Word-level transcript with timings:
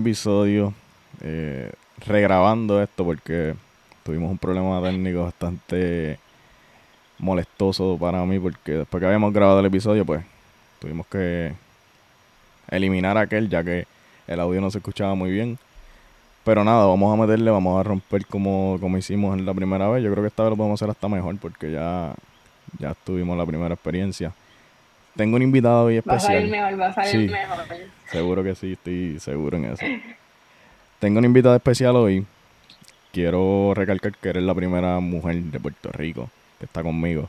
episodio 0.00 0.74
eh, 1.22 1.72
regrabando 2.06 2.82
esto 2.82 3.04
porque 3.04 3.54
tuvimos 4.02 4.30
un 4.30 4.38
problema 4.38 4.82
técnico 4.82 5.22
bastante 5.24 6.18
molestoso 7.18 7.96
para 7.98 8.24
mí 8.24 8.38
porque 8.38 8.72
después 8.72 9.00
que 9.00 9.06
habíamos 9.06 9.32
grabado 9.32 9.60
el 9.60 9.66
episodio 9.66 10.04
pues 10.04 10.24
tuvimos 10.80 11.06
que 11.06 11.52
eliminar 12.70 13.18
aquel 13.18 13.48
ya 13.48 13.62
que 13.62 13.86
el 14.26 14.40
audio 14.40 14.60
no 14.60 14.70
se 14.70 14.78
escuchaba 14.78 15.14
muy 15.14 15.30
bien. 15.30 15.58
Pero 16.44 16.64
nada, 16.64 16.86
vamos 16.86 17.12
a 17.12 17.20
meterle, 17.20 17.50
vamos 17.50 17.78
a 17.78 17.82
romper 17.82 18.24
como, 18.26 18.78
como 18.80 18.96
hicimos 18.96 19.36
en 19.38 19.44
la 19.44 19.52
primera 19.52 19.88
vez. 19.88 20.02
Yo 20.02 20.10
creo 20.10 20.22
que 20.22 20.28
esta 20.28 20.44
vez 20.44 20.50
lo 20.50 20.56
podemos 20.56 20.80
hacer 20.80 20.90
hasta 20.90 21.08
mejor 21.08 21.36
porque 21.38 21.70
ya, 21.70 22.14
ya 22.78 22.94
tuvimos 22.94 23.36
la 23.36 23.44
primera 23.44 23.74
experiencia. 23.74 24.32
Tengo 25.20 25.36
un 25.36 25.42
invitado 25.42 25.84
hoy 25.84 25.98
especial. 25.98 26.16
Va 26.16 26.16
a 26.16 26.38
salir 26.38 26.50
mejor, 26.50 26.80
va 26.80 26.86
a 26.86 26.92
salir 26.94 27.30
mejor. 27.30 27.58
Seguro 28.10 28.42
que 28.42 28.54
sí, 28.54 28.72
estoy 28.72 29.20
seguro 29.20 29.58
en 29.58 29.66
eso. 29.66 29.84
Tengo 30.98 31.18
un 31.18 31.26
invitado 31.26 31.54
especial 31.54 31.94
hoy. 31.96 32.24
Quiero 33.12 33.74
recalcar 33.74 34.14
que 34.16 34.30
eres 34.30 34.42
la 34.42 34.54
primera 34.54 34.98
mujer 35.00 35.36
de 35.36 35.60
Puerto 35.60 35.92
Rico 35.92 36.30
que 36.58 36.64
está 36.64 36.82
conmigo 36.82 37.28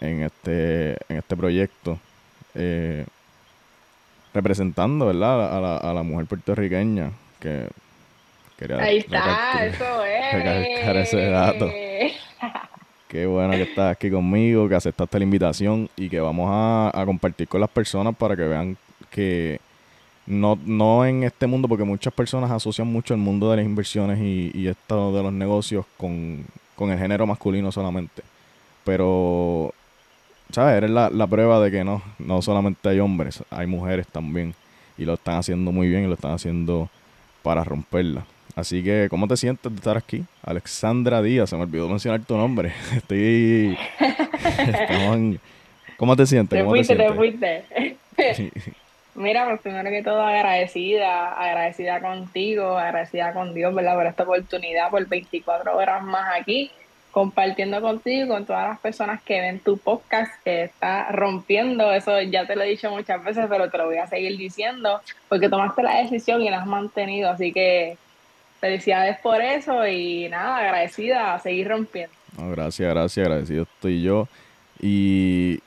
en 0.00 0.22
este, 0.22 0.92
en 1.08 1.16
este 1.16 1.36
proyecto. 1.36 1.98
Eh, 2.54 3.04
representando, 4.32 5.06
¿verdad? 5.06 5.56
A 5.56 5.60
la, 5.60 5.76
a 5.78 5.94
la 5.94 6.04
mujer 6.04 6.26
puertorriqueña 6.26 7.10
que 7.40 7.66
quería 8.56 8.76
Ahí 8.76 8.98
está, 8.98 9.66
eso 9.66 10.04
es. 10.04 11.08
ese 11.08 11.26
dato. 11.26 11.68
Qué 13.08 13.26
bueno 13.26 13.52
que 13.52 13.62
estás 13.62 13.92
aquí 13.92 14.10
conmigo, 14.10 14.68
que 14.68 14.74
aceptaste 14.74 15.18
la 15.18 15.24
invitación 15.24 15.88
y 15.96 16.08
que 16.08 16.20
vamos 16.20 16.48
a, 16.50 17.02
compartir 17.04 17.46
con 17.46 17.60
las 17.60 17.70
personas 17.70 18.16
para 18.16 18.36
que 18.36 18.42
vean 18.42 18.76
que 19.10 19.60
no, 20.26 20.58
no 20.66 21.06
en 21.06 21.22
este 21.22 21.46
mundo, 21.46 21.68
porque 21.68 21.84
muchas 21.84 22.12
personas 22.12 22.50
asocian 22.50 22.88
mucho 22.88 23.14
el 23.14 23.20
mundo 23.20 23.50
de 23.50 23.58
las 23.58 23.66
inversiones 23.66 24.18
y, 24.18 24.50
y 24.54 24.66
esto 24.66 25.12
de 25.12 25.22
los 25.22 25.32
negocios 25.32 25.86
con, 25.96 26.44
con 26.74 26.90
el 26.90 26.98
género 26.98 27.26
masculino 27.26 27.70
solamente. 27.70 28.22
Pero 28.84 29.72
¿sabes? 30.50 30.76
Eres 30.76 30.90
la, 30.90 31.10
la 31.10 31.26
prueba 31.26 31.60
de 31.60 31.70
que 31.70 31.84
no, 31.84 32.02
no 32.18 32.42
solamente 32.42 32.88
hay 32.88 33.00
hombres, 33.00 33.42
hay 33.50 33.66
mujeres 33.66 34.06
también. 34.06 34.54
Y 34.98 35.04
lo 35.04 35.14
están 35.14 35.36
haciendo 35.36 35.72
muy 35.72 35.88
bien 35.88 36.04
y 36.04 36.06
lo 36.06 36.14
están 36.14 36.32
haciendo 36.32 36.88
para 37.42 37.64
romperla. 37.64 38.24
Así 38.56 38.82
que, 38.82 39.08
¿cómo 39.10 39.28
te 39.28 39.36
sientes 39.36 39.70
de 39.70 39.76
estar 39.76 39.98
aquí? 39.98 40.24
Alexandra 40.42 41.20
Díaz, 41.20 41.50
se 41.50 41.56
me 41.56 41.64
olvidó 41.64 41.90
mencionar 41.90 42.22
tu 42.22 42.38
nombre. 42.38 42.72
Estoy. 42.96 43.78
¿Cómo 45.98 46.16
te 46.16 46.24
sientes? 46.24 46.58
Te 46.58 46.64
fuiste, 46.64 46.96
te, 46.96 47.12
fuiste. 47.12 47.64
Mira, 49.14 49.44
pues 49.44 49.60
primero 49.60 49.90
que 49.90 50.02
todo 50.02 50.22
agradecida, 50.22 51.34
agradecida 51.34 52.00
contigo, 52.00 52.78
agradecida 52.78 53.34
con 53.34 53.52
Dios, 53.52 53.74
¿verdad? 53.74 53.94
Por 53.94 54.06
esta 54.06 54.22
oportunidad, 54.22 54.90
por 54.90 55.06
24 55.06 55.76
horas 55.76 56.02
más 56.02 56.40
aquí 56.40 56.70
compartiendo 57.10 57.80
contigo, 57.80 58.28
con 58.28 58.44
todas 58.44 58.68
las 58.68 58.78
personas 58.78 59.22
que 59.22 59.40
ven 59.40 59.58
tu 59.60 59.78
podcast, 59.78 60.32
que 60.44 60.64
está 60.64 61.10
rompiendo, 61.12 61.90
eso 61.92 62.20
ya 62.20 62.46
te 62.46 62.56
lo 62.56 62.62
he 62.62 62.68
dicho 62.68 62.90
muchas 62.90 63.24
veces, 63.24 63.46
pero 63.48 63.70
te 63.70 63.78
lo 63.78 63.86
voy 63.86 63.96
a 63.96 64.06
seguir 64.06 64.36
diciendo, 64.36 65.00
porque 65.28 65.48
tomaste 65.48 65.82
la 65.82 66.02
decisión 66.02 66.42
y 66.42 66.50
la 66.50 66.60
has 66.60 66.66
mantenido, 66.66 67.30
así 67.30 67.54
que 67.54 67.96
felicidades 68.60 69.18
por 69.20 69.40
eso 69.40 69.86
y 69.86 70.28
nada, 70.28 70.58
agradecida 70.58 71.34
a 71.34 71.38
seguir 71.38 71.68
rompiendo. 71.68 72.14
gracias, 72.36 72.88
gracias, 72.88 73.26
agradecido 73.26 73.62
estoy 73.62 74.02
yo. 74.02 74.28
Y 74.80 75.60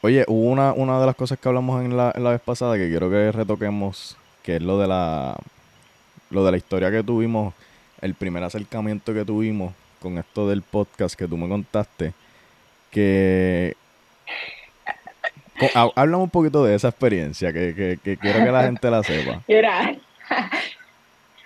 oye, 0.00 0.24
hubo 0.28 0.50
una, 0.50 0.72
una 0.72 1.00
de 1.00 1.06
las 1.06 1.16
cosas 1.16 1.38
que 1.38 1.48
hablamos 1.48 1.84
en 1.84 1.96
la, 1.96 2.12
en 2.14 2.24
la 2.24 2.30
vez 2.30 2.40
pasada 2.40 2.76
que 2.76 2.88
quiero 2.88 3.10
que 3.10 3.32
retoquemos, 3.32 4.16
que 4.42 4.56
es 4.56 4.62
lo 4.62 4.78
de 4.78 4.86
la 4.86 5.36
lo 6.30 6.44
de 6.44 6.50
la 6.50 6.56
historia 6.56 6.90
que 6.90 7.02
tuvimos, 7.02 7.54
el 8.00 8.14
primer 8.14 8.42
acercamiento 8.42 9.14
que 9.14 9.24
tuvimos 9.24 9.72
con 10.00 10.18
esto 10.18 10.48
del 10.48 10.62
podcast 10.62 11.14
que 11.14 11.26
tú 11.26 11.36
me 11.36 11.48
contaste, 11.48 12.12
que... 12.90 13.74
Háblame 15.74 16.24
un 16.24 16.30
poquito 16.30 16.64
de 16.64 16.74
esa 16.74 16.88
experiencia, 16.88 17.52
que, 17.52 17.98
que, 18.02 18.16
quiero 18.16 18.44
que 18.44 18.50
la 18.50 18.64
gente 18.64 18.90
la 18.90 19.02
sepa. 19.04 19.40
Mira, 19.48 19.96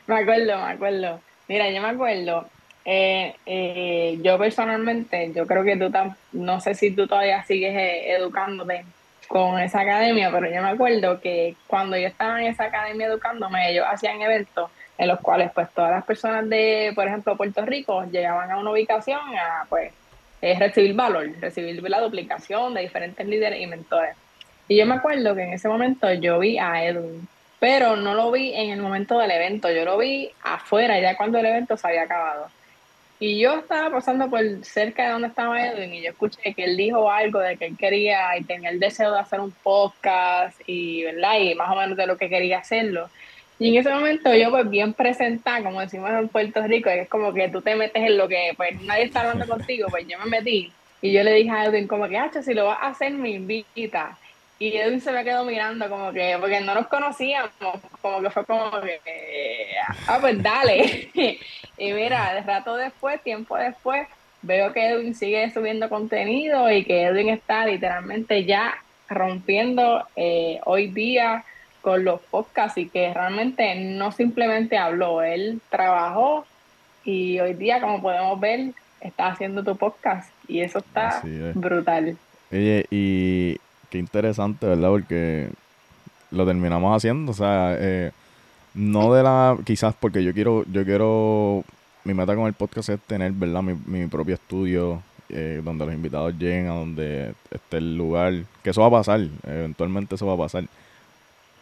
me 0.08 0.16
acuerdo, 0.16 0.56
me 0.56 0.72
acuerdo. 0.72 1.20
Mira, 1.48 1.70
yo 1.70 1.80
me 1.80 1.88
acuerdo, 1.88 2.46
eh, 2.84 3.34
eh, 3.46 4.18
yo 4.22 4.38
personalmente, 4.38 5.30
yo 5.34 5.46
creo 5.46 5.62
que 5.62 5.76
tú, 5.76 5.92
no 6.32 6.60
sé 6.60 6.74
si 6.74 6.90
tú 6.90 7.06
todavía 7.06 7.44
sigues 7.44 7.74
eh, 7.76 8.12
educándote 8.12 8.84
con 9.28 9.58
esa 9.60 9.80
academia, 9.80 10.30
pero 10.30 10.50
yo 10.50 10.62
me 10.62 10.70
acuerdo 10.70 11.20
que 11.20 11.54
cuando 11.66 11.98
yo 11.98 12.08
estaba 12.08 12.40
en 12.40 12.48
esa 12.48 12.64
academia 12.64 13.06
educándome, 13.06 13.70
ellos 13.70 13.86
hacían 13.88 14.22
eventos 14.22 14.70
en 14.96 15.08
los 15.08 15.20
cuales 15.20 15.50
pues 15.52 15.68
todas 15.74 15.90
las 15.90 16.04
personas 16.04 16.48
de, 16.48 16.92
por 16.94 17.06
ejemplo, 17.06 17.36
Puerto 17.36 17.64
Rico 17.64 18.04
llegaban 18.10 18.50
a 18.50 18.58
una 18.58 18.70
ubicación 18.70 19.20
a 19.36 19.66
pues 19.68 19.92
recibir 20.40 20.94
valor, 20.94 21.30
recibir 21.40 21.82
la 21.88 22.00
duplicación 22.00 22.72
de 22.72 22.80
diferentes 22.80 23.26
líderes 23.26 23.60
y 23.60 23.66
mentores. 23.66 24.16
Y 24.66 24.76
yo 24.76 24.86
me 24.86 24.94
acuerdo 24.94 25.34
que 25.34 25.42
en 25.42 25.52
ese 25.52 25.68
momento 25.68 26.12
yo 26.14 26.38
vi 26.38 26.58
a 26.58 26.84
Edwin, 26.84 27.28
pero 27.60 27.96
no 27.96 28.14
lo 28.14 28.30
vi 28.30 28.54
en 28.54 28.70
el 28.70 28.80
momento 28.80 29.18
del 29.18 29.30
evento, 29.30 29.70
yo 29.70 29.84
lo 29.84 29.98
vi 29.98 30.30
afuera, 30.42 31.00
ya 31.00 31.16
cuando 31.16 31.38
el 31.38 31.46
evento 31.46 31.76
se 31.76 31.88
había 31.88 32.02
acabado. 32.02 32.48
Y 33.20 33.40
yo 33.40 33.56
estaba 33.56 33.90
pasando 33.90 34.30
por 34.30 34.40
cerca 34.64 35.06
de 35.06 35.10
donde 35.10 35.28
estaba 35.28 35.60
Edwin 35.60 35.92
y 35.92 36.02
yo 36.02 36.10
escuché 36.10 36.54
que 36.54 36.64
él 36.64 36.76
dijo 36.76 37.10
algo 37.10 37.40
de 37.40 37.56
que 37.56 37.66
él 37.66 37.76
quería 37.76 38.36
y 38.38 38.44
tenía 38.44 38.70
el 38.70 38.78
deseo 38.78 39.12
de 39.12 39.18
hacer 39.18 39.40
un 39.40 39.50
podcast 39.50 40.60
y, 40.68 41.02
¿verdad? 41.02 41.34
más 41.56 41.70
o 41.70 41.74
menos 41.74 41.96
de 41.96 42.06
lo 42.06 42.16
que 42.16 42.28
quería 42.28 42.58
hacerlo. 42.58 43.10
Y 43.58 43.70
en 43.70 43.80
ese 43.80 43.90
momento 43.90 44.32
yo 44.34 44.50
pues 44.50 44.70
bien 44.70 44.92
presentada, 44.92 45.64
como 45.64 45.80
decimos 45.80 46.10
en 46.10 46.28
Puerto 46.28 46.62
Rico, 46.62 46.90
es 46.90 47.08
como 47.08 47.34
que 47.34 47.48
tú 47.48 47.60
te 47.60 47.74
metes 47.74 48.04
en 48.04 48.16
lo 48.16 48.28
que 48.28 48.52
pues 48.56 48.80
nadie 48.82 49.04
está 49.04 49.22
hablando 49.22 49.48
contigo, 49.48 49.88
pues 49.90 50.06
yo 50.06 50.16
me 50.20 50.26
metí 50.26 50.72
y 51.00 51.12
yo 51.12 51.22
le 51.22 51.32
dije 51.32 51.50
a 51.50 51.64
Edwin 51.64 51.86
como 51.86 52.08
que, 52.08 52.18
hacha, 52.18 52.42
si 52.42 52.54
lo 52.54 52.66
vas 52.66 52.78
a 52.80 52.88
hacer 52.88 53.12
me 53.12 53.30
invita. 53.30 54.16
Y 54.58 54.76
Edwin 54.76 55.00
se 55.00 55.12
me 55.12 55.22
quedó 55.22 55.44
mirando 55.44 55.88
como 55.88 56.12
que, 56.12 56.36
porque 56.40 56.60
no 56.60 56.74
nos 56.74 56.88
conocíamos, 56.88 57.50
como 58.02 58.20
que 58.20 58.30
fue 58.30 58.44
como 58.44 58.70
que, 58.80 59.00
ah, 60.08 60.18
pues 60.20 60.42
dale. 60.42 61.10
y 61.78 61.92
mira, 61.92 62.34
de 62.34 62.40
rato 62.40 62.76
después, 62.76 63.22
tiempo 63.22 63.56
después, 63.56 64.08
veo 64.42 64.72
que 64.72 64.88
Edwin 64.88 65.14
sigue 65.14 65.52
subiendo 65.52 65.88
contenido 65.88 66.70
y 66.70 66.84
que 66.84 67.04
Edwin 67.04 67.28
está 67.28 67.66
literalmente 67.66 68.44
ya 68.44 68.74
rompiendo 69.08 70.04
eh, 70.16 70.60
hoy 70.64 70.88
día 70.88 71.44
con 71.80 72.04
los 72.04 72.20
podcasts 72.20 72.78
y 72.78 72.88
que 72.88 73.14
realmente 73.14 73.74
no 73.76 74.12
simplemente 74.12 74.76
habló, 74.76 75.22
él 75.22 75.60
trabajó 75.70 76.44
y 77.04 77.38
hoy 77.40 77.54
día, 77.54 77.80
como 77.80 78.02
podemos 78.02 78.38
ver, 78.40 78.72
está 79.00 79.28
haciendo 79.28 79.62
tu 79.62 79.76
podcast 79.76 80.30
y 80.48 80.60
eso 80.60 80.80
está 80.80 81.22
brutal. 81.54 82.16
Oye, 82.50 82.86
y 82.90 83.58
qué 83.90 83.98
interesante, 83.98 84.66
¿verdad? 84.66 84.90
Porque 84.90 85.50
lo 86.30 86.46
terminamos 86.46 86.96
haciendo, 86.96 87.32
o 87.32 87.34
sea, 87.34 87.76
eh, 87.78 88.10
no 88.74 89.12
de 89.12 89.22
la, 89.22 89.56
quizás 89.64 89.94
porque 89.98 90.22
yo 90.22 90.32
quiero, 90.32 90.64
yo 90.70 90.84
quiero, 90.84 91.64
mi 92.04 92.14
meta 92.14 92.34
con 92.34 92.46
el 92.46 92.52
podcast 92.52 92.90
es 92.90 93.00
tener, 93.00 93.32
¿verdad? 93.32 93.62
Mi, 93.62 93.74
mi 93.86 94.06
propio 94.06 94.34
estudio, 94.34 95.02
eh, 95.30 95.60
donde 95.62 95.84
los 95.84 95.94
invitados 95.94 96.34
lleguen 96.38 96.68
a 96.68 96.74
donde 96.74 97.34
esté 97.50 97.78
el 97.78 97.96
lugar, 97.96 98.32
que 98.62 98.70
eso 98.70 98.80
va 98.80 98.86
a 98.86 98.90
pasar, 98.90 99.20
eventualmente 99.46 100.14
eso 100.14 100.26
va 100.26 100.34
a 100.34 100.38
pasar. 100.38 100.64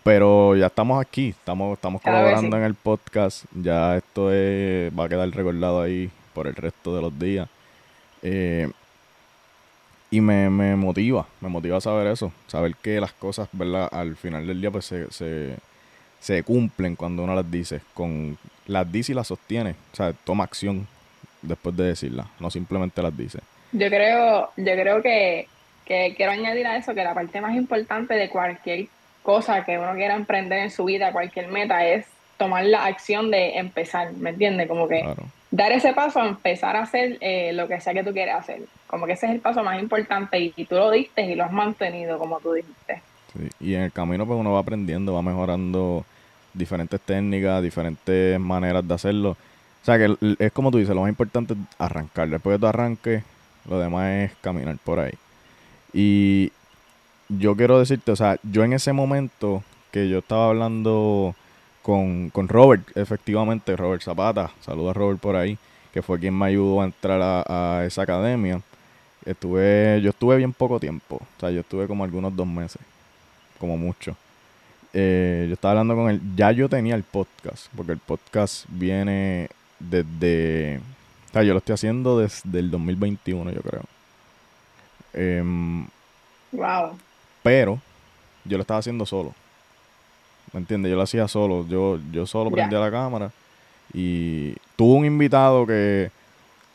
Pero 0.04 0.54
ya 0.54 0.66
estamos 0.66 1.00
aquí, 1.00 1.31
estamos, 1.31 1.75
estamos 1.75 2.00
colaborando 2.00 2.56
en 2.56 2.62
el 2.62 2.75
podcast. 2.75 3.44
Ya 3.53 3.97
esto 3.97 4.26
va 4.26 5.04
a 5.04 5.09
quedar 5.09 5.28
recordado 5.31 5.82
ahí 5.82 6.09
por 6.32 6.47
el 6.47 6.54
resto 6.54 6.94
de 6.94 7.03
los 7.03 7.19
días. 7.19 7.48
Eh, 8.22 8.71
y 10.10 10.20
me, 10.20 10.48
me, 10.50 10.76
motiva, 10.76 11.26
me 11.41 11.48
motiva 11.48 11.80
saber 11.80 12.06
eso, 12.06 12.32
saber 12.47 12.74
que 12.76 13.00
las 13.00 13.12
cosas, 13.12 13.48
¿verdad? 13.53 13.88
Al 13.91 14.16
final 14.16 14.47
del 14.47 14.60
día 14.60 14.70
pues 14.70 14.84
se, 14.84 15.56
se, 16.20 16.42
cumplen 16.42 16.97
cuando 16.97 17.24
uno 17.24 17.34
las 17.34 17.50
dice, 17.50 17.80
con 17.94 18.38
las 18.66 18.91
dice 18.91 19.12
y 19.12 19.14
las 19.14 19.26
sostiene, 19.26 19.74
o 19.92 19.97
sea, 19.97 20.12
toma 20.12 20.44
acción 20.44 20.86
después 21.42 21.76
de 21.76 21.84
decirlas, 21.84 22.26
no 22.38 22.50
simplemente 22.50 23.03
las 23.03 23.16
dice. 23.16 23.41
Yo 23.72 23.88
creo, 23.88 24.50
yo 24.56 24.72
creo 24.72 25.03
que, 25.03 25.48
que 25.84 26.14
quiero 26.16 26.32
añadir 26.32 26.66
a 26.66 26.76
eso 26.76 26.94
que 26.94 27.04
la 27.04 27.14
parte 27.14 27.41
más 27.41 27.54
importante 27.56 28.14
de 28.14 28.28
cualquier 28.28 28.86
cosa 29.22 29.64
que 29.64 29.76
uno 29.76 29.92
quiera 29.94 30.14
emprender 30.14 30.60
en 30.60 30.70
su 30.70 30.84
vida, 30.84 31.12
cualquier 31.12 31.48
meta, 31.48 31.84
es 31.84 32.06
tomar 32.36 32.64
la 32.64 32.84
acción 32.84 33.30
de 33.30 33.58
empezar, 33.58 34.12
¿me 34.12 34.30
entiendes? 34.30 34.68
Como 34.68 34.86
que 34.86 35.04
dar 35.50 35.72
ese 35.72 35.92
paso 35.92 36.20
a 36.20 36.28
empezar 36.28 36.76
a 36.76 36.82
hacer 36.82 37.18
eh, 37.20 37.53
lo 37.53 37.66
que 37.66 37.80
sea 37.80 37.92
que 37.92 38.04
tú 38.04 38.12
quieras 38.12 38.41
hacer. 38.41 38.60
Como 38.86 39.06
que 39.06 39.12
ese 39.12 39.27
es 39.27 39.33
el 39.33 39.41
paso 39.41 39.62
más 39.62 39.80
importante 39.80 40.38
y, 40.38 40.65
tú 40.65 40.77
lo 40.77 40.91
diste 40.91 41.22
y 41.22 41.34
lo 41.34 41.44
has 41.44 41.53
mantenido, 41.53 42.18
como 42.18 42.41
tú 42.41 42.53
dijiste. 42.53 43.03
Y 43.60 43.74
en 43.74 43.83
el 43.83 43.92
camino 43.92 44.27
pues 44.27 44.38
uno 44.38 44.53
va 44.53 44.60
aprendiendo, 44.60 45.15
va 45.15 45.22
mejorando 45.22 46.04
diferentes 46.54 47.00
técnicas, 47.00 47.62
diferentes 47.62 48.41
maneras 48.41 48.86
de 48.86 48.94
hacerlo. 48.94 49.30
O 49.30 49.84
sea 49.84 49.98
que 49.98 50.16
es 50.38 50.53
como 50.53 50.71
tú 50.71 50.78
dices, 50.78 50.94
lo 50.94 51.03
más 51.03 51.10
importante 51.10 51.54
es 51.54 51.60
arrancar. 51.78 52.28
Después 52.28 52.56
que 52.56 52.60
tú 52.60 52.66
arranques, 52.66 53.24
lo 53.68 53.78
demás 53.78 54.10
es 54.10 54.33
caminar 54.41 54.77
por 54.84 55.00
ahí. 55.00 55.15
Y, 55.92 56.53
yo 57.28 57.56
quiero 57.56 57.78
decirte, 57.78 58.12
o 58.12 58.16
sea, 58.16 58.39
yo 58.42 58.65
en 58.65 58.72
ese 58.72 58.92
momento 58.92 59.62
que 59.91 60.09
yo 60.09 60.18
estaba 60.18 60.48
hablando 60.48 61.34
con, 61.82 62.30
con 62.30 62.48
Robert, 62.48 62.97
efectivamente, 62.97 63.77
Robert 63.77 64.03
Zapata. 64.03 64.50
Saluda 64.60 64.91
a 64.91 64.94
Robert 64.94 65.21
por 65.21 65.36
ahí, 65.36 65.59
que 65.92 66.03
fue 66.03 66.18
quien 66.18 66.39
me 66.39 66.47
ayudó 66.47 66.82
a 66.82 66.84
entrar 66.84 67.21
a, 67.22 67.84
esa 67.84 68.03
academia. 68.03 68.60
Estuve, 69.27 70.01
yo 70.03 70.11
estuve 70.11 70.37
bien 70.37 70.53
poco 70.53 70.78
tiempo, 70.81 71.17
o 71.17 71.41
sea, 71.41 71.51
yo 71.51 71.61
estuve 71.61 71.87
como 71.87 72.05
algunos 72.05 72.34
dos 72.34 72.47
meses, 72.47 72.81
como 73.59 73.77
mucho. 73.77 74.17
Eh, 74.95 75.47
yo 75.49 75.55
estaba 75.55 75.73
hablando 75.73 75.97
con 75.97 76.11
él, 76.11 76.21
ya 76.37 76.53
yo 76.53 76.69
tenía 76.69 76.95
el 76.95 77.03
podcast, 77.03 77.67
porque 77.77 77.93
el 77.93 77.99
podcast 77.99 78.65
viene 78.69 79.49
desde, 79.81 80.81
o 81.28 81.33
sea, 81.33 81.43
yo 81.43 81.53
lo 81.53 81.59
estoy 81.59 81.75
haciendo 81.75 82.19
desde 82.19 82.59
el 82.59 82.71
2021, 82.71 83.51
yo 83.51 83.61
creo. 83.63 83.83
wow. 86.53 86.91
Em, 86.91 86.99
pero 87.43 87.81
yo 88.45 88.57
lo 88.57 88.63
estaba 88.63 88.78
haciendo 88.78 89.05
solo. 89.05 89.34
¿Me 90.53 90.61
entiendes? 90.61 90.91
Yo 90.91 90.97
lo 90.97 91.03
hacía 91.03 91.28
solo. 91.28 91.67
Yo, 91.69 91.99
yo 92.13 92.27
solo 92.27 92.51
prendía 92.51 92.78
la 92.78 92.91
cámara. 92.91 93.31
Y 93.93 94.55
tuve 94.77 94.99
un 94.99 95.05
invitado 95.05 95.67
que 95.67 96.11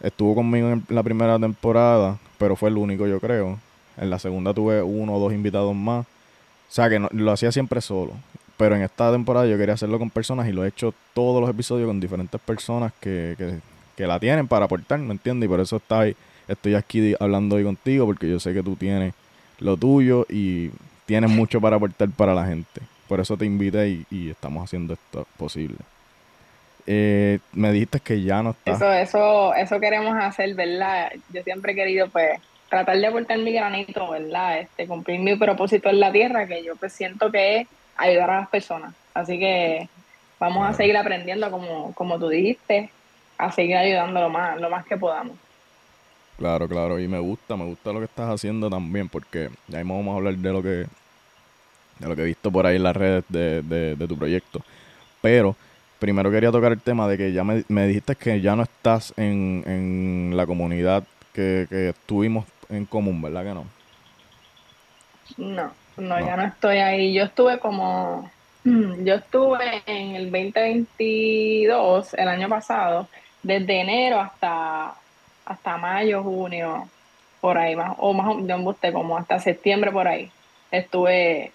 estuvo 0.01 0.35
conmigo 0.35 0.69
en 0.69 0.83
la 0.89 1.03
primera 1.03 1.39
temporada, 1.39 2.17
pero 2.41 2.55
fue 2.55 2.69
el 2.69 2.77
único, 2.77 3.05
yo 3.05 3.19
creo. 3.19 3.59
En 3.97 4.09
la 4.09 4.17
segunda 4.17 4.51
tuve 4.51 4.81
uno 4.81 5.13
o 5.13 5.19
dos 5.19 5.31
invitados 5.31 5.75
más. 5.75 6.07
O 6.07 6.73
sea 6.73 6.89
que 6.89 6.99
lo 6.99 7.31
hacía 7.31 7.51
siempre 7.51 7.81
solo. 7.81 8.13
Pero 8.57 8.75
en 8.75 8.81
esta 8.81 9.11
temporada 9.11 9.45
yo 9.45 9.59
quería 9.59 9.75
hacerlo 9.75 9.99
con 9.99 10.09
personas 10.09 10.49
y 10.49 10.51
lo 10.51 10.65
he 10.65 10.69
hecho 10.69 10.91
todos 11.13 11.39
los 11.39 11.49
episodios 11.51 11.85
con 11.85 11.99
diferentes 11.99 12.41
personas 12.41 12.93
que, 12.99 13.35
que, 13.37 13.59
que 13.95 14.07
la 14.07 14.19
tienen 14.19 14.47
para 14.47 14.65
aportar, 14.65 14.97
¿me 14.97 15.11
entiendes? 15.11 15.45
Y 15.45 15.49
por 15.49 15.59
eso 15.59 15.79
estoy 16.47 16.73
aquí 16.73 17.13
hablando 17.19 17.57
hoy 17.57 17.63
contigo, 17.63 18.07
porque 18.07 18.27
yo 18.27 18.39
sé 18.39 18.55
que 18.55 18.63
tú 18.63 18.75
tienes 18.75 19.13
lo 19.59 19.77
tuyo 19.77 20.25
y 20.27 20.71
tienes 21.05 21.29
mucho 21.29 21.61
para 21.61 21.75
aportar 21.75 22.09
para 22.09 22.33
la 22.33 22.47
gente. 22.47 22.81
Por 23.07 23.19
eso 23.19 23.37
te 23.37 23.45
invité 23.45 24.03
y, 24.09 24.29
estamos 24.29 24.63
haciendo 24.63 24.93
esto 24.93 25.27
posible. 25.37 25.77
Eh, 26.87 27.39
me 27.53 27.71
dijiste 27.71 27.99
que 27.99 28.21
ya 28.21 28.41
no 28.41 28.51
está. 28.51 28.71
Eso, 28.71 28.91
eso, 28.91 29.53
eso 29.53 29.79
queremos 29.79 30.15
hacer, 30.15 30.53
¿verdad? 30.55 31.11
Yo 31.33 31.43
siempre 31.43 31.73
he 31.73 31.75
querido, 31.75 32.07
pues, 32.09 32.39
tratar 32.69 32.97
de 32.97 33.07
aportar 33.07 33.37
mi 33.39 33.51
granito, 33.51 34.09
¿verdad? 34.09 34.59
Este, 34.59 34.87
cumplir 34.87 35.19
mi 35.19 35.35
propósito 35.35 35.89
en 35.89 35.99
la 35.99 36.11
tierra, 36.11 36.47
que 36.47 36.63
yo 36.63 36.75
pues 36.75 36.93
siento 36.93 37.31
que 37.31 37.57
es 37.57 37.67
ayudar 37.97 38.29
a 38.29 38.39
las 38.41 38.49
personas. 38.49 38.93
Así 39.13 39.37
que 39.37 39.89
vamos 40.39 40.67
a 40.67 40.73
seguir 40.73 40.97
aprendiendo, 40.97 41.51
como, 41.51 41.93
como 41.93 42.17
tú 42.17 42.29
dijiste, 42.29 42.89
a 43.37 43.51
seguir 43.51 43.77
ayudando 43.77 44.21
lo 44.21 44.29
más, 44.29 44.59
lo 44.59 44.69
más 44.69 44.85
que 44.85 44.97
podamos. 44.97 45.37
Claro, 46.37 46.67
claro, 46.67 46.99
y 46.99 47.07
me 47.07 47.19
gusta, 47.19 47.55
me 47.55 47.65
gusta 47.65 47.91
lo 47.91 47.99
que 47.99 48.05
estás 48.05 48.29
haciendo 48.29 48.69
también, 48.69 49.09
porque 49.09 49.49
ya 49.67 49.77
mismo 49.77 49.97
vamos 49.97 50.13
a 50.13 50.17
hablar 50.17 50.35
de 50.35 50.51
lo 50.51 50.63
que 50.63 50.85
de 52.01 52.07
lo 52.07 52.15
que 52.15 52.23
he 52.23 52.25
visto 52.25 52.51
por 52.51 52.65
ahí 52.65 52.77
en 52.77 52.83
las 52.83 52.95
redes 52.95 53.23
de, 53.29 53.61
de, 53.61 54.07
tu 54.07 54.17
proyecto. 54.17 54.61
Pero 55.21 55.55
primero 56.01 56.31
quería 56.31 56.51
tocar 56.51 56.71
el 56.71 56.81
tema 56.81 57.07
de 57.07 57.15
que 57.15 57.31
ya 57.31 57.43
me, 57.43 57.63
dijiste 57.87 58.15
que 58.15 58.41
ya 58.41 58.55
no 58.55 58.63
estás 58.63 59.13
en, 59.17 59.63
en 59.67 60.33
la 60.35 60.47
comunidad 60.47 61.03
que, 61.31 61.67
que 61.69 61.89
estuvimos 61.89 62.45
en 62.69 62.85
común, 62.85 63.21
¿verdad 63.21 63.43
que 63.43 63.53
no? 63.53 63.65
No, 65.37 65.71
no, 65.97 66.19
ya 66.25 66.35
no 66.35 66.43
estoy 66.43 66.79
ahí. 66.79 67.13
Yo 67.13 67.23
estuve 67.25 67.59
como, 67.59 68.31
yo 68.63 69.13
estuve 69.13 69.83
en 69.85 70.15
el 70.15 70.31
2022, 70.31 72.15
el 72.15 72.27
año 72.27 72.49
pasado, 72.49 73.07
desde 73.43 73.81
enero 73.81 74.19
hasta, 74.19 74.95
hasta 75.45 75.77
mayo, 75.77 76.23
junio, 76.23 76.89
por 77.41 77.59
ahí 77.59 77.75
más, 77.75 77.93
o 77.99 78.11
más, 78.11 78.35
yo 78.47 78.55
embuste 78.55 78.91
como 78.91 79.17
hasta 79.17 79.37
septiembre 79.39 79.91
por 79.91 80.07
ahí. 80.07 80.31
Estuve 80.71 81.51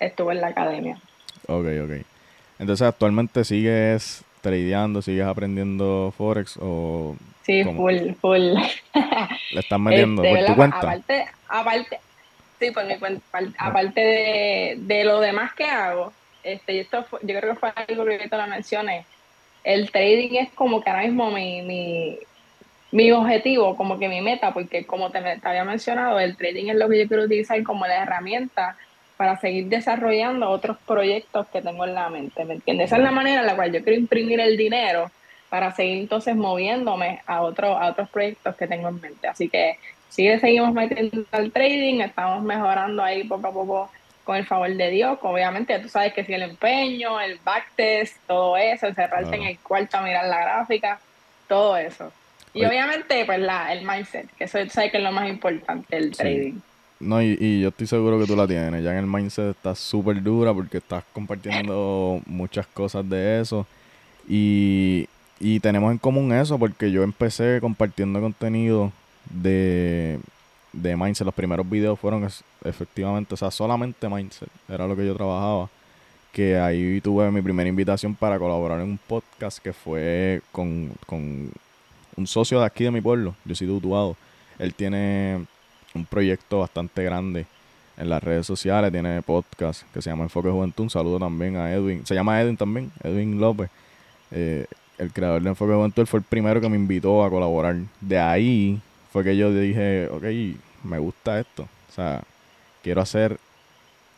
estuve 0.00 0.34
en 0.34 0.40
la 0.40 0.48
academia. 0.48 0.98
Ok, 1.46 1.66
ok. 1.84 2.13
Entonces, 2.58 2.86
¿actualmente 2.86 3.44
sigues 3.44 4.22
tradeando, 4.40 5.02
sigues 5.02 5.26
aprendiendo 5.26 6.12
Forex 6.16 6.58
o...? 6.60 7.16
Sí, 7.42 7.62
full, 7.62 8.12
full. 8.20 8.40
¿Le 9.52 9.60
estás 9.60 9.78
metiendo 9.78 10.22
por 10.22 10.44
tu 10.46 10.54
cuenta? 10.54 10.78
Aparte, 10.78 11.26
aparte, 11.46 12.00
sí, 12.58 12.70
por 12.70 12.86
mi 12.86 12.96
cuenta. 12.96 13.22
Aparte 13.58 14.00
de, 14.00 14.76
de 14.78 15.04
lo 15.04 15.20
demás 15.20 15.52
que 15.52 15.64
hago, 15.64 16.12
este, 16.42 16.80
esto 16.80 17.04
yo 17.22 17.38
creo 17.38 17.54
que 17.54 17.60
fue 17.60 17.72
algo 17.74 18.04
que 18.04 18.28
te 18.28 18.36
lo 18.36 18.46
mencioné, 18.46 19.04
el 19.64 19.90
trading 19.90 20.36
es 20.36 20.50
como 20.52 20.82
que 20.82 20.90
ahora 20.90 21.04
mismo 21.04 21.30
mi, 21.30 21.62
mi, 21.62 22.18
mi 22.92 23.10
objetivo, 23.12 23.76
como 23.76 23.98
que 23.98 24.08
mi 24.08 24.20
meta, 24.20 24.52
porque 24.52 24.86
como 24.86 25.10
te, 25.10 25.20
te, 25.20 25.48
había 25.48 25.64
mencionado, 25.64 26.20
el 26.20 26.36
trading 26.36 26.68
es 26.68 26.76
lo 26.76 26.88
que 26.88 27.00
yo 27.00 27.08
quiero 27.08 27.24
utilizar 27.24 27.62
como 27.62 27.86
la 27.86 28.02
herramienta 28.02 28.76
para 29.24 29.40
seguir 29.40 29.68
desarrollando 29.68 30.50
otros 30.50 30.76
proyectos 30.86 31.46
que 31.46 31.62
tengo 31.62 31.86
en 31.86 31.94
la 31.94 32.10
mente, 32.10 32.44
¿me 32.44 32.52
entiendes? 32.52 32.88
Esa 32.88 32.96
es 32.96 33.02
la 33.04 33.10
manera 33.10 33.40
en 33.40 33.46
la 33.46 33.56
cual 33.56 33.72
yo 33.72 33.82
quiero 33.82 33.98
imprimir 33.98 34.38
el 34.38 34.54
dinero 34.58 35.10
para 35.48 35.74
seguir 35.74 36.00
entonces 36.00 36.36
moviéndome 36.36 37.22
a, 37.24 37.40
otro, 37.40 37.78
a 37.78 37.88
otros 37.88 38.10
proyectos 38.10 38.54
que 38.54 38.66
tengo 38.66 38.90
en 38.90 39.00
mente. 39.00 39.26
Así 39.26 39.48
que 39.48 39.78
sigue, 40.10 40.38
seguimos 40.40 40.74
metiendo 40.74 41.24
al 41.32 41.50
trading, 41.52 42.02
estamos 42.02 42.42
mejorando 42.44 43.02
ahí 43.02 43.24
poco 43.24 43.46
a 43.46 43.52
poco 43.52 43.90
con 44.24 44.36
el 44.36 44.44
favor 44.44 44.68
de 44.74 44.90
Dios. 44.90 45.18
Obviamente, 45.22 45.78
tú 45.78 45.88
sabes 45.88 46.12
que 46.12 46.22
si 46.22 46.34
el 46.34 46.42
empeño, 46.42 47.18
el 47.18 47.38
backtest, 47.42 48.18
todo 48.26 48.58
eso, 48.58 48.88
encerrarse 48.88 49.36
en 49.36 49.44
el 49.44 49.58
cuarto 49.58 49.96
a 49.96 50.02
mirar 50.02 50.26
la 50.26 50.40
gráfica, 50.40 51.00
todo 51.48 51.78
eso. 51.78 52.12
Y 52.52 52.62
obviamente, 52.66 53.24
pues 53.24 53.38
la, 53.38 53.72
el 53.72 53.86
mindset, 53.86 54.30
que 54.36 54.44
eso 54.44 54.58
sabes 54.68 54.90
que 54.90 54.98
es 54.98 55.02
lo 55.02 55.12
más 55.12 55.30
importante 55.30 55.96
del 55.96 56.14
trading. 56.14 56.60
No, 57.04 57.22
y, 57.22 57.60
yo 57.60 57.68
estoy 57.68 57.86
seguro 57.86 58.18
que 58.18 58.26
tú 58.26 58.34
la 58.34 58.46
tienes. 58.46 58.82
Ya 58.82 58.92
en 58.92 58.98
el 58.98 59.06
mindset 59.06 59.50
estás 59.50 59.78
súper 59.78 60.22
dura 60.22 60.54
porque 60.54 60.78
estás 60.78 61.04
compartiendo 61.12 62.20
muchas 62.26 62.66
cosas 62.66 63.08
de 63.08 63.40
eso. 63.40 63.66
Y, 64.28 65.06
y 65.38 65.60
tenemos 65.60 65.92
en 65.92 65.98
común 65.98 66.32
eso 66.32 66.58
porque 66.58 66.90
yo 66.90 67.02
empecé 67.02 67.58
compartiendo 67.60 68.20
contenido 68.20 68.90
de, 69.30 70.18
de 70.72 70.96
mindset. 70.96 71.26
Los 71.26 71.34
primeros 71.34 71.68
videos 71.68 72.00
fueron 72.00 72.26
efectivamente, 72.64 73.34
o 73.34 73.36
sea, 73.36 73.50
solamente 73.50 74.08
mindset. 74.08 74.48
Era 74.68 74.86
lo 74.86 74.96
que 74.96 75.06
yo 75.06 75.14
trabajaba. 75.14 75.68
Que 76.32 76.58
ahí 76.58 77.00
tuve 77.00 77.30
mi 77.30 77.42
primera 77.42 77.68
invitación 77.68 78.14
para 78.14 78.38
colaborar 78.38 78.80
en 78.80 78.88
un 78.88 78.98
podcast 78.98 79.58
que 79.58 79.72
fue 79.72 80.40
con, 80.52 80.90
con 81.06 81.50
un 82.16 82.26
socio 82.26 82.60
de 82.60 82.66
aquí 82.66 82.84
de 82.84 82.90
mi 82.90 83.00
pueblo. 83.02 83.34
Yo 83.44 83.54
soy 83.54 83.66
de 83.66 84.14
Él 84.58 84.74
tiene 84.74 85.46
un 85.94 86.04
proyecto 86.04 86.60
bastante 86.60 87.02
grande 87.04 87.46
en 87.96 88.10
las 88.10 88.22
redes 88.22 88.46
sociales, 88.46 88.90
tiene 88.90 89.22
podcast 89.22 89.82
que 89.92 90.02
se 90.02 90.10
llama 90.10 90.24
Enfoque 90.24 90.50
Juventud. 90.50 90.84
Un 90.84 90.90
saludo 90.90 91.20
también 91.20 91.56
a 91.56 91.72
Edwin. 91.72 92.04
Se 92.04 92.14
llama 92.14 92.40
Edwin 92.40 92.56
también, 92.56 92.90
Edwin 93.02 93.40
López. 93.40 93.70
Eh, 94.32 94.66
el 94.98 95.12
creador 95.12 95.42
de 95.42 95.48
Enfoque 95.48 95.72
Juventud, 95.72 96.06
fue 96.06 96.18
el 96.18 96.24
primero 96.24 96.60
que 96.60 96.68
me 96.68 96.76
invitó 96.76 97.24
a 97.24 97.30
colaborar. 97.30 97.76
De 98.00 98.18
ahí 98.18 98.80
fue 99.12 99.22
que 99.22 99.36
yo 99.36 99.52
dije, 99.52 100.08
ok, 100.08 100.24
me 100.82 100.98
gusta 100.98 101.38
esto. 101.38 101.62
O 101.62 101.92
sea, 101.94 102.22
quiero 102.82 103.00
hacer, 103.00 103.38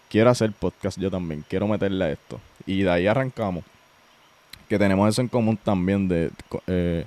quiero 0.08 0.30
hacer 0.30 0.52
podcast 0.52 0.98
yo 0.98 1.10
también, 1.10 1.44
quiero 1.46 1.68
meterle 1.68 2.04
a 2.04 2.10
esto. 2.12 2.40
Y 2.64 2.82
de 2.82 2.90
ahí 2.90 3.06
arrancamos. 3.06 3.64
Que 4.68 4.78
tenemos 4.78 5.08
eso 5.08 5.20
en 5.20 5.28
común 5.28 5.56
también 5.56 6.08
de 6.08 6.30
eh, 6.66 7.04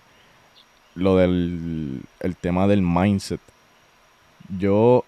lo 0.95 1.17
del 1.17 2.01
el 2.21 2.35
tema 2.35 2.67
del 2.67 2.81
mindset 2.81 3.41
yo 4.57 5.03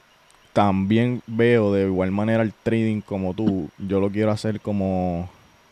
también 0.54 1.22
veo 1.28 1.74
de 1.74 1.86
igual 1.86 2.12
manera 2.12 2.44
el 2.44 2.54
trading 2.54 3.02
como 3.02 3.34
tú. 3.34 3.70
Yo 3.78 4.00
lo 4.00 4.10
quiero 4.10 4.32
hacer 4.32 4.60
como 4.60 5.30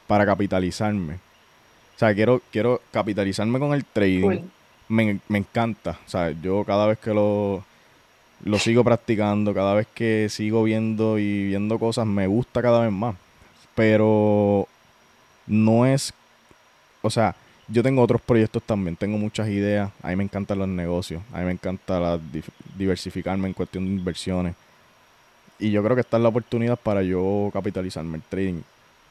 para 0.08 0.26
capitalizarme. 0.26 1.16
O 1.16 2.00
sea, 2.00 2.14
quiero, 2.16 2.42
quiero 2.52 2.82
capitalizarme 2.92 3.60
con 3.60 3.74
el 3.74 3.86
trading. 3.86 4.42
Me, 4.88 5.20
encanta. 5.30 6.00
O 6.06 6.10
sea, 6.10 6.32
yo 6.32 6.64
cada 6.64 6.88
vez 6.88 6.98
que 6.98 7.14
lo, 7.14 7.64
lo 8.44 8.58
sigo 8.58 8.84
practicando, 8.84 9.54
cada 9.54 9.74
vez 9.74 9.88
que 9.94 10.28
sigo 10.30 10.64
viendo 10.64 11.20
y 11.20 11.48
viendo 11.48 11.78
cosas, 11.78 12.08
me 12.08 12.26
gusta 12.26 12.62
cada 12.62 12.82
vez 12.82 12.92
más. 12.92 13.16
Pero 13.76 14.68
no 15.46 15.86
es, 15.86 16.14
o 17.02 17.10
sea, 17.10 17.36
yo 17.72 17.84
tengo 17.84 18.02
otros 18.02 18.22
proyectos 18.22 18.64
también, 18.64 18.96
tengo 18.96 19.18
muchas 19.18 19.48
ideas. 19.48 19.92
A 20.02 20.10
mí 20.10 20.16
me 20.16 20.24
encantan 20.24 20.60
los 20.60 20.68
negocios, 20.68 21.22
a 21.32 21.40
mí 21.40 21.46
me 21.46 21.52
encanta 21.52 22.20
diversificarme 22.78 23.48
en 23.48 23.54
cuestión 23.54 23.86
de 23.86 23.92
inversiones. 23.92 24.56
Y 25.60 25.72
yo 25.72 25.84
creo 25.84 25.96
que 25.96 26.02
esta 26.02 26.18
es 26.18 26.24
la 26.24 26.30
oportunidad 26.30 26.78
para 26.78 27.04
yo 27.04 27.50
capitalizarme 27.54 28.18
el 28.18 28.24
trading. 28.24 28.62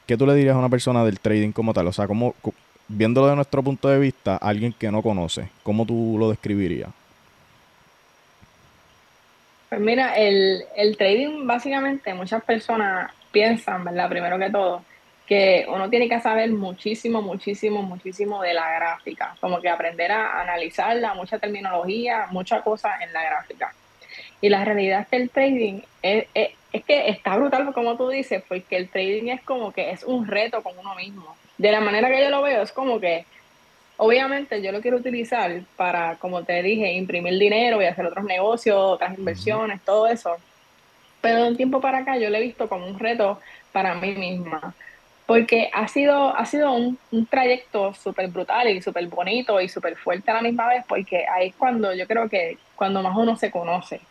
¿Qué 0.07 0.17
tú 0.17 0.25
le 0.25 0.33
dirías 0.33 0.55
a 0.55 0.59
una 0.59 0.69
persona 0.69 1.05
del 1.05 1.19
trading 1.19 1.51
como 1.51 1.73
tal? 1.73 1.87
O 1.87 1.93
sea, 1.93 2.07
como 2.07 2.33
viéndolo 2.87 3.27
de 3.27 3.35
nuestro 3.35 3.61
punto 3.63 3.87
de 3.87 3.99
vista, 3.99 4.35
alguien 4.37 4.73
que 4.73 4.91
no 4.91 5.01
conoce, 5.01 5.49
¿cómo 5.63 5.85
tú 5.85 6.17
lo 6.19 6.29
describirías? 6.29 6.89
Pues 9.69 9.79
mira, 9.79 10.17
el, 10.17 10.63
el 10.75 10.97
trading 10.97 11.45
básicamente 11.45 12.15
muchas 12.15 12.43
personas 12.43 13.11
piensan, 13.31 13.83
¿verdad? 13.83 14.09
Primero 14.09 14.39
que 14.39 14.49
todo, 14.49 14.83
que 15.29 15.67
uno 15.69 15.91
tiene 15.91 16.09
que 16.09 16.19
saber 16.19 16.49
muchísimo, 16.49 17.21
muchísimo, 17.21 17.83
muchísimo 17.83 18.41
de 18.41 18.55
la 18.55 18.73
gráfica, 18.73 19.35
como 19.39 19.61
que 19.61 19.69
aprender 19.69 20.11
a 20.11 20.41
analizarla, 20.41 21.13
mucha 21.13 21.37
terminología, 21.37 22.25
mucha 22.31 22.61
cosa 22.61 22.97
en 23.03 23.13
la 23.13 23.23
gráfica. 23.23 23.71
Y 24.41 24.49
la 24.49 24.65
realidad 24.65 25.01
es 25.01 25.07
que 25.07 25.15
el 25.17 25.29
trading 25.29 25.81
es, 26.01 26.25
que 26.33 27.09
está 27.09 27.37
brutal, 27.37 27.71
como 27.75 27.95
tú 27.95 28.09
dices, 28.09 28.41
porque 28.49 28.75
el 28.75 28.89
trading 28.89 29.27
es 29.27 29.41
como 29.43 29.71
que 29.71 29.91
es 29.91 30.03
un 30.03 30.25
reto 30.25 30.63
con 30.63 30.75
uno 30.79 30.95
mismo. 30.95 31.35
de 31.59 31.71
la 31.71 31.79
manera 31.79 32.09
que 32.09 32.23
yo 32.23 32.31
lo 32.31 32.41
veo, 32.41 32.63
es 32.63 32.71
como 32.71 32.99
que 32.99 33.25
obviamente 33.97 34.63
yo 34.63 34.71
lo 34.71 34.81
quiero 34.81 34.97
utilizar 34.97 35.61
para, 35.75 36.15
como 36.15 36.43
te 36.43 36.63
dije, 36.63 36.93
imprimir 36.93 37.37
dinero 37.37 37.79
y 37.83 37.85
hacer 37.85 38.07
otros 38.07 38.25
negocios, 38.25 38.75
otras 38.75 39.15
inversiones, 39.15 39.79
todo 39.85 40.07
eso. 40.07 40.37
Pero 41.21 41.43
de 41.43 41.49
un 41.49 41.57
tiempo 41.57 41.81
para 41.81 41.99
acá 41.99 42.17
yo 42.17 42.31
lo 42.31 42.37
he 42.37 42.41
visto 42.41 42.67
como 42.67 42.87
un 42.87 42.97
reto 42.97 43.39
para 43.71 43.93
mí 43.93 44.15
misma 44.15 44.73
porque 45.29 45.69
ha 45.73 45.87
sido, 45.87 46.35
ha 46.35 46.43
sido 46.47 46.71
un, 46.71 46.97
trayecto 47.29 47.93
súper 47.93 48.29
brutal 48.29 48.67
y 48.67 48.81
súper 48.81 49.05
bonito 49.05 49.61
y 49.61 49.69
súper 49.69 49.95
fuerte 49.95 50.31
a 50.31 50.33
la 50.33 50.41
misma 50.41 50.67
vez, 50.67 50.83
porque 50.87 51.23
ahí 51.27 51.49
es 51.49 51.55
cuando 51.55 51.93
yo 51.93 52.07
creo 52.07 52.27
que 52.27 52.57
cuando 52.75 53.03
más 53.03 53.15
uno 53.15 53.35
se 53.35 53.51
conoce. 53.51 54.01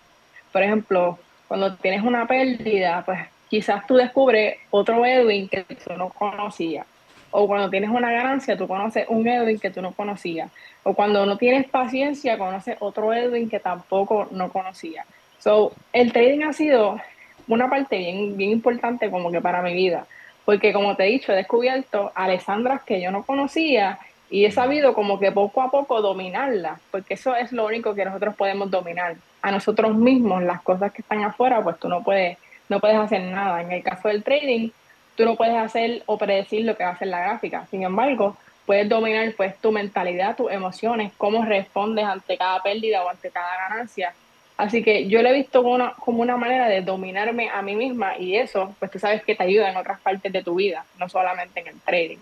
Por 0.53 0.63
ejemplo, 0.63 1.19
cuando 1.49 1.75
tienes 1.75 2.05
una 2.05 2.29
pérdida, 2.29 3.03
pues 3.05 3.19
quizás 3.51 3.85
tú 3.85 3.97
descubres 3.97 4.59
otro 4.71 5.05
Edwin 5.05 5.49
que 5.49 5.65
tú 5.65 5.93
no 5.97 6.11
conocías. 6.11 6.87
O 7.33 7.49
cuando 7.49 7.69
tienes 7.69 7.91
una 7.91 8.13
ganancia, 8.13 8.57
tú 8.57 8.69
conoces 8.69 9.05
un 9.09 9.27
Edwin 9.27 9.59
que 9.59 9.71
tú 9.71 9.83
no 9.83 9.91
conocías. 9.91 10.53
O 10.85 10.95
cuando 10.95 11.27
no 11.27 11.37
tienes 11.37 11.69
paciencia, 11.69 12.39
conoces 12.39 12.77
otro 12.79 13.13
Edwin 13.13 13.51
que 13.51 13.59
tampoco 13.59 14.29
no 14.31 14.53
conocías. 14.53 15.05
So, 15.41 15.73
el 15.93 16.13
trading 16.13 16.45
ha 16.45 16.53
sido 16.53 17.01
una 17.49 17.69
parte 17.69 17.99
bien, 17.99 18.37
bien 18.37 18.51
importante 18.51 19.11
como 19.11 19.33
que 19.33 19.41
para 19.41 19.63
mi 19.63 19.75
vida 19.75 20.07
porque 20.49 20.73
como 20.73 20.97
te 20.97 21.05
he 21.05 21.09
dicho, 21.09 21.31
he 21.31 21.37
descubierto 21.37 22.11
Alessandras 22.15 22.83
que 22.83 23.03
yo 23.03 23.11
no 23.11 23.23
conocía 23.23 23.99
y 24.31 24.47
he 24.47 24.51
sabido 24.51 24.95
como 24.95 25.21
que 25.21 25.31
poco 25.31 25.61
a 25.61 25.71
poco 25.71 26.01
dominarlas, 26.01 26.81
porque 26.91 27.13
eso 27.13 27.37
es 27.37 27.53
lo 27.53 27.67
único 27.67 27.95
que 27.95 28.07
nosotros 28.07 28.35
podemos 28.35 28.71
dominar. 28.71 29.17
A 29.43 29.51
nosotros 29.51 29.95
mismos, 29.95 30.43
las 30.43 30.63
cosas 30.63 30.91
que 30.91 31.03
están 31.03 31.23
afuera, 31.23 31.63
pues 31.63 31.79
tú 31.79 31.91
no 31.91 32.03
puedes, 32.03 32.39
no 32.71 32.81
puedes 32.81 32.97
hacer 32.97 33.25
nada. 33.25 33.61
En 33.61 33.73
el 33.73 33.83
caso 33.83 34.09
del 34.09 34.23
trading, 34.23 34.71
tú 35.17 35.27
no 35.27 35.37
puedes 35.37 35.55
hacer 35.55 36.03
o 36.07 36.17
predecir 36.17 36.65
lo 36.65 36.79
que 36.79 36.85
va 36.85 36.93
a 36.93 36.95
hacer 36.95 37.09
la 37.09 37.21
gráfica. 37.21 37.67
Sin 37.71 37.83
embargo, 37.83 38.35
puedes 38.65 38.89
dominar 38.89 39.31
pues 39.37 39.55
tu 39.59 39.71
mentalidad, 39.71 40.35
tus 40.35 40.51
emociones, 40.51 41.13
cómo 41.19 41.45
respondes 41.45 42.07
ante 42.07 42.39
cada 42.39 42.63
pérdida 42.63 43.05
o 43.05 43.11
ante 43.11 43.31
cada 43.31 43.69
ganancia 43.69 44.15
Así 44.59 44.83
que 44.83 45.07
yo 45.09 45.23
lo 45.23 45.29
he 45.29 45.35
visto 45.35 45.63
como 45.63 45.77
una, 45.77 45.93
como 45.93 46.21
una 46.21 46.37
manera 46.37 46.69
de 46.69 46.83
dominarme 46.83 47.49
a 47.49 47.63
mí 47.63 47.77
misma 47.77 48.19
y 48.19 48.37
eso, 48.37 48.75
pues 48.81 48.91
tú 48.91 48.99
sabes 48.99 49.23
que 49.23 49.37
te 49.37 49.45
ayuda 49.45 49.71
en 49.71 49.77
otras 49.77 50.01
partes 50.01 50.33
de 50.33 50.43
tu 50.43 50.57
vida, 50.57 50.85
no 50.99 51.09
solamente 51.09 51.61
en 51.61 51.69
el 51.69 51.81
trading. 51.81 52.19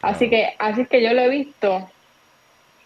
Así 0.00 0.30
que 0.30 0.54
así 0.58 0.86
que 0.86 1.02
yo 1.02 1.12
lo 1.12 1.20
he 1.20 1.28
visto 1.28 1.88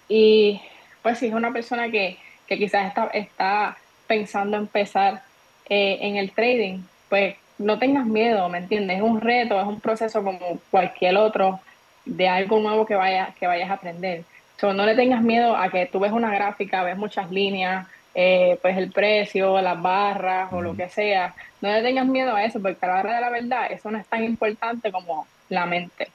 y 0.08 0.60
pues 1.02 1.18
si 1.18 1.28
es 1.28 1.34
una 1.34 1.52
persona 1.52 1.88
que, 1.88 2.18
que 2.48 2.58
quizás 2.58 2.88
está, 2.88 3.06
está 3.14 3.78
pensando 4.08 4.56
empezar 4.56 5.22
eh, 5.68 5.98
en 6.00 6.16
el 6.16 6.32
trading, 6.32 6.80
pues 7.08 7.36
no 7.58 7.78
tengas 7.78 8.06
miedo, 8.06 8.48
¿me 8.48 8.58
entiendes? 8.58 8.96
Es 8.96 9.02
un 9.02 9.20
reto, 9.20 9.60
es 9.60 9.66
un 9.66 9.80
proceso 9.80 10.24
como 10.24 10.58
cualquier 10.68 11.16
otro 11.16 11.60
de 12.04 12.28
algo 12.28 12.58
nuevo 12.58 12.86
que, 12.86 12.96
vaya, 12.96 13.34
que 13.38 13.46
vayas 13.46 13.70
a 13.70 13.74
aprender. 13.74 14.24
So, 14.60 14.72
no 14.74 14.84
le 14.84 14.96
tengas 14.96 15.22
miedo 15.22 15.56
a 15.56 15.70
que 15.70 15.86
tú 15.86 16.00
ves 16.00 16.10
una 16.10 16.34
gráfica, 16.34 16.82
ves 16.82 16.96
muchas 16.96 17.30
líneas, 17.30 17.86
eh, 18.14 18.58
pues 18.60 18.76
el 18.76 18.90
precio, 18.90 19.60
las 19.60 19.80
barras 19.80 20.52
o 20.52 20.60
lo 20.60 20.74
que 20.74 20.88
sea. 20.88 21.34
No 21.60 21.70
le 21.70 21.82
tengas 21.82 22.06
miedo 22.06 22.34
a 22.34 22.44
eso, 22.44 22.60
porque 22.60 22.84
a 22.84 22.88
la 22.88 23.00
hora 23.00 23.14
de 23.14 23.20
la 23.20 23.30
verdad 23.30 23.70
eso 23.70 23.90
no 23.90 23.98
es 23.98 24.06
tan 24.06 24.24
importante 24.24 24.90
como 24.90 25.26
la 25.48 25.66
mente. 25.66 26.08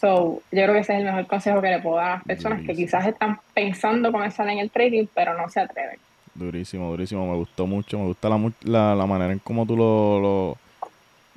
So, 0.00 0.42
yo 0.50 0.62
creo 0.62 0.72
que 0.72 0.80
ese 0.80 0.94
es 0.94 0.98
el 0.98 1.04
mejor 1.04 1.26
consejo 1.28 1.60
que 1.60 1.70
le 1.70 1.80
puedo 1.80 1.96
dar 1.96 2.06
a 2.06 2.14
las 2.16 2.24
personas 2.24 2.66
que 2.66 2.74
quizás 2.74 3.06
están 3.06 3.38
pensando 3.54 4.10
comenzar 4.10 4.48
en 4.48 4.58
el 4.58 4.70
trading, 4.70 5.06
pero 5.14 5.36
no 5.36 5.48
se 5.48 5.60
atreven. 5.60 5.98
Durísimo, 6.34 6.90
durísimo. 6.90 7.30
Me 7.30 7.36
gustó 7.36 7.66
mucho. 7.66 7.98
Me 7.98 8.06
gusta 8.06 8.28
la, 8.28 8.94
la, 8.96 9.06
manera 9.06 9.32
en 9.32 9.38
cómo 9.38 9.64
tú 9.64 9.76
lo, 9.76 10.20
lo, 10.20 10.56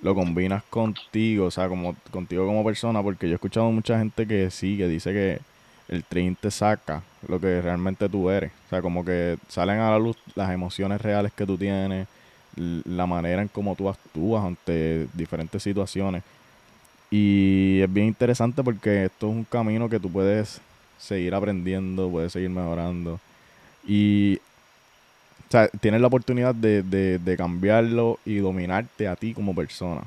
lo, 0.01 0.15
combinas 0.15 0.63
contigo, 0.63 1.45
o 1.45 1.51
sea, 1.51 1.67
como 1.67 1.95
contigo 2.09 2.47
como 2.47 2.63
persona, 2.63 3.03
porque 3.03 3.27
yo 3.27 3.33
he 3.33 3.35
escuchado 3.35 3.69
mucha 3.69 3.99
gente 3.99 4.25
que 4.25 4.49
sí, 4.49 4.77
que 4.77 4.87
dice 4.87 5.13
que 5.13 5.39
el 5.87 6.03
trading 6.03 6.35
te 6.35 6.51
saca 6.51 7.03
lo 7.27 7.39
que 7.39 7.61
realmente 7.61 8.09
tú 8.09 8.29
eres. 8.29 8.51
O 8.67 8.69
sea, 8.69 8.81
como 8.81 9.05
que 9.05 9.37
salen 9.47 9.79
a 9.79 9.91
la 9.91 9.99
luz 9.99 10.17
las 10.35 10.51
emociones 10.51 11.01
reales 11.01 11.31
que 11.33 11.45
tú 11.45 11.57
tienes, 11.57 12.07
la 12.55 13.05
manera 13.05 13.41
en 13.41 13.47
cómo 13.47 13.75
tú 13.75 13.89
actúas 13.89 14.45
ante 14.45 15.07
diferentes 15.13 15.61
situaciones. 15.61 16.23
Y 17.11 17.81
es 17.81 17.91
bien 17.91 18.07
interesante 18.07 18.63
porque 18.63 19.05
esto 19.05 19.29
es 19.29 19.35
un 19.35 19.43
camino 19.43 19.89
que 19.89 19.99
tú 19.99 20.11
puedes 20.11 20.59
seguir 20.97 21.35
aprendiendo, 21.35 22.09
puedes 22.09 22.31
seguir 22.31 22.49
mejorando. 22.49 23.19
Y 23.87 24.39
o 25.47 25.51
sea, 25.51 25.67
tienes 25.67 26.01
la 26.01 26.07
oportunidad 26.07 26.55
de, 26.55 26.81
de, 26.81 27.37
cambiarlo 27.37 28.19
y 28.25 28.37
dominarte 28.37 29.07
a 29.07 29.15
ti 29.15 29.33
como 29.33 29.53
persona. 29.53 30.01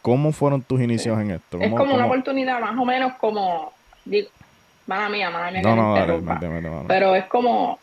¿Cómo 0.00 0.32
fueron 0.32 0.62
tus 0.62 0.80
inicios 0.80 1.20
en 1.20 1.32
esto? 1.32 1.60
es 1.60 1.70
como 1.70 1.94
una 1.94 2.06
oportunidad 2.06 2.58
más 2.60 2.78
o 2.78 2.84
menos 2.86 3.12
como, 3.20 3.72
digo, 4.04 4.28
mala 4.86 5.08
mía, 5.08 5.30
mala 5.30 5.50
mía. 5.50 5.62
No, 5.62 5.76
no, 5.76 6.84
Pero 6.88 7.14
es 7.14 7.24
como, 7.26 7.78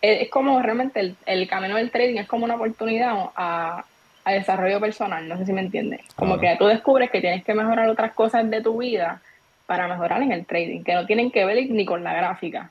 es, 0.00 0.28
como 0.30 0.60
realmente 0.62 1.14
el, 1.26 1.48
camino 1.48 1.76
del 1.76 1.90
trading 1.90 2.18
es 2.18 2.28
como 2.28 2.44
una 2.44 2.56
oportunidad 2.56 3.30
a, 3.36 3.84
desarrollo 4.26 4.78
personal, 4.78 5.26
no 5.26 5.38
sé 5.38 5.46
si 5.46 5.54
me 5.54 5.62
entiendes. 5.62 6.02
Como 6.14 6.38
que 6.38 6.54
tú 6.58 6.66
descubres 6.66 7.10
que 7.10 7.22
tienes 7.22 7.42
que 7.44 7.54
mejorar 7.54 7.88
otras 7.88 8.12
cosas 8.12 8.50
de 8.50 8.60
tu 8.60 8.76
vida 8.76 9.22
para 9.64 9.88
mejorar 9.88 10.20
en 10.20 10.32
el 10.32 10.44
trading, 10.44 10.84
que 10.84 10.92
no 10.92 11.06
tienen 11.06 11.30
que 11.30 11.46
ver 11.46 11.70
ni 11.70 11.86
con 11.86 12.04
la 12.04 12.12
gráfica. 12.12 12.70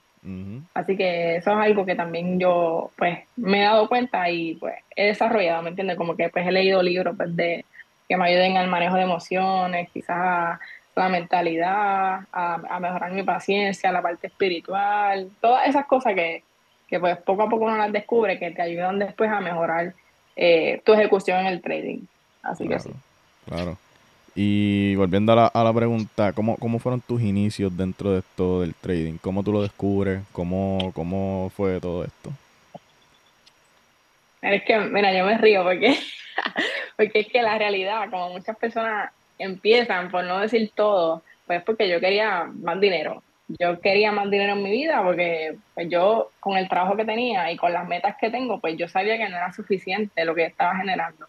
Así 0.74 0.98
que 0.98 1.38
eso 1.38 1.52
es 1.52 1.58
algo 1.58 1.86
que 1.86 1.96
también 1.96 2.40
yo 2.40 2.92
pues 2.98 3.20
me 3.38 3.62
he 3.62 3.64
dado 3.64 3.88
cuenta 3.88 4.30
y 4.30 4.56
pues 4.56 4.76
he 4.96 5.08
desarrollado, 5.08 5.64
¿me 5.64 5.70
entiendes? 5.70 5.96
Como 5.96 6.16
que 6.16 6.30
pues 6.30 6.46
he 6.46 6.52
leído 6.52 6.84
libros 6.84 7.16
pues, 7.16 7.34
de 7.36 7.64
que 8.10 8.18
me 8.18 8.26
ayuden 8.26 8.58
al 8.58 8.68
manejo 8.68 8.96
de 8.96 9.04
emociones, 9.04 9.90
quizás 9.94 10.60
la 10.98 11.10
mentalidad, 11.10 12.22
a, 12.32 12.80
mejorar 12.80 13.12
mi 13.12 13.24
paciencia, 13.24 13.92
la 13.92 14.02
parte 14.02 14.28
espiritual, 14.28 15.30
todas 15.40 15.68
esas 15.68 15.86
cosas 15.86 16.14
que, 16.16 16.44
pues 17.00 17.18
poco 17.18 17.44
a 17.44 17.50
poco 17.50 17.66
uno 17.66 17.78
las 17.78 17.92
descubre 17.92 18.40
que 18.40 18.52
te 18.52 18.62
ayudan 18.62 19.00
después 19.00 19.30
a 19.30 19.40
mejorar 19.40 19.94
eh, 20.36 20.82
tu 20.86 20.94
ejecución 20.94 21.40
en 21.40 21.48
el 21.48 21.62
trading. 21.62 22.00
Así 22.42 22.68
que 22.68 22.80
sí. 22.80 22.90
Claro. 23.46 23.78
Y 24.36 24.96
volviendo 24.96 25.34
a 25.34 25.36
la, 25.36 25.46
a 25.48 25.64
la 25.64 25.74
pregunta, 25.74 26.32
¿cómo, 26.34 26.58
¿cómo 26.58 26.80
fueron 26.80 27.02
tus 27.02 27.22
inicios 27.22 27.76
dentro 27.76 28.12
de 28.12 28.20
esto 28.20 28.62
del 28.62 28.76
trading? 28.76 29.18
¿Cómo 29.20 29.44
tú 29.44 29.52
lo 29.52 29.64
descubres? 29.64 30.22
¿Cómo, 30.32 30.92
cómo 30.94 31.52
fue 31.56 31.80
todo 31.80 32.04
esto? 32.04 32.32
Es 34.42 34.64
que, 34.64 34.78
mira, 34.80 35.12
yo 35.18 35.26
me 35.26 35.38
río 35.38 35.64
porque, 35.64 35.98
porque 36.98 37.20
es 37.22 37.28
que 37.28 37.42
la 37.42 37.58
realidad, 37.58 38.10
como 38.12 38.30
muchas 38.30 38.56
personas 38.58 39.12
empiezan, 39.38 40.10
por 40.10 40.24
no 40.24 40.40
decir 40.40 40.72
todo, 40.76 41.24
pues 41.46 41.64
porque 41.64 41.90
yo 41.90 42.00
quería 42.00 42.44
más 42.44 42.80
dinero. 42.80 43.24
Yo 43.48 43.80
quería 43.80 44.12
más 44.12 44.30
dinero 44.30 44.54
en 44.54 44.64
mi 44.64 44.72
vida 44.72 45.02
porque 45.04 45.56
pues 45.74 45.88
yo 45.90 46.32
con 46.40 46.58
el 46.58 46.68
trabajo 46.68 46.98
que 46.98 47.06
tenía 47.06 47.50
y 47.52 47.58
con 47.58 47.72
las 47.72 47.88
metas 47.88 48.18
que 48.20 48.30
tengo, 48.30 48.60
pues 48.60 48.76
yo 48.78 48.90
sabía 48.90 49.18
que 49.18 49.30
no 49.30 49.38
era 49.38 49.54
suficiente 49.54 50.26
lo 50.26 50.36
que 50.36 50.46
estaba 50.46 50.76
generando. 50.76 51.28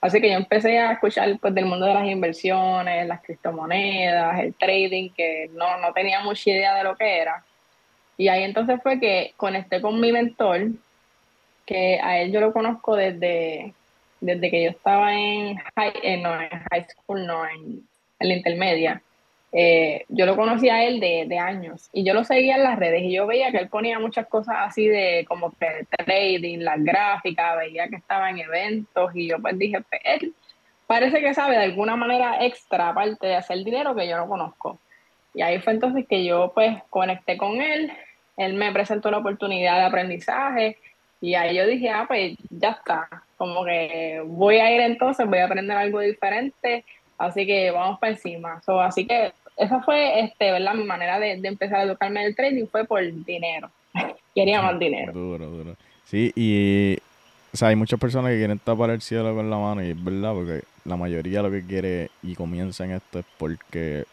Así 0.00 0.20
que 0.20 0.30
yo 0.30 0.36
empecé 0.36 0.78
a 0.78 0.92
escuchar 0.92 1.36
pues, 1.40 1.54
del 1.54 1.66
mundo 1.66 1.86
de 1.86 1.94
las 1.94 2.06
inversiones, 2.06 3.06
las 3.08 3.20
criptomonedas, 3.22 4.38
el 4.40 4.54
trading, 4.54 5.10
que 5.10 5.50
no, 5.54 5.78
no 5.78 5.92
tenía 5.92 6.20
mucha 6.20 6.50
idea 6.50 6.74
de 6.76 6.84
lo 6.84 6.96
que 6.96 7.18
era. 7.18 7.44
Y 8.16 8.28
ahí 8.28 8.44
entonces 8.44 8.80
fue 8.82 9.00
que 9.00 9.32
conecté 9.36 9.80
con 9.80 10.00
mi 10.00 10.12
mentor, 10.12 10.68
que 11.66 12.00
a 12.00 12.20
él 12.20 12.32
yo 12.32 12.40
lo 12.40 12.52
conozco 12.52 12.94
desde, 12.94 13.74
desde 14.20 14.50
que 14.50 14.64
yo 14.64 14.70
estaba 14.70 15.14
en 15.14 15.56
high, 15.76 15.92
eh, 16.02 16.16
no, 16.18 16.40
en 16.40 16.48
high 16.70 16.86
school, 16.88 17.26
no, 17.26 17.46
en, 17.46 17.86
la 18.20 18.34
intermedia, 18.34 19.02
eh, 19.52 20.04
yo 20.08 20.26
lo 20.26 20.36
conocía 20.36 20.74
a 20.74 20.84
él 20.84 20.98
de, 21.00 21.24
de, 21.26 21.38
años 21.38 21.88
y 21.92 22.04
yo 22.04 22.12
lo 22.12 22.24
seguía 22.24 22.56
en 22.56 22.64
las 22.64 22.78
redes 22.78 23.02
y 23.02 23.12
yo 23.12 23.26
veía 23.26 23.50
que 23.52 23.58
él 23.58 23.68
ponía 23.68 23.98
muchas 23.98 24.26
cosas 24.26 24.56
así 24.58 24.88
de 24.88 25.24
como 25.28 25.52
que 25.52 25.86
trading, 26.04 26.58
las 26.58 26.82
gráficas, 26.82 27.56
veía 27.56 27.88
que 27.88 27.96
estaba 27.96 28.28
en 28.28 28.38
eventos 28.38 29.12
y 29.14 29.28
yo 29.28 29.38
pues 29.40 29.56
dije, 29.56 29.80
pues, 29.88 30.00
él 30.04 30.34
parece 30.88 31.20
que 31.20 31.34
sabe 31.34 31.56
de 31.56 31.64
alguna 31.64 31.96
manera 31.96 32.44
extra 32.44 32.88
aparte 32.88 33.26
de 33.26 33.36
hacer 33.36 33.62
dinero 33.62 33.94
que 33.94 34.08
yo 34.08 34.16
no 34.16 34.28
conozco. 34.28 34.80
Y 35.34 35.42
ahí 35.42 35.60
fue 35.60 35.74
entonces 35.74 36.06
que 36.08 36.24
yo 36.24 36.52
pues 36.54 36.76
conecté 36.90 37.36
con 37.36 37.60
él, 37.60 37.92
él 38.36 38.54
me 38.54 38.72
presentó 38.72 39.10
la 39.10 39.18
oportunidad 39.18 39.76
de 39.76 39.84
aprendizaje 39.84 40.78
y 41.20 41.34
ahí 41.34 41.56
yo 41.56 41.66
dije, 41.66 41.90
ah, 41.90 42.04
pues 42.06 42.36
ya 42.50 42.70
está, 42.70 43.08
como 43.36 43.64
que 43.64 44.22
voy 44.26 44.56
a 44.56 44.74
ir 44.74 44.80
entonces, 44.80 45.26
voy 45.26 45.38
a 45.38 45.46
aprender 45.46 45.76
algo 45.76 46.00
diferente, 46.00 46.84
así 47.16 47.46
que 47.46 47.70
vamos 47.70 47.98
para 47.98 48.12
encima. 48.12 48.62
So, 48.62 48.80
así 48.80 49.06
que 49.06 49.32
esa 49.56 49.80
fue, 49.82 50.20
este, 50.20 50.52
¿verdad? 50.52 50.74
Mi 50.74 50.84
manera 50.84 51.18
de, 51.18 51.32
empezar 51.32 51.80
a 51.80 51.82
educarme 51.82 52.24
el 52.24 52.36
trading 52.36 52.66
fue 52.66 52.84
por 52.84 53.02
dinero. 53.24 53.70
Quería 54.34 54.62
más 54.62 54.78
dinero. 54.78 55.12
Duro, 55.12 55.46
duro. 55.46 55.76
Sí, 56.04 56.32
y 56.36 56.96
o 57.52 57.56
sea, 57.56 57.68
hay 57.68 57.76
muchas 57.76 57.98
personas 57.98 58.30
que 58.30 58.38
quieren 58.38 58.58
tapar 58.58 58.90
el 58.90 59.00
cielo 59.00 59.34
con 59.34 59.48
la 59.50 59.56
mano 59.56 59.82
y 59.82 59.90
es 59.90 60.04
verdad, 60.04 60.34
porque 60.34 60.62
la 60.84 60.96
mayoría 60.96 61.42
lo 61.42 61.50
que 61.50 61.64
quiere 61.64 62.10
y 62.22 62.34
comienza 62.34 62.84
en 62.84 62.92
esto 62.92 63.18
es 63.18 63.26
porque 63.36 64.04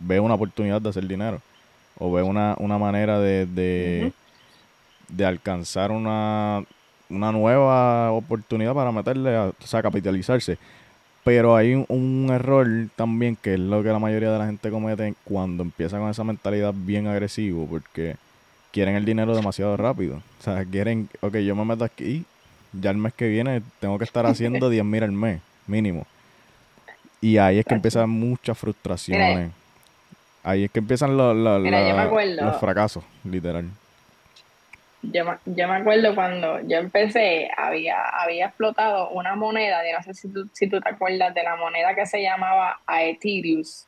ve 0.00 0.20
una 0.20 0.34
oportunidad 0.34 0.80
de 0.80 0.88
hacer 0.88 1.06
dinero 1.06 1.40
o 1.98 2.12
ve 2.12 2.22
una, 2.22 2.56
una 2.58 2.78
manera 2.78 3.20
de, 3.20 3.46
de, 3.46 4.12
de 5.08 5.24
alcanzar 5.24 5.90
una, 5.90 6.64
una 7.10 7.32
nueva 7.32 8.12
oportunidad 8.12 8.74
para 8.74 8.92
meterle, 8.92 9.36
a, 9.36 9.46
o 9.46 9.66
sea, 9.66 9.82
capitalizarse. 9.82 10.58
Pero 11.22 11.56
hay 11.56 11.74
un, 11.74 12.28
error 12.30 12.66
también 12.96 13.36
que 13.36 13.54
es 13.54 13.60
lo 13.60 13.82
que 13.82 13.88
la 13.88 13.98
mayoría 13.98 14.30
de 14.30 14.38
la 14.38 14.46
gente 14.46 14.70
comete 14.70 15.14
cuando 15.24 15.62
empieza 15.62 15.98
con 15.98 16.10
esa 16.10 16.22
mentalidad 16.22 16.74
bien 16.76 17.06
agresivo 17.06 17.66
porque 17.66 18.16
quieren 18.72 18.94
el 18.94 19.06
dinero 19.06 19.34
demasiado 19.34 19.76
rápido. 19.76 20.16
O 20.40 20.42
sea, 20.42 20.64
quieren, 20.66 21.08
ok, 21.20 21.36
yo 21.36 21.56
me 21.56 21.64
meto 21.64 21.84
aquí, 21.84 22.26
ya 22.72 22.90
el 22.90 22.98
mes 22.98 23.14
que 23.14 23.28
viene 23.28 23.62
tengo 23.80 23.98
que 23.98 24.04
estar 24.04 24.26
haciendo 24.26 24.68
10 24.70 24.84
mil 24.84 25.02
al 25.02 25.12
mes, 25.12 25.40
mínimo. 25.66 26.06
Y 27.22 27.38
ahí 27.38 27.58
es 27.58 27.64
que 27.64 27.74
empiezan 27.74 28.10
muchas 28.10 28.58
frustraciones. 28.58 29.50
Ahí 30.42 30.64
es 30.64 30.70
que 30.70 30.80
empiezan 30.80 31.16
los, 31.16 31.34
los 31.34 32.60
fracasos, 32.60 33.02
literal 33.24 33.64
yo, 35.12 35.24
yo, 35.46 35.68
me 35.68 35.76
acuerdo 35.76 36.14
cuando 36.14 36.60
yo 36.60 36.78
empecé, 36.78 37.50
había, 37.56 38.00
había 38.08 38.46
explotado 38.46 39.10
una 39.10 39.34
moneda, 39.36 39.82
yo 39.88 39.96
no 39.96 40.02
sé 40.02 40.14
si 40.14 40.28
tú, 40.28 40.48
si 40.52 40.68
tú 40.68 40.80
te 40.80 40.88
acuerdas 40.88 41.34
de 41.34 41.42
la 41.42 41.56
moneda 41.56 41.94
que 41.94 42.06
se 42.06 42.22
llamaba 42.22 42.80
Aetherius. 42.86 43.86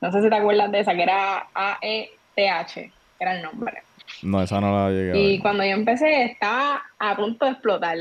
No 0.00 0.12
sé 0.12 0.22
si 0.22 0.28
te 0.28 0.36
acuerdas 0.36 0.70
de 0.70 0.80
esa, 0.80 0.94
que 0.94 1.02
era 1.02 1.46
A-E-T-H, 1.54 2.92
era 3.18 3.36
el 3.36 3.42
nombre. 3.42 3.82
No, 4.22 4.42
esa 4.42 4.60
no 4.60 4.72
la 4.72 4.90
llegué. 4.90 5.18
Y 5.18 5.38
cuando 5.38 5.64
yo 5.64 5.72
empecé, 5.72 6.24
estaba 6.24 6.82
a 6.98 7.16
punto 7.16 7.44
de 7.44 7.52
explotar. 7.52 7.96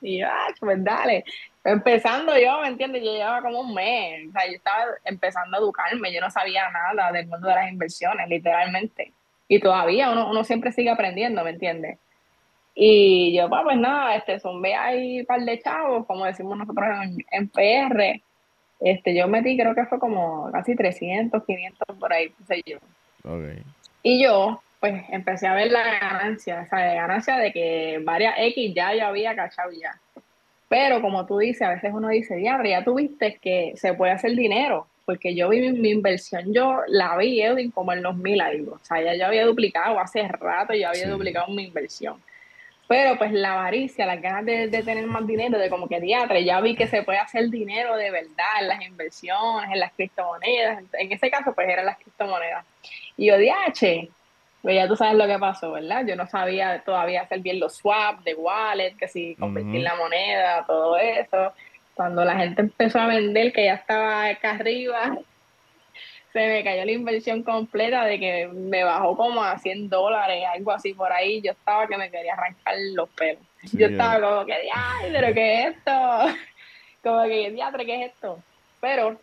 Y 0.00 0.20
yo, 0.20 0.26
ah, 0.28 0.48
pues 0.58 0.82
dale. 0.82 1.24
Empezando 1.62 2.36
yo, 2.38 2.60
¿me 2.60 2.68
entiendes? 2.68 3.02
Yo 3.02 3.12
llevaba 3.12 3.42
como 3.42 3.60
un 3.60 3.74
mes. 3.74 4.28
O 4.28 4.32
sea, 4.32 4.46
yo 4.46 4.52
estaba 4.52 4.84
empezando 5.04 5.56
a 5.56 5.60
educarme. 5.60 6.12
Yo 6.12 6.20
no 6.20 6.30
sabía 6.30 6.70
nada 6.70 7.12
del 7.12 7.26
mundo 7.26 7.48
de 7.48 7.54
las 7.54 7.70
inversiones, 7.70 8.28
literalmente. 8.28 9.12
Y 9.48 9.60
todavía 9.60 10.10
uno, 10.10 10.30
uno 10.30 10.44
siempre 10.44 10.72
sigue 10.72 10.90
aprendiendo, 10.90 11.44
¿me 11.44 11.50
entiendes? 11.50 11.98
Y 12.74 13.36
yo, 13.36 13.48
pues, 13.48 13.76
nada, 13.76 14.16
este, 14.16 14.40
zumbé 14.40 14.74
ahí 14.74 15.20
un 15.20 15.26
par 15.26 15.40
de 15.40 15.58
chavos, 15.60 16.06
como 16.06 16.24
decimos 16.24 16.58
nosotros 16.58 16.86
en, 17.30 17.48
PR. 17.48 18.20
Este, 18.80 19.14
yo 19.14 19.28
metí, 19.28 19.56
creo 19.56 19.74
que 19.74 19.86
fue 19.86 20.00
como 20.00 20.50
casi 20.50 20.74
300, 20.74 21.44
500 21.44 21.98
por 21.98 22.12
ahí, 22.12 22.32
sé 22.48 22.62
yo. 22.66 22.78
Y 24.02 24.22
yo, 24.22 24.60
pues, 24.80 25.04
empecé 25.10 25.46
a 25.46 25.54
ver 25.54 25.70
la 25.70 25.84
ganancia, 26.00 26.62
o 26.66 26.68
sea, 26.68 26.86
la 26.86 26.94
ganancia 26.94 27.36
de 27.36 27.52
que 27.52 28.00
varias 28.02 28.34
X 28.38 28.74
ya 28.74 28.92
yo 28.94 29.06
había 29.06 29.36
cachado 29.36 29.70
ya. 29.70 30.00
Pero 30.68 31.00
como 31.00 31.26
tú 31.26 31.38
dices, 31.38 31.62
a 31.62 31.70
veces 31.70 31.92
uno 31.94 32.08
dice, 32.08 32.34
diablo, 32.36 32.68
ya 32.68 32.82
tuviste 32.82 33.38
que 33.40 33.74
se 33.76 33.94
puede 33.94 34.12
hacer 34.12 34.32
dinero 34.34 34.88
porque 35.04 35.34
yo 35.34 35.48
vi 35.48 35.72
mi, 35.72 35.90
inversión, 35.90 36.52
yo 36.52 36.80
la 36.88 37.16
vi, 37.16 37.42
Edwin, 37.42 37.70
como 37.70 37.92
en 37.92 38.02
los 38.02 38.16
mil 38.16 38.40
algo. 38.40 38.72
O 38.72 38.84
sea, 38.84 39.02
ya 39.02 39.14
yo 39.14 39.26
había 39.26 39.44
duplicado, 39.44 39.98
hace 39.98 40.26
rato 40.28 40.74
yo 40.74 40.88
había 40.88 41.08
duplicado 41.08 41.48
mi 41.48 41.64
inversión. 41.64 42.22
Pero 42.86 43.16
pues 43.16 43.32
la 43.32 43.54
avaricia, 43.54 44.04
las 44.04 44.20
ganas 44.20 44.44
de, 44.44 44.68
tener 44.68 45.06
más 45.06 45.26
dinero, 45.26 45.58
de 45.58 45.70
como 45.70 45.88
que 45.88 46.00
diatre, 46.00 46.44
ya 46.44 46.60
vi 46.60 46.74
que 46.74 46.86
se 46.86 47.02
puede 47.02 47.18
hacer 47.18 47.48
dinero 47.48 47.96
de 47.96 48.10
verdad 48.10 48.60
en 48.60 48.68
las 48.68 48.82
inversiones, 48.82 49.70
en 49.72 49.80
las 49.80 49.92
criptomonedas. 49.92 50.84
En 50.92 51.12
ese 51.12 51.30
caso, 51.30 51.54
pues 51.54 51.68
eran 51.68 51.86
las 51.86 51.96
criptomonedas. 51.96 52.64
Y 53.16 53.26
yo, 53.26 53.38
DH, 53.38 54.08
pues 54.62 54.74
ya 54.74 54.86
tú 54.88 54.96
sabes 54.96 55.14
lo 55.14 55.26
que 55.26 55.38
pasó, 55.38 55.72
¿verdad? 55.72 56.06
Yo 56.06 56.16
no 56.16 56.26
sabía 56.26 56.82
todavía 56.84 57.22
hacer 57.22 57.40
bien 57.40 57.60
los 57.60 57.76
swaps 57.76 58.24
de 58.24 58.34
wallet, 58.34 58.96
que 58.96 59.08
si 59.08 59.34
convertir 59.36 59.82
la 59.82 59.94
moneda, 59.94 60.64
todo 60.66 60.96
eso 60.96 61.52
cuando 61.94 62.24
la 62.24 62.36
gente 62.36 62.62
empezó 62.62 63.00
a 63.00 63.06
vender, 63.06 63.52
que 63.52 63.66
ya 63.66 63.74
estaba 63.74 64.28
acá 64.28 64.52
arriba, 64.52 65.18
se 66.32 66.48
me 66.48 66.64
cayó 66.64 66.84
la 66.84 66.90
inversión 66.90 67.44
completa 67.44 68.04
de 68.04 68.18
que 68.18 68.48
me 68.48 68.82
bajó 68.82 69.16
como 69.16 69.42
a 69.42 69.56
100 69.56 69.88
dólares, 69.88 70.44
algo 70.52 70.72
así 70.72 70.92
por 70.92 71.12
ahí. 71.12 71.40
Yo 71.40 71.52
estaba 71.52 71.86
que 71.86 71.96
me 71.96 72.10
quería 72.10 72.32
arrancar 72.34 72.74
los 72.94 73.08
pelos. 73.10 73.42
yo 73.72 73.86
estaba 73.86 74.20
como 74.20 74.44
que, 74.44 74.54
¡ay, 74.74 75.10
pero 75.12 75.32
qué 75.32 75.62
es 75.62 75.76
esto! 75.76 75.90
Como 77.04 77.22
que, 77.24 77.50
diatre, 77.50 77.84
¿qué 77.84 78.02
es 78.02 78.12
esto? 78.12 78.38
Pero 78.80 79.20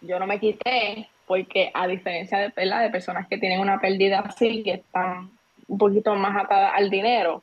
yo 0.00 0.18
no 0.18 0.26
me 0.26 0.40
quité 0.40 1.08
porque 1.26 1.70
a 1.74 1.86
diferencia 1.86 2.38
de, 2.38 2.52
de 2.56 2.90
personas 2.90 3.28
que 3.28 3.36
tienen 3.36 3.60
una 3.60 3.78
pérdida 3.78 4.20
así, 4.20 4.62
que 4.62 4.72
están 4.72 5.30
un 5.68 5.78
poquito 5.78 6.14
más 6.14 6.42
atadas 6.42 6.72
al 6.74 6.88
dinero, 6.88 7.42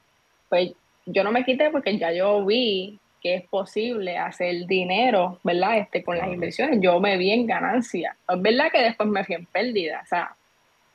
pues 0.49 0.71
yo 1.05 1.23
no 1.23 1.31
me 1.31 1.45
quité 1.45 1.69
porque 1.69 1.97
ya 1.99 2.11
yo 2.11 2.43
vi 2.43 2.99
que 3.25 3.33
es 3.33 3.49
posible 3.49 4.19
hacer 4.19 4.67
dinero, 4.67 5.39
¿verdad? 5.43 5.79
Este, 5.79 6.03
con 6.03 6.15
las 6.15 6.27
inversiones. 6.27 6.77
Yo 6.79 6.99
me 6.99 7.17
vi 7.17 7.31
en 7.31 7.47
ganancia. 7.47 8.15
Es 8.29 8.39
verdad 8.39 8.71
que 8.71 8.83
después 8.83 9.09
me 9.09 9.23
fui 9.23 9.33
en 9.33 9.47
pérdida, 9.47 10.01
o 10.03 10.05
sea, 10.05 10.35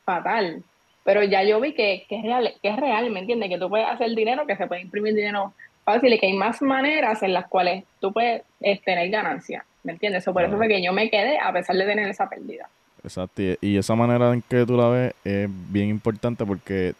fatal. 0.04 0.62
Pero 1.02 1.24
ya 1.24 1.42
yo 1.42 1.60
vi 1.60 1.74
que, 1.74 2.06
es 2.08 2.22
real, 2.22 2.54
que 2.62 2.68
es 2.68 2.76
real, 2.76 3.10
¿me 3.10 3.18
entiendes? 3.18 3.48
Que 3.48 3.58
tú 3.58 3.68
puedes 3.68 3.88
hacer 3.88 4.10
dinero, 4.14 4.46
que 4.46 4.54
se 4.54 4.68
puede 4.68 4.82
imprimir 4.82 5.12
dinero 5.12 5.54
fácil 5.84 6.12
y 6.12 6.20
que 6.20 6.26
hay 6.26 6.34
más 6.34 6.62
maneras 6.62 7.20
en 7.24 7.32
las 7.32 7.48
cuales 7.48 7.82
tú 8.00 8.12
puedes 8.12 8.42
eh, 8.60 8.80
tener 8.84 9.10
ganancia, 9.10 9.64
¿me 9.82 9.90
entiendes? 9.90 10.22
Eso 10.22 10.32
por 10.32 10.44
eso 10.44 10.56
fue 10.56 10.68
que 10.68 10.80
yo 10.80 10.92
me 10.92 11.10
quedé 11.10 11.36
a 11.36 11.52
pesar 11.52 11.74
de 11.74 11.84
tener 11.84 12.08
esa 12.08 12.28
pérdida. 12.28 12.68
Exacto, 13.02 13.42
y 13.60 13.76
esa 13.76 13.96
manera 13.96 14.32
en 14.32 14.42
que 14.42 14.64
tú 14.64 14.76
la 14.76 14.88
ves 14.88 15.14
es 15.24 15.48
bien 15.72 15.88
importante 15.88 16.46
porque 16.46 16.94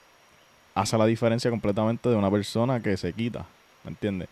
hace 0.75 0.99
la 0.99 1.07
diferencia 1.07 1.53
completamente 1.53 2.09
de 2.09 2.17
una 2.17 2.33
persona 2.33 2.83
que 2.83 2.97
se 2.97 3.13
quita, 3.13 3.47
¿me 3.85 3.91
entiendes? 3.91 4.29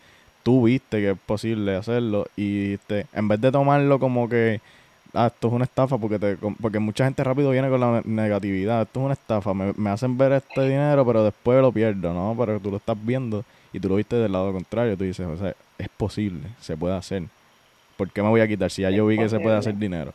Tú 0.48 0.62
viste 0.62 0.98
que 0.98 1.10
es 1.10 1.18
posible 1.26 1.76
hacerlo 1.76 2.26
y 2.34 2.78
te, 2.78 3.04
en 3.12 3.28
vez 3.28 3.38
de 3.38 3.52
tomarlo 3.52 3.98
como 3.98 4.30
que 4.30 4.62
ah, 5.12 5.26
esto 5.26 5.48
es 5.48 5.52
una 5.52 5.64
estafa 5.64 5.98
porque 5.98 6.18
te, 6.18 6.38
porque 6.38 6.78
mucha 6.78 7.04
gente 7.04 7.22
rápido 7.22 7.50
viene 7.50 7.68
con 7.68 7.78
la 7.78 8.00
negatividad, 8.06 8.80
esto 8.80 9.00
es 9.00 9.04
una 9.04 9.12
estafa, 9.12 9.52
me, 9.52 9.90
hacen 9.90 10.16
ver 10.16 10.32
este 10.32 10.62
dinero 10.62 11.04
pero 11.04 11.22
después 11.22 11.60
lo 11.60 11.70
pierdo, 11.70 12.14
¿no? 12.14 12.34
Pero 12.38 12.58
tú 12.60 12.70
lo 12.70 12.78
estás 12.78 12.96
viendo 12.98 13.44
y 13.74 13.78
tú 13.78 13.90
lo 13.90 13.96
viste 13.96 14.16
del 14.16 14.32
lado 14.32 14.50
contrario, 14.54 14.96
tú 14.96 15.04
dices, 15.04 15.26
o 15.26 15.36
sea, 15.36 15.54
es 15.76 15.88
posible, 15.90 16.44
se 16.62 16.78
puede 16.78 16.96
hacer. 16.96 17.24
¿Por 17.98 18.08
qué 18.08 18.22
me 18.22 18.30
voy 18.30 18.40
a 18.40 18.48
quitar 18.48 18.70
si 18.70 18.80
ya 18.80 18.90
yo 18.90 19.04
vi 19.04 19.18
que 19.18 19.28
se 19.28 19.38
puede 19.40 19.54
hacer 19.54 19.76
dinero? 19.76 20.14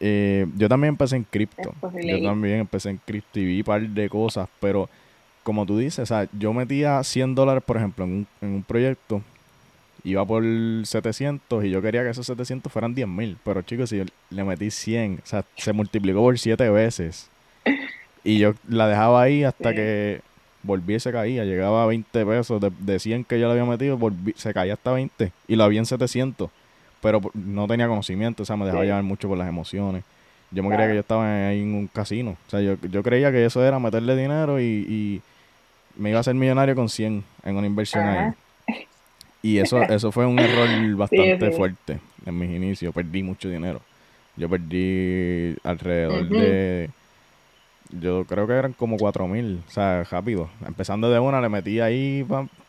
Eh, 0.00 0.46
yo 0.56 0.66
también 0.66 0.94
empecé 0.94 1.16
en 1.16 1.24
cripto. 1.24 1.74
Yo 2.02 2.22
también 2.22 2.60
empecé 2.60 2.88
en 2.88 2.96
cripto 3.04 3.38
y 3.38 3.44
vi 3.44 3.58
un 3.58 3.64
par 3.64 3.82
de 3.82 4.08
cosas, 4.08 4.48
pero 4.60 4.88
como 5.42 5.66
tú 5.66 5.76
dices, 5.76 5.98
o 5.98 6.06
sea, 6.06 6.26
yo 6.38 6.54
metía 6.54 7.04
100 7.04 7.34
dólares, 7.34 7.62
por 7.66 7.76
ejemplo, 7.76 8.06
en 8.06 8.12
un, 8.12 8.26
en 8.40 8.48
un 8.54 8.62
proyecto 8.62 9.20
iba 10.04 10.24
por 10.24 10.44
700 10.44 11.64
y 11.64 11.70
yo 11.70 11.80
quería 11.80 12.02
que 12.02 12.10
esos 12.10 12.26
700 12.26 12.72
fueran 12.72 12.94
10 12.94 13.08
mil. 13.08 13.36
Pero 13.44 13.62
chicos, 13.62 13.90
si 13.90 13.98
yo 13.98 14.04
le 14.30 14.44
metí 14.44 14.70
100, 14.70 15.20
o 15.22 15.26
sea, 15.26 15.44
se 15.56 15.72
multiplicó 15.72 16.20
por 16.20 16.38
7 16.38 16.68
veces. 16.70 17.28
Y 18.24 18.38
yo 18.38 18.54
la 18.68 18.86
dejaba 18.86 19.22
ahí 19.22 19.44
hasta 19.44 19.74
que 19.74 20.20
volví 20.62 20.94
y 20.94 21.00
se 21.00 21.10
caía. 21.10 21.44
Llegaba 21.44 21.82
a 21.82 21.86
20 21.86 22.24
pesos. 22.24 22.60
De, 22.60 22.70
de 22.78 22.98
100 22.98 23.24
que 23.24 23.40
yo 23.40 23.46
le 23.46 23.52
había 23.52 23.64
metido, 23.64 23.98
se 24.36 24.54
caía 24.54 24.74
hasta 24.74 24.92
20. 24.92 25.32
Y 25.48 25.56
lo 25.56 25.64
había 25.64 25.80
en 25.80 25.86
700. 25.86 26.50
Pero 27.00 27.20
no 27.34 27.66
tenía 27.66 27.88
conocimiento, 27.88 28.44
o 28.44 28.46
sea, 28.46 28.56
me 28.56 28.64
dejaba 28.64 28.84
llevar 28.84 29.02
mucho 29.02 29.28
por 29.28 29.36
las 29.36 29.48
emociones. 29.48 30.04
Yo 30.52 30.62
me 30.62 30.68
creía 30.68 30.86
que 30.86 30.94
yo 30.94 31.00
estaba 31.00 31.48
ahí 31.48 31.62
en 31.62 31.74
un 31.74 31.88
casino. 31.88 32.36
O 32.46 32.50
sea, 32.50 32.60
yo, 32.60 32.76
yo 32.80 33.02
creía 33.02 33.32
que 33.32 33.44
eso 33.44 33.64
era 33.64 33.80
meterle 33.80 34.14
dinero 34.14 34.60
y, 34.60 34.64
y 34.64 35.22
me 35.96 36.10
iba 36.10 36.18
a 36.18 36.20
hacer 36.20 36.34
millonario 36.34 36.76
con 36.76 36.88
100 36.88 37.24
en 37.44 37.56
una 37.56 37.66
inversión 37.66 38.06
ahí. 38.06 38.32
Y 39.42 39.58
eso, 39.58 39.82
eso 39.88 40.12
fue 40.12 40.26
un 40.26 40.38
error 40.38 40.68
bastante 40.96 41.50
fuerte 41.50 41.98
en 42.24 42.38
mis 42.38 42.50
inicios. 42.50 42.94
Perdí 42.94 43.22
mucho 43.22 43.48
dinero. 43.48 43.80
Yo 44.36 44.48
perdí 44.48 45.56
alrededor 45.64 46.28
de. 46.28 46.90
Yo 47.90 48.24
creo 48.24 48.46
que 48.46 48.54
eran 48.54 48.72
como 48.72 48.96
cuatro 48.96 49.28
mil. 49.28 49.60
O 49.68 49.70
sea, 49.70 50.04
rápido. 50.04 50.48
Empezando 50.66 51.10
de 51.10 51.18
una, 51.18 51.40
le 51.40 51.48
metí 51.48 51.80
ahí 51.80 52.24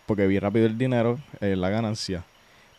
porque 0.05 0.27
vi 0.27 0.39
rápido 0.39 0.65
el 0.65 0.77
dinero, 0.77 1.19
eh, 1.39 1.55
la 1.55 1.69
ganancia. 1.69 2.23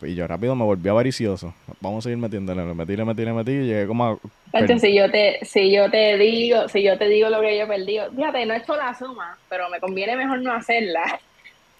Y 0.02 0.14
yo 0.14 0.26
rápido 0.26 0.54
me 0.54 0.64
volví 0.64 0.88
avaricioso. 0.88 1.54
Vamos 1.80 2.00
a 2.00 2.02
seguir 2.02 2.18
metiéndole. 2.18 2.66
Le 2.66 2.74
metí, 2.74 2.96
le 2.96 3.04
metí, 3.04 3.24
le 3.24 3.32
metí 3.32 3.52
y 3.52 3.66
llegué 3.66 3.86
como 3.86 4.04
a. 4.04 4.18
si 4.78 4.94
yo 4.94 5.10
te, 5.10 5.38
si 5.44 5.72
yo 5.72 5.90
te 5.90 6.18
digo, 6.18 6.68
si 6.68 6.82
yo 6.82 6.98
te 6.98 7.08
digo 7.08 7.30
lo 7.30 7.40
que 7.40 7.58
yo 7.58 7.66
perdido, 7.66 8.10
fíjate, 8.12 8.44
no 8.44 8.54
he 8.54 8.58
hecho 8.58 8.76
la 8.76 8.94
suma, 8.94 9.38
pero 9.48 9.70
me 9.70 9.80
conviene 9.80 10.16
mejor 10.16 10.42
no 10.42 10.52
hacerla. 10.52 11.20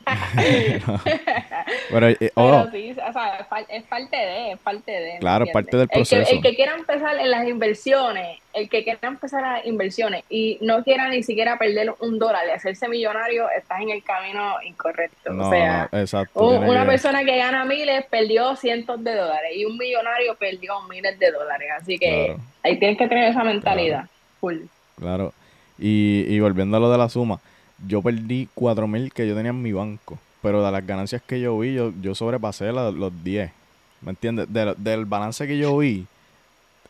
Pero, 1.91 2.09
eh, 2.09 2.31
oh. 2.35 2.67
sí, 2.71 2.93
o 2.93 3.13
sea, 3.13 3.47
es 3.69 3.83
parte 3.85 4.17
de, 4.17 4.53
es 4.53 4.59
parte 4.59 4.93
de. 4.93 5.19
Claro, 5.19 5.47
parte 5.53 5.77
del 5.77 5.89
proceso. 5.89 6.31
El 6.31 6.43
que, 6.43 6.55
quiera 6.55 6.75
empezar 6.75 7.17
en 7.19 7.31
las 7.31 7.47
inversiones, 7.47 8.39
el 8.53 8.69
que 8.69 8.85
quiera 8.85 8.99
empezar 9.03 9.45
a 9.45 9.67
inversiones 9.67 10.25
y 10.29 10.59
no 10.61 10.83
quiera 10.83 11.09
ni 11.09 11.23
siquiera 11.23 11.59
perder 11.59 11.95
un 12.01 12.19
dólar 12.19 12.47
y 12.49 12.51
hacerse 12.51 12.89
millonario, 12.89 13.49
estás 13.51 13.81
en 13.81 13.91
el 13.91 14.03
camino 14.03 14.57
incorrecto. 14.65 15.33
o 15.39 15.51
sea, 15.51 15.89
una 16.35 16.87
persona 16.87 17.25
que 17.25 17.37
gana 17.37 17.65
miles 17.65 18.05
perdió 18.11 18.57
cientos 18.57 19.03
de 19.03 19.15
dólares 19.15 19.53
y 19.55 19.65
un 19.65 19.77
millonario 19.79 20.35
perdió 20.37 20.83
miles 20.89 21.19
de 21.19 21.31
dólares. 21.31 21.69
Así 21.81 21.99
que 21.99 22.37
ahí 22.63 22.79
tienes 22.79 22.99
que 22.99 23.09
tener 23.09 23.31
esa 23.31 23.45
mentalidad. 23.45 24.07
Claro. 24.99 25.33
Y, 25.79 26.27
y 26.29 26.39
volviendo 26.39 26.77
a 26.77 26.81
lo 26.81 26.91
de 26.91 26.99
la 26.99 27.09
suma 27.09 27.41
yo 27.87 28.03
perdí 28.03 28.49
4 28.55 28.87
mil 28.87 29.13
que 29.13 29.27
yo 29.27 29.35
tenía 29.35 29.51
en 29.51 29.63
mi 29.63 29.73
banco. 29.73 30.19
Pero 30.43 30.65
de 30.65 30.71
las 30.71 30.87
ganancias 30.87 31.23
que 31.23 31.41
yo 31.41 31.59
vi, 31.59 31.75
yo, 31.75 31.93
yo 32.03 32.15
sobrepasé 32.15 32.71
los 32.73 33.25
10. 33.25 33.51
¿Me 34.03 34.11
entiendes? 34.11 34.47
del 34.51 35.07
balance 35.07 35.47
que 35.47 35.57
yo 35.57 35.79
vi 35.79 36.07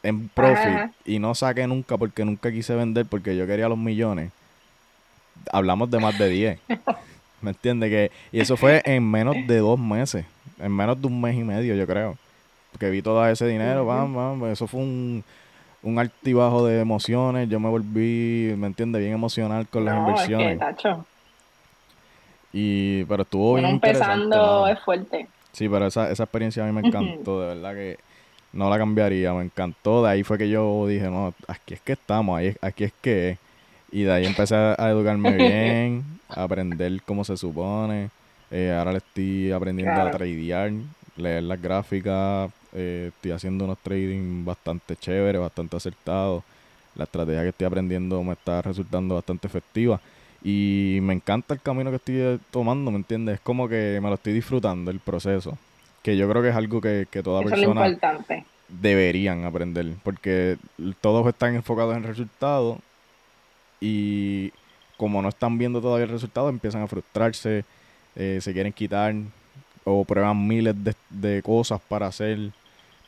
en 0.03 0.29
profit 0.29 0.93
y 1.05 1.19
no 1.19 1.35
saqué 1.35 1.67
nunca 1.67 1.97
porque 1.97 2.25
nunca 2.25 2.53
quise 2.53 2.75
vender 2.75 3.07
porque 3.07 3.37
yo 3.37 3.47
quería 3.47 3.69
los 3.69 3.79
millones. 3.79 4.33
Hablamos 5.53 5.91
de 5.91 5.99
más 5.99 6.19
de 6.19 6.29
10. 6.29 6.59
¿Me 7.41 7.51
entiendes? 7.51 7.91
Que, 7.91 8.11
y 8.33 8.41
eso 8.41 8.57
fue 8.57 8.83
en 8.85 9.09
menos 9.09 9.37
de 9.47 9.59
dos 9.59 9.79
meses. 9.79 10.25
En 10.59 10.73
menos 10.73 11.01
de 11.01 11.07
un 11.07 11.21
mes 11.21 11.37
y 11.37 11.45
medio, 11.45 11.75
yo 11.75 11.87
creo. 11.87 12.17
que 12.79 12.91
vi 12.91 13.03
todo 13.03 13.27
ese 13.27 13.47
dinero, 13.47 13.87
vamos, 13.87 14.51
eso 14.51 14.67
fue 14.67 14.81
un, 14.81 15.25
un 15.85 15.99
altibajo 15.99 16.67
de 16.67 16.81
emociones, 16.81 17.49
yo 17.49 17.61
me 17.61 17.69
volví, 17.69 18.55
¿me 18.57 18.67
entiendes? 18.67 19.01
Bien 19.01 19.13
emocional 19.13 19.69
con 19.69 19.85
las 19.85 19.97
inversiones. 19.99 20.59
Y, 22.53 23.05
pero 23.05 23.23
estuvo 23.23 23.55
bien 23.55 23.67
empezando 23.67 24.67
es 24.67 24.81
fuerte. 24.81 25.29
Sí, 25.53 25.69
pero 25.69 25.87
esa, 25.87 26.11
esa 26.11 26.25
experiencia 26.25 26.65
a 26.65 26.67
mí 26.67 26.73
me 26.73 26.89
encantó, 26.89 27.41
de 27.41 27.49
verdad 27.49 27.75
que 27.75 27.99
no 28.53 28.71
la 28.71 28.79
cambiaría, 28.79 29.35
me 29.35 29.45
encantó. 29.45 30.03
De 30.03 30.11
ahí 30.11 30.23
fue 30.23 30.39
que 30.39 30.49
yo 30.49 30.87
dije, 30.87 31.11
no, 31.11 31.35
aquí 31.47 31.75
es 31.75 31.81
que 31.81 31.93
estamos, 31.93 32.39
ahí, 32.39 32.57
aquí 32.61 32.85
es 32.85 32.93
que 33.01 33.37
Y 33.93 34.03
de 34.05 34.13
ahí 34.13 34.27
empecé 34.27 34.55
a 34.57 34.91
educarme 34.91 35.33
bien, 35.37 36.05
a 36.29 36.45
aprender 36.45 37.03
cómo 37.05 37.25
se 37.25 37.37
supone. 37.37 38.11
Eh, 38.51 38.75
ahora 38.77 38.93
le 38.93 38.99
estoy 38.99 39.53
aprendiendo 39.53 40.01
a 40.01 40.11
tradear, 40.11 40.73
leer 41.17 41.43
las 41.43 41.61
gráficas. 41.61 42.51
Eh, 42.75 43.11
estoy 43.15 43.31
haciendo 43.31 43.65
unos 43.65 43.79
trading 43.79 44.45
bastante 44.45 44.97
chéveres, 44.97 45.41
bastante 45.41 45.77
acertados. 45.77 46.43
La 46.97 47.05
estrategia 47.05 47.43
que 47.43 47.49
estoy 47.49 47.67
aprendiendo 47.67 48.23
me 48.23 48.33
está 48.33 48.63
resultando 48.63 49.15
bastante 49.15 49.47
efectiva. 49.47 50.01
Y 50.43 50.99
me 51.01 51.15
encanta 51.15 51.55
el 51.55 51.61
camino 51.61 51.91
que 51.91 51.97
estoy 51.97 52.41
tomando, 52.51 52.91
¿me 52.91 52.99
entiendes? 52.99 53.37
Es 53.37 53.41
como 53.41 53.69
que 53.69 53.99
me 54.03 54.09
lo 54.09 54.15
estoy 54.15 54.33
disfrutando, 54.35 54.91
el 54.91 55.01
proceso 55.01 55.57
que 56.05 56.19
yo 56.19 56.29
creo 56.29 56.43
que 56.43 56.51
es 56.51 56.55
algo 56.55 56.83
que, 56.83 57.09
que 57.11 57.23
toda 57.23 57.43
persona 57.43 57.97
deberían 58.69 59.45
aprender, 59.45 59.95
porque 60.03 60.59
todos 61.01 61.27
están 61.27 61.55
enfocados 61.55 61.97
en 61.97 62.03
resultados 62.03 62.79
y 63.81 64.53
como 64.99 65.23
no 65.23 65.31
están 65.31 65.57
viendo 65.57 65.81
todavía 65.81 66.05
el 66.05 66.11
resultado, 66.11 66.51
empiezan 66.51 66.83
a 66.83 66.89
frustrarse, 66.89 67.65
eh, 68.17 68.39
se 68.43 68.53
quieren 68.53 68.75
quitar 68.75 69.15
o 69.85 70.05
prueban 70.05 70.47
miles 70.47 70.75
de, 70.85 70.95
de, 71.09 71.43
cosas 71.43 71.81
para 71.89 72.07
hacer, 72.09 72.51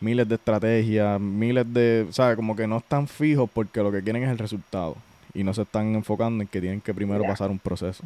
miles 0.01 0.29
de 0.29 0.35
estrategias, 0.35 1.21
miles 1.21 1.73
de, 1.73 2.07
¿sabes? 2.11 2.37
Como 2.37 2.55
que 2.55 2.67
no 2.67 2.79
están 2.79 3.09
fijos 3.09 3.49
porque 3.53 3.83
lo 3.83 3.91
que 3.91 4.03
quieren 4.03 4.23
es 4.25 4.31
el 4.31 4.39
resultado 4.39 4.97
y 5.35 5.45
no 5.45 5.53
se 5.55 5.63
están 5.63 5.95
enfocando 5.95 6.43
en 6.43 6.49
que 6.49 6.61
tienen 6.61 6.81
que 6.81 6.95
primero 6.95 7.25
pasar 7.25 7.51
un 7.51 7.59
proceso, 7.59 8.05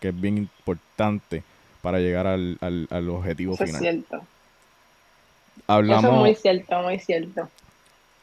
que 0.00 0.08
es 0.08 0.20
bien 0.20 0.38
importante 0.38 1.42
para 1.80 1.98
llegar 1.98 2.26
al, 2.26 2.58
al, 2.60 2.86
al 2.90 3.08
objetivo 3.10 3.54
Eso 3.54 3.64
final. 3.66 3.84
Es 3.84 3.90
cierto. 3.90 4.22
Hablamos, 5.66 6.04
eso 6.04 6.14
es 6.14 6.20
muy 6.20 6.34
cierto, 6.34 6.82
muy 6.82 6.98
cierto. 6.98 7.48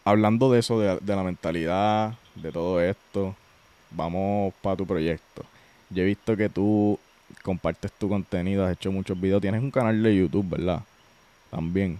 Hablando 0.05 0.51
de 0.51 0.59
eso, 0.59 0.79
de, 0.79 0.97
de 0.99 1.15
la 1.15 1.23
mentalidad, 1.23 2.13
de 2.35 2.51
todo 2.51 2.81
esto, 2.81 3.35
vamos 3.91 4.53
para 4.61 4.75
tu 4.75 4.85
proyecto. 4.85 5.43
Yo 5.89 6.03
he 6.03 6.05
visto 6.05 6.35
que 6.35 6.49
tú 6.49 6.99
compartes 7.43 7.91
tu 7.91 8.09
contenido, 8.09 8.65
has 8.65 8.73
hecho 8.73 8.91
muchos 8.91 9.19
videos, 9.19 9.41
tienes 9.41 9.61
un 9.61 9.71
canal 9.71 10.01
de 10.01 10.15
YouTube, 10.15 10.49
¿verdad? 10.49 10.81
También. 11.49 11.99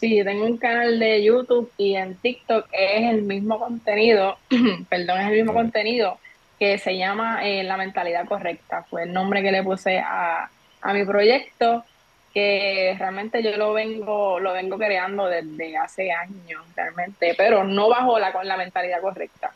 Sí, 0.00 0.22
tengo 0.22 0.44
un 0.44 0.58
canal 0.58 0.98
de 1.00 1.24
YouTube 1.24 1.72
y 1.76 1.96
en 1.96 2.14
TikTok 2.14 2.68
es 2.70 3.10
el 3.10 3.22
mismo 3.22 3.58
contenido, 3.58 4.38
perdón, 4.88 5.20
es 5.20 5.26
el 5.26 5.36
mismo 5.38 5.52
contenido, 5.52 6.18
que 6.56 6.78
se 6.78 6.96
llama 6.96 7.44
eh, 7.44 7.64
La 7.64 7.76
Mentalidad 7.76 8.26
Correcta. 8.26 8.84
Fue 8.84 9.02
el 9.02 9.12
nombre 9.12 9.42
que 9.42 9.50
le 9.50 9.64
puse 9.64 9.98
a, 9.98 10.48
mi 10.92 11.04
proyecto, 11.04 11.84
que 12.32 12.94
realmente 12.96 13.42
yo 13.42 13.56
lo 13.56 13.72
vengo, 13.72 14.38
lo 14.38 14.52
vengo 14.52 14.78
creando 14.78 15.26
desde 15.26 15.76
hace 15.76 16.12
años, 16.12 16.64
realmente, 16.76 17.34
pero 17.36 17.64
no 17.64 17.88
bajo 17.88 18.20
la, 18.20 18.32
con 18.32 18.46
la 18.46 18.56
mentalidad 18.56 19.00
correcta. 19.00 19.52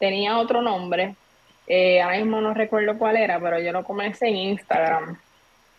Tenía 0.00 0.36
otro 0.38 0.62
nombre, 0.62 1.14
eh, 1.68 2.02
ahora 2.02 2.18
mismo 2.18 2.40
no 2.40 2.54
recuerdo 2.54 2.98
cuál 2.98 3.16
era, 3.16 3.38
pero 3.38 3.60
yo 3.60 3.70
lo 3.70 3.84
comencé 3.84 4.26
en 4.26 4.36
Instagram. 4.36 5.16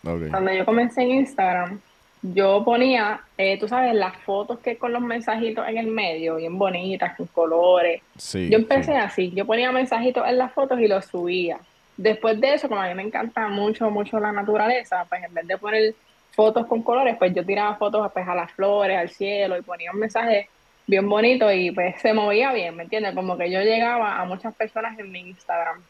Cuando 0.02 0.52
yo 0.52 0.64
comencé 0.64 1.02
en 1.02 1.10
Instagram, 1.10 1.80
yo 2.22 2.64
ponía, 2.64 3.20
eh, 3.36 3.58
tú 3.58 3.68
sabes, 3.68 3.94
las 3.94 4.16
fotos 4.18 4.58
que 4.58 4.76
con 4.76 4.92
los 4.92 5.02
mensajitos 5.02 5.66
en 5.68 5.78
el 5.78 5.86
medio, 5.86 6.36
bien 6.36 6.58
bonitas, 6.58 7.16
con 7.16 7.26
colores. 7.26 8.02
yo 8.16 8.58
empecé 8.58 8.96
así, 8.96 9.30
yo 9.34 9.46
ponía 9.46 9.70
mensajitos 9.72 10.26
en 10.26 10.38
las 10.38 10.52
fotos 10.52 10.80
y 10.80 10.88
los 10.88 11.04
subía. 11.06 11.58
Después 11.96 12.40
de 12.40 12.54
eso, 12.54 12.68
como 12.68 12.80
a 12.80 12.88
mí 12.88 12.94
me 12.94 13.02
encanta 13.02 13.48
mucho, 13.48 13.90
mucho 13.90 14.20
la 14.20 14.32
naturaleza, 14.32 15.04
pues 15.08 15.22
en 15.24 15.34
vez 15.34 15.46
de 15.46 15.58
poner 15.58 15.94
fotos 16.32 16.66
con 16.66 16.82
colores, 16.82 17.16
pues 17.18 17.34
yo 17.34 17.44
tiraba 17.44 17.76
fotos 17.76 18.10
pues, 18.12 18.26
a 18.28 18.34
las 18.34 18.52
flores, 18.52 18.96
al 18.96 19.10
cielo 19.10 19.56
y 19.56 19.62
ponía 19.62 19.90
un 19.92 19.98
mensaje 19.98 20.48
bien 20.86 21.08
bonito 21.08 21.52
y 21.52 21.70
pues 21.70 22.00
se 22.00 22.12
movía 22.12 22.52
bien, 22.52 22.76
¿me 22.76 22.84
entiendes? 22.84 23.14
Como 23.14 23.36
que 23.36 23.50
yo 23.50 23.60
llegaba 23.60 24.20
a 24.20 24.24
muchas 24.24 24.54
personas 24.54 24.98
en 24.98 25.12
mi 25.12 25.20
Instagram. 25.20 25.82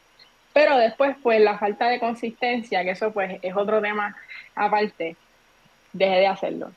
Pero 0.52 0.76
después, 0.76 1.16
pues 1.22 1.40
la 1.40 1.58
falta 1.58 1.88
de 1.88 2.00
consistencia, 2.00 2.82
que 2.82 2.90
eso 2.90 3.12
pues 3.12 3.38
es 3.42 3.56
otro 3.56 3.80
tema 3.80 4.16
aparte, 4.54 5.16
dejé 5.98 6.20
de 6.20 6.26
hacerlo. 6.26 6.72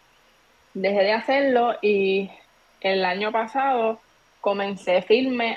Dejé 0.74 1.04
de 1.04 1.14
hacerlo 1.14 1.76
y 1.82 2.30
el 2.82 3.06
año 3.06 3.32
pasado 3.32 4.00
comencé 4.40 5.02
firme 5.04 5.56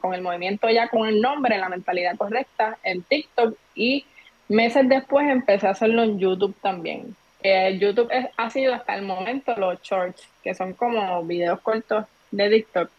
con 0.00 0.12
el 0.12 0.22
movimiento 0.22 0.68
ya 0.68 0.88
con 0.88 1.06
el 1.08 1.20
nombre, 1.20 1.56
la 1.56 1.68
mentalidad 1.68 2.16
correcta, 2.16 2.76
en 2.82 3.02
TikTok 3.02 3.56
y 3.74 4.04
meses 4.48 4.88
después 4.88 5.28
empecé 5.30 5.68
a 5.68 5.70
hacerlo 5.70 6.02
en 6.02 6.18
YouTube 6.18 6.56
también. 6.60 7.14
Eh, 7.40 7.78
YouTube 7.78 8.10
ha 8.36 8.50
sido 8.50 8.74
hasta 8.74 8.96
el 8.96 9.02
momento 9.02 9.54
los 9.56 9.80
shorts, 9.82 10.26
que 10.42 10.54
son 10.54 10.72
como 10.72 11.22
videos 11.24 11.60
cortos 11.60 12.06
de 12.32 12.50
TikTok. 12.50 12.90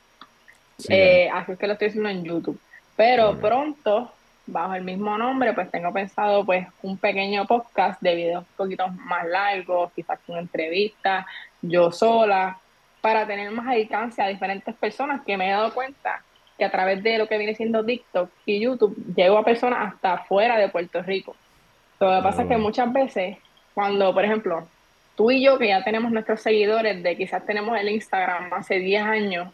Eh, 0.87 1.29
así 1.33 1.51
es 1.51 1.59
que 1.59 1.67
lo 1.67 1.73
estoy 1.73 1.89
haciendo 1.89 2.09
en 2.09 2.23
YouTube. 2.23 2.59
Pero 2.95 3.37
pronto 3.37 4.13
bajo 4.51 4.75
el 4.75 4.83
mismo 4.83 5.17
nombre, 5.17 5.53
pues 5.53 5.69
tengo 5.71 5.91
pensado 5.93 6.45
pues 6.45 6.67
un 6.81 6.97
pequeño 6.97 7.45
podcast 7.45 8.01
de 8.01 8.15
videos 8.15 8.43
un 8.43 8.55
poquito 8.55 8.87
más 8.87 9.25
largos, 9.27 9.91
quizás 9.93 10.19
con 10.25 10.37
entrevistas, 10.37 11.25
yo 11.61 11.91
sola, 11.91 12.57
para 13.01 13.25
tener 13.25 13.51
más 13.51 13.67
alcance 13.67 14.21
a 14.21 14.27
diferentes 14.27 14.75
personas 14.75 15.21
que 15.25 15.37
me 15.37 15.47
he 15.47 15.51
dado 15.51 15.73
cuenta 15.73 16.23
que 16.57 16.65
a 16.65 16.71
través 16.71 17.01
de 17.01 17.17
lo 17.17 17.27
que 17.27 17.37
viene 17.37 17.55
siendo 17.55 17.85
TikTok 17.85 18.29
y 18.45 18.59
YouTube 18.59 18.95
llego 19.15 19.37
a 19.37 19.45
personas 19.45 19.93
hasta 19.93 20.17
fuera 20.19 20.57
de 20.57 20.69
Puerto 20.69 21.01
Rico. 21.01 21.35
Lo 21.99 22.17
que 22.17 22.23
pasa 22.23 22.41
es 22.43 22.49
que 22.49 22.57
muchas 22.57 22.91
veces, 22.91 23.37
cuando, 23.73 24.13
por 24.13 24.25
ejemplo, 24.25 24.67
tú 25.15 25.31
y 25.31 25.43
yo, 25.43 25.57
que 25.57 25.67
ya 25.67 25.83
tenemos 25.83 26.11
nuestros 26.11 26.41
seguidores, 26.41 27.01
de 27.01 27.15
quizás 27.15 27.45
tenemos 27.45 27.77
el 27.77 27.89
Instagram 27.89 28.53
hace 28.53 28.79
10 28.79 29.03
años, 29.03 29.53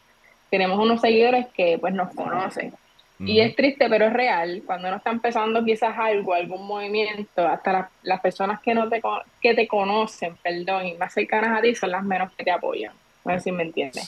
tenemos 0.49 0.79
unos 0.79 1.01
seguidores 1.01 1.47
que 1.55 1.77
pues 1.79 1.93
nos 1.93 2.13
conocen 2.13 2.73
y 3.19 3.39
es 3.39 3.55
triste, 3.55 3.87
pero 3.89 4.05
es 4.05 4.13
real. 4.13 4.61
Cuando 4.65 4.87
uno 4.87 4.97
está 4.97 5.11
empezando 5.11 5.63
quizás 5.63 5.97
algo, 5.97 6.33
algún 6.33 6.67
movimiento, 6.67 7.47
hasta 7.47 7.89
las 8.03 8.21
personas 8.21 8.59
que 8.59 8.73
no 8.73 8.89
te, 8.89 9.01
que 9.41 9.53
te 9.53 9.67
conocen, 9.67 10.35
perdón, 10.43 10.87
y 10.87 10.93
más 10.95 11.13
cercanas 11.13 11.57
a 11.57 11.61
ti 11.61 11.75
son 11.75 11.91
las 11.91 12.03
menos 12.03 12.31
que 12.33 12.43
te 12.43 12.51
apoyan. 12.51 12.93
No 13.23 13.33
sé 13.33 13.39
si 13.39 13.51
me 13.51 13.63
entiendes. 13.63 14.07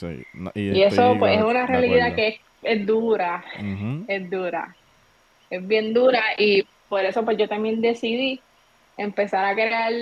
y, 0.54 0.82
eso 0.82 1.16
pues 1.18 1.38
es 1.38 1.42
una 1.42 1.66
realidad 1.66 2.14
que 2.14 2.40
es, 2.62 2.86
dura, 2.86 3.44
es 4.06 4.30
dura, 4.30 4.76
es 5.50 5.66
bien 5.66 5.92
dura 5.94 6.22
y 6.36 6.64
por 6.88 7.04
eso 7.04 7.24
pues 7.24 7.36
yo 7.36 7.48
también 7.48 7.80
decidí 7.80 8.40
empezar 8.96 9.44
a 9.44 9.54
crear 9.54 9.92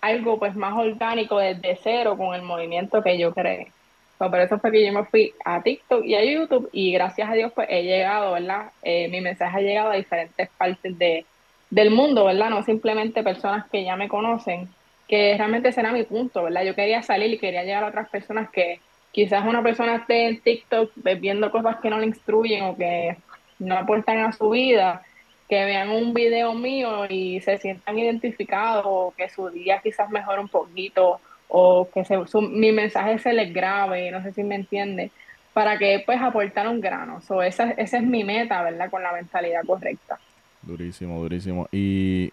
algo 0.00 0.38
pues 0.38 0.54
más 0.54 0.74
orgánico 0.76 1.38
desde 1.38 1.78
cero 1.82 2.16
con 2.16 2.34
el 2.34 2.42
movimiento 2.42 3.02
que 3.02 3.18
yo 3.18 3.32
creé 3.32 3.68
por 4.18 4.40
eso 4.40 4.58
fue 4.58 4.70
que 4.70 4.86
yo 4.86 4.92
me 4.92 5.04
fui 5.04 5.34
a 5.44 5.62
TikTok 5.62 6.04
y 6.04 6.14
a 6.14 6.24
YouTube 6.24 6.68
y 6.72 6.92
gracias 6.92 7.28
a 7.28 7.34
Dios 7.34 7.52
pues 7.54 7.68
he 7.70 7.82
llegado, 7.82 8.32
¿verdad? 8.32 8.70
Eh, 8.82 9.08
mi 9.08 9.20
mensaje 9.20 9.58
ha 9.58 9.60
llegado 9.60 9.90
a 9.90 9.96
diferentes 9.96 10.48
partes 10.56 10.98
de, 10.98 11.26
del 11.70 11.90
mundo, 11.90 12.24
¿verdad? 12.24 12.50
No 12.50 12.62
simplemente 12.62 13.22
personas 13.22 13.66
que 13.70 13.84
ya 13.84 13.96
me 13.96 14.08
conocen, 14.08 14.68
que 15.08 15.36
realmente 15.36 15.72
será 15.72 15.92
mi 15.92 16.04
punto, 16.04 16.44
¿verdad? 16.44 16.64
Yo 16.64 16.74
quería 16.74 17.02
salir 17.02 17.32
y 17.32 17.38
quería 17.38 17.64
llegar 17.64 17.84
a 17.84 17.88
otras 17.88 18.08
personas 18.08 18.50
que 18.50 18.80
quizás 19.12 19.44
una 19.46 19.62
persona 19.62 19.96
esté 19.96 20.26
en 20.26 20.40
TikTok 20.40 20.92
viendo 21.20 21.50
cosas 21.50 21.76
que 21.80 21.90
no 21.90 21.98
le 21.98 22.06
instruyen 22.06 22.64
o 22.64 22.76
que 22.76 23.16
no 23.58 23.76
aportan 23.76 24.18
a 24.18 24.32
su 24.32 24.50
vida, 24.50 25.02
que 25.48 25.64
vean 25.64 25.90
un 25.90 26.14
video 26.14 26.54
mío 26.54 27.06
y 27.08 27.40
se 27.40 27.58
sientan 27.58 27.98
identificados 27.98 28.84
o 28.86 29.14
que 29.16 29.28
su 29.28 29.50
día 29.50 29.80
quizás 29.82 30.10
mejore 30.10 30.40
un 30.40 30.48
poquito 30.48 31.20
o 31.48 31.88
que 31.92 32.04
se, 32.04 32.18
mi 32.40 32.72
mensaje 32.72 33.18
se 33.18 33.32
les 33.32 33.52
grabe, 33.52 34.10
no 34.10 34.22
sé 34.22 34.32
si 34.32 34.42
me 34.42 34.54
entiende, 34.54 35.10
para 35.52 35.78
que 35.78 36.02
pues 36.04 36.20
aportar 36.20 36.68
un 36.68 36.80
grano. 36.80 37.20
So, 37.20 37.42
esa, 37.42 37.70
esa 37.72 37.98
es 37.98 38.02
mi 38.02 38.24
meta, 38.24 38.62
¿verdad? 38.62 38.90
Con 38.90 39.02
la 39.02 39.12
mentalidad 39.12 39.62
correcta. 39.64 40.18
Durísimo, 40.62 41.20
durísimo. 41.20 41.68
Y 41.70 42.32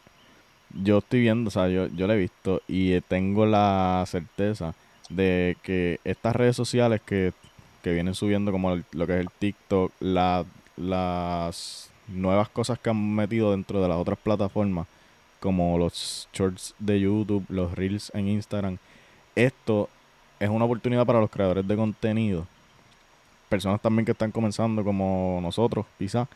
yo 0.73 0.99
estoy 0.99 1.21
viendo, 1.21 1.49
o 1.49 1.51
sea, 1.51 1.67
yo, 1.67 1.87
yo 1.87 2.07
lo 2.07 2.13
he 2.13 2.17
visto 2.17 2.61
y 2.67 2.99
tengo 3.01 3.45
la 3.45 4.03
certeza 4.07 4.73
de 5.09 5.57
que 5.63 5.99
estas 6.03 6.35
redes 6.35 6.55
sociales 6.55 7.01
que, 7.01 7.33
vienen 7.83 8.13
subiendo 8.13 8.51
como 8.51 8.75
lo 8.91 9.07
que 9.07 9.13
es 9.13 9.19
el 9.19 9.29
TikTok, 9.31 9.91
la, 9.99 10.45
las 10.77 11.89
nuevas 12.07 12.49
cosas 12.49 12.79
que 12.79 12.91
han 12.91 13.15
metido 13.15 13.51
dentro 13.51 13.81
de 13.81 13.87
las 13.87 13.97
otras 13.97 14.19
plataformas, 14.19 14.87
como 15.39 15.77
los 15.77 16.29
shorts 16.33 16.75
de 16.77 16.99
YouTube, 16.99 17.45
los 17.49 17.73
reels 17.73 18.11
en 18.13 18.27
Instagram, 18.27 18.77
esto 19.45 19.89
es 20.39 20.49
una 20.49 20.65
oportunidad 20.65 21.05
para 21.05 21.19
los 21.19 21.29
creadores 21.29 21.67
de 21.67 21.75
contenido. 21.75 22.47
Personas 23.49 23.81
también 23.81 24.05
que 24.05 24.13
están 24.13 24.31
comenzando 24.31 24.83
como 24.83 25.39
nosotros, 25.41 25.85
quizás, 25.99 26.27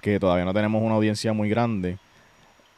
que 0.00 0.18
todavía 0.20 0.44
no 0.44 0.54
tenemos 0.54 0.82
una 0.82 0.96
audiencia 0.96 1.32
muy 1.32 1.48
grande. 1.48 1.98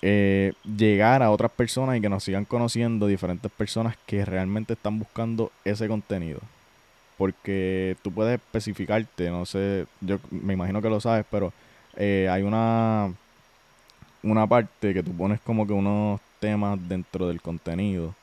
eh, 0.02 0.52
llegar 0.64 1.22
a 1.22 1.30
otras 1.30 1.50
personas 1.52 1.96
y 1.96 2.00
que 2.00 2.08
nos 2.08 2.24
sigan 2.24 2.44
conociendo 2.46 3.06
diferentes 3.06 3.50
personas 3.52 3.96
que 4.06 4.24
realmente 4.24 4.74
están 4.74 4.98
buscando 4.98 5.52
ese 5.64 5.88
contenido. 5.88 6.40
Porque 7.16 7.96
tú 8.02 8.12
puedes 8.12 8.34
especificarte, 8.40 9.30
no 9.30 9.46
sé, 9.46 9.86
yo 10.00 10.18
me 10.30 10.54
imagino 10.54 10.82
que 10.82 10.88
lo 10.90 11.00
sabes, 11.00 11.26
pero 11.30 11.52
eh, 11.96 12.28
hay 12.30 12.42
una, 12.42 13.12
una 14.22 14.46
parte 14.46 14.94
que 14.94 15.02
tú 15.02 15.16
pones 15.16 15.40
como 15.40 15.66
que 15.66 15.72
unos 15.72 16.20
temas 16.40 16.78
dentro 16.88 17.28
del 17.28 17.42
contenido. 17.42 18.14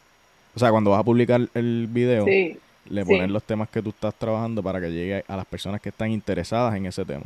O 0.57 0.59
sea, 0.59 0.71
cuando 0.71 0.89
vas 0.89 1.01
a 1.01 1.03
publicar 1.03 1.39
el 1.53 1.85
video, 1.87 2.25
le 2.25 3.05
pones 3.05 3.29
los 3.29 3.43
temas 3.43 3.69
que 3.69 3.79
tú 3.79 3.91
estás 3.91 4.15
trabajando 4.15 4.63
para 4.63 4.81
que 4.81 4.91
llegue 4.91 5.23
a 5.27 5.37
las 5.37 5.45
personas 5.45 5.79
que 5.79 5.89
están 5.89 6.09
interesadas 6.09 6.75
en 6.75 6.87
ese 6.87 7.05
tema. 7.05 7.25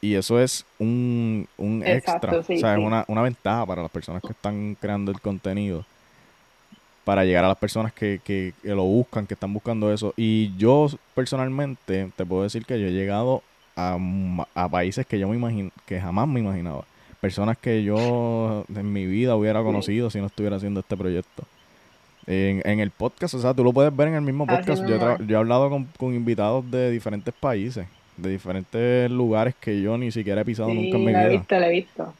Y 0.00 0.16
eso 0.16 0.40
es 0.40 0.66
un, 0.80 1.46
un 1.56 1.84
extra, 1.86 2.38
o 2.38 2.42
sea, 2.42 2.72
es 2.72 2.84
una, 2.84 3.04
una 3.06 3.22
ventaja 3.22 3.64
para 3.66 3.82
las 3.82 3.90
personas 3.92 4.20
que 4.20 4.32
están 4.32 4.76
creando 4.80 5.12
el 5.12 5.20
contenido, 5.20 5.84
para 7.04 7.24
llegar 7.24 7.44
a 7.44 7.48
las 7.48 7.58
personas 7.58 7.92
que, 7.92 8.20
que, 8.24 8.52
lo 8.64 8.82
buscan, 8.82 9.28
que 9.28 9.34
están 9.34 9.52
buscando 9.52 9.92
eso. 9.92 10.12
Y 10.16 10.52
yo 10.56 10.88
personalmente 11.14 12.10
te 12.16 12.26
puedo 12.26 12.42
decir 12.42 12.66
que 12.66 12.80
yo 12.80 12.88
he 12.88 12.92
llegado 12.92 13.44
a, 13.76 13.96
a 14.54 14.68
países 14.68 15.06
que 15.06 15.20
yo 15.20 15.28
me 15.28 15.36
imagino, 15.36 15.70
que 15.86 16.00
jamás 16.00 16.26
me 16.26 16.40
imaginaba. 16.40 16.82
Personas 17.20 17.56
que 17.58 17.84
yo 17.84 18.64
en 18.74 18.92
mi 18.92 19.06
vida 19.06 19.36
hubiera 19.36 19.62
conocido 19.62 20.10
si 20.10 20.18
no 20.18 20.26
estuviera 20.26 20.56
haciendo 20.56 20.80
este 20.80 20.96
proyecto. 20.96 21.44
En, 22.32 22.62
en 22.64 22.78
el 22.78 22.90
podcast, 22.92 23.34
o 23.34 23.40
sea, 23.40 23.52
tú 23.52 23.64
lo 23.64 23.72
puedes 23.72 23.94
ver 23.94 24.08
en 24.08 24.14
el 24.14 24.22
mismo 24.22 24.46
podcast. 24.46 24.86
Yo, 24.86 25.18
yo, 25.18 25.36
he 25.36 25.36
hablado 25.36 25.68
con, 25.68 25.88
con 25.98 26.14
invitados 26.14 26.70
de 26.70 26.90
diferentes 26.90 27.34
países 27.34 27.86
de 28.20 28.30
diferentes 28.30 29.10
lugares 29.10 29.54
que 29.60 29.80
yo 29.80 29.96
ni 29.96 30.12
siquiera 30.12 30.42
he 30.42 30.44
pisado 30.44 30.68
nunca 30.68 30.96
en 30.96 31.04
mi 31.04 31.12
vida. 31.12 31.22
Lo 31.22 31.28
he 31.28 31.36
visto, 31.36 31.58
lo 31.58 31.64
he 31.64 31.70
visto. 31.70 32.14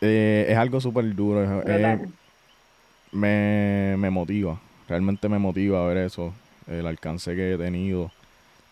Eh, 0.00 0.46
es 0.48 0.56
algo 0.56 0.80
súper 0.80 1.14
duro. 1.14 1.62
me, 3.12 3.94
me 3.96 4.10
motiva, 4.10 4.60
realmente 4.88 5.28
me 5.28 5.38
motiva 5.38 5.86
ver 5.86 5.98
eso, 5.98 6.34
el 6.66 6.86
alcance 6.86 7.34
que 7.34 7.54
he 7.54 7.58
tenido. 7.58 8.10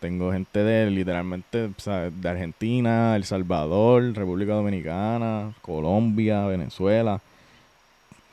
Tengo 0.01 0.33
gente 0.33 0.65
de 0.65 0.91
literalmente 0.91 1.69
de 1.69 2.29
Argentina, 2.29 3.15
El 3.15 3.23
Salvador, 3.23 4.13
República 4.15 4.55
Dominicana, 4.55 5.53
Colombia, 5.63 6.45
Venezuela. 6.47 7.21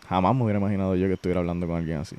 Jamás 0.10 0.36
me 0.36 0.44
hubiera 0.44 0.60
imaginado 0.60 0.96
yo 0.96 1.08
que 1.08 1.14
estuviera 1.14 1.40
hablando 1.40 1.68
con 1.68 1.78
alguien 1.78 2.00
así. 2.00 2.16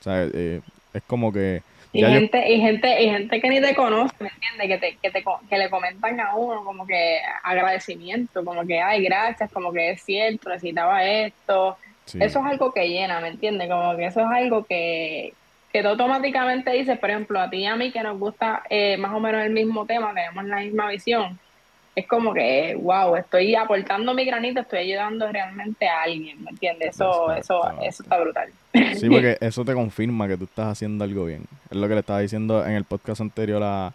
O 0.00 0.02
sea, 0.02 0.24
eh, 0.32 0.60
es 0.94 1.02
como 1.06 1.32
que 1.32 1.62
y 1.96 2.04
gente, 2.04 2.52
y 2.52 2.60
gente, 2.60 3.02
y 3.02 3.10
gente 3.10 3.40
que 3.40 3.48
ni 3.48 3.60
te 3.60 3.74
conoce, 3.74 4.14
¿me 4.20 4.28
entiendes? 4.28 4.68
Que, 4.68 4.78
te, 4.78 4.98
que, 5.00 5.10
te, 5.10 5.24
que 5.48 5.58
le 5.58 5.70
comentan 5.70 6.20
a 6.20 6.34
uno 6.34 6.64
como 6.64 6.86
que 6.86 7.20
agradecimiento, 7.42 8.44
como 8.44 8.66
que, 8.66 8.80
ay, 8.80 9.02
gracias, 9.02 9.50
como 9.50 9.72
que 9.72 9.90
es 9.90 10.02
cierto, 10.02 10.50
necesitaba 10.50 11.04
esto. 11.04 11.76
Eso 12.06 12.38
es 12.38 12.46
algo 12.46 12.72
que 12.72 12.88
llena, 12.88 13.20
¿me 13.20 13.28
entiendes? 13.28 13.68
Como 13.68 13.96
que 13.96 14.06
eso 14.06 14.20
es 14.20 14.26
algo 14.26 14.64
que, 14.64 15.32
que 15.72 15.82
tú 15.82 15.88
automáticamente 15.88 16.70
dices, 16.72 16.98
por 16.98 17.10
ejemplo, 17.10 17.40
a 17.40 17.50
ti 17.50 17.58
y 17.58 17.66
a 17.66 17.76
mí 17.76 17.90
que 17.90 18.02
nos 18.02 18.18
gusta 18.18 18.62
eh, 18.70 18.96
más 18.96 19.12
o 19.12 19.20
menos 19.20 19.42
el 19.42 19.52
mismo 19.52 19.86
tema, 19.86 20.12
tenemos 20.14 20.44
la 20.44 20.58
misma 20.58 20.88
visión, 20.90 21.38
es 21.96 22.06
como 22.06 22.34
que, 22.34 22.78
wow, 22.78 23.16
estoy 23.16 23.54
aportando 23.54 24.12
mi 24.12 24.26
granito, 24.26 24.60
estoy 24.60 24.80
ayudando 24.80 25.32
realmente 25.32 25.88
a 25.88 26.02
alguien, 26.02 26.44
¿me 26.44 26.50
entiendes? 26.50 26.90
Eso, 26.90 27.32
eso, 27.32 27.62
eso 27.80 28.02
está 28.02 28.20
brutal. 28.20 28.50
Sí, 28.96 29.08
porque 29.08 29.38
eso 29.40 29.64
te 29.64 29.72
confirma 29.72 30.28
que 30.28 30.36
tú 30.36 30.44
estás 30.44 30.68
haciendo 30.68 31.04
algo 31.04 31.24
bien. 31.24 31.44
Es 31.70 31.76
lo 31.78 31.88
que 31.88 31.94
le 31.94 32.00
estaba 32.00 32.20
diciendo 32.20 32.66
en 32.66 32.72
el 32.72 32.84
podcast 32.84 33.22
anterior 33.22 33.62
a, 33.62 33.94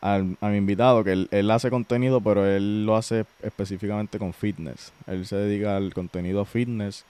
a, 0.00 0.18
mi 0.20 0.56
invitado, 0.56 1.02
que 1.02 1.10
él, 1.10 1.28
él, 1.32 1.50
hace 1.50 1.68
contenido, 1.68 2.20
pero 2.20 2.46
él 2.46 2.86
lo 2.86 2.94
hace 2.94 3.24
específicamente 3.42 4.20
con 4.20 4.32
fitness. 4.32 4.92
Él 5.08 5.26
se 5.26 5.34
dedica 5.34 5.76
al 5.76 5.92
contenido 5.92 6.44
fitness. 6.44 7.04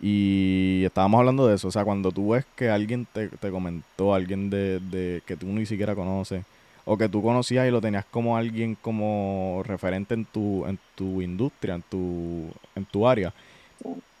Y 0.00 0.84
estábamos 0.84 1.18
hablando 1.18 1.48
de 1.48 1.56
eso. 1.56 1.66
O 1.66 1.72
sea, 1.72 1.84
cuando 1.84 2.12
tú 2.12 2.30
ves 2.30 2.44
que 2.54 2.70
alguien 2.70 3.04
te, 3.12 3.28
te 3.28 3.50
comentó, 3.50 4.14
alguien 4.14 4.48
de, 4.48 4.78
de 4.78 5.22
que 5.26 5.36
tú 5.36 5.46
ni 5.46 5.66
siquiera 5.66 5.96
conoces, 5.96 6.44
o 6.84 6.96
que 6.96 7.08
tú 7.08 7.22
conocías 7.22 7.66
y 7.66 7.70
lo 7.70 7.80
tenías 7.80 8.04
como 8.04 8.36
alguien 8.36 8.76
como 8.80 9.62
referente 9.64 10.14
en 10.14 10.24
tu, 10.24 10.66
en 10.66 10.78
tu 10.94 11.22
industria, 11.22 11.74
en 11.74 11.82
tu, 11.82 12.50
en 12.74 12.84
tu 12.84 13.06
área, 13.06 13.32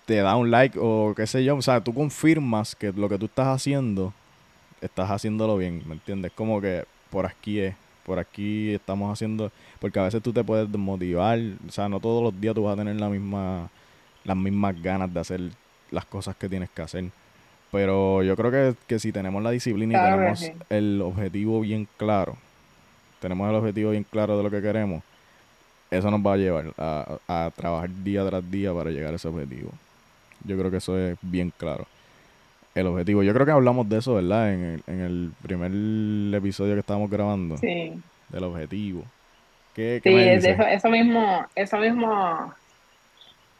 te 0.06 0.16
da 0.16 0.36
un 0.36 0.50
like 0.50 0.78
o 0.80 1.14
qué 1.16 1.26
sé 1.26 1.44
yo, 1.44 1.56
o 1.56 1.62
sea, 1.62 1.82
tú 1.82 1.94
confirmas 1.94 2.74
que 2.74 2.92
lo 2.92 3.08
que 3.08 3.18
tú 3.18 3.26
estás 3.26 3.48
haciendo, 3.48 4.12
estás 4.80 5.10
haciéndolo 5.10 5.56
bien, 5.56 5.82
¿me 5.86 5.94
entiendes? 5.94 6.32
Como 6.32 6.60
que 6.60 6.84
por 7.10 7.26
aquí 7.26 7.60
es, 7.60 7.74
por 8.04 8.18
aquí 8.18 8.74
estamos 8.74 9.12
haciendo, 9.12 9.50
porque 9.80 9.98
a 9.98 10.04
veces 10.04 10.22
tú 10.22 10.32
te 10.32 10.42
puedes 10.42 10.70
desmotivar, 10.70 11.38
o 11.68 11.70
sea, 11.70 11.88
no 11.88 12.00
todos 12.00 12.22
los 12.22 12.40
días 12.40 12.54
tú 12.54 12.64
vas 12.64 12.74
a 12.74 12.76
tener 12.76 12.96
la 12.96 13.08
misma, 13.08 13.70
las 14.24 14.36
mismas 14.36 14.80
ganas 14.82 15.12
de 15.12 15.20
hacer 15.20 15.40
las 15.90 16.04
cosas 16.04 16.36
que 16.36 16.48
tienes 16.48 16.70
que 16.70 16.82
hacer. 16.82 17.04
Pero 17.70 18.22
yo 18.22 18.36
creo 18.36 18.74
que, 18.86 18.98
si 18.98 19.12
tenemos 19.12 19.42
la 19.42 19.50
disciplina 19.50 19.98
y 19.98 20.10
tenemos 20.10 20.52
el 20.68 21.00
objetivo 21.00 21.60
bien 21.60 21.88
claro, 21.96 22.36
tenemos 23.22 23.48
el 23.48 23.54
objetivo 23.54 23.92
bien 23.92 24.04
claro 24.04 24.36
de 24.36 24.42
lo 24.42 24.50
que 24.50 24.60
queremos, 24.60 25.02
eso 25.90 26.10
nos 26.10 26.20
va 26.20 26.34
a 26.34 26.36
llevar 26.36 26.72
a, 26.76 27.50
trabajar 27.54 27.88
día 28.02 28.26
tras 28.26 28.50
día 28.50 28.74
para 28.74 28.90
llegar 28.90 29.12
a 29.12 29.16
ese 29.16 29.28
objetivo. 29.28 29.70
Yo 30.44 30.58
creo 30.58 30.70
que 30.70 30.78
eso 30.78 30.98
es 30.98 31.16
bien 31.22 31.52
claro. 31.56 31.86
El 32.74 32.86
objetivo. 32.86 33.22
Yo 33.22 33.32
creo 33.32 33.46
que 33.46 33.52
hablamos 33.52 33.88
de 33.88 33.98
eso, 33.98 34.14
¿verdad? 34.14 34.52
En 34.52 34.64
el, 34.64 34.82
en 34.86 35.00
el 35.00 35.32
primer 35.42 35.70
episodio 36.34 36.74
que 36.74 36.80
estábamos 36.80 37.10
grabando. 37.10 37.58
Sí. 37.58 37.92
Del 38.30 38.44
objetivo. 38.44 39.04
¿Qué, 39.74 40.00
sí, 40.02 40.14
eso, 40.14 40.62
eso 40.66 40.88
mismo, 40.88 41.46
eso 41.54 41.76
mismo. 41.78 42.52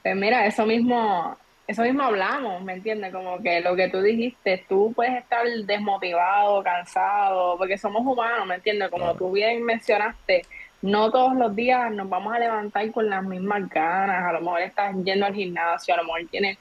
Pues 0.03 0.16
mira, 0.16 0.46
eso 0.46 0.66
mismo 0.66 1.37
eso 1.66 1.83
mismo 1.83 2.03
hablamos, 2.03 2.62
¿me 2.62 2.75
entiendes? 2.75 3.12
Como 3.12 3.40
que 3.42 3.61
lo 3.61 3.77
que 3.77 3.88
tú 3.88 4.03
dijiste, 4.03 4.64
tú 4.68 4.92
puedes 4.94 5.14
estar 5.14 5.46
desmotivado, 5.46 6.62
cansado, 6.62 7.57
porque 7.57 7.79
somos 7.79 8.05
humanos, 8.05 8.46
¿me 8.46 8.57
entiendes? 8.57 8.90
Como 8.90 9.14
tú 9.14 9.33
bien 9.33 9.62
mencionaste, 9.62 10.42
no 10.83 11.11
todos 11.11 11.35
los 11.37 11.55
días 11.55 11.92
nos 11.92 12.09
vamos 12.09 12.35
a 12.35 12.40
levantar 12.40 12.90
con 12.90 13.09
las 13.09 13.22
mismas 13.22 13.68
ganas, 13.68 14.25
a 14.25 14.33
lo 14.33 14.40
mejor 14.40 14.62
estás 14.62 14.94
yendo 15.05 15.25
al 15.25 15.35
gimnasio, 15.35 15.94
a 15.94 15.98
lo 15.98 16.05
mejor 16.05 16.22
tienes 16.31 16.59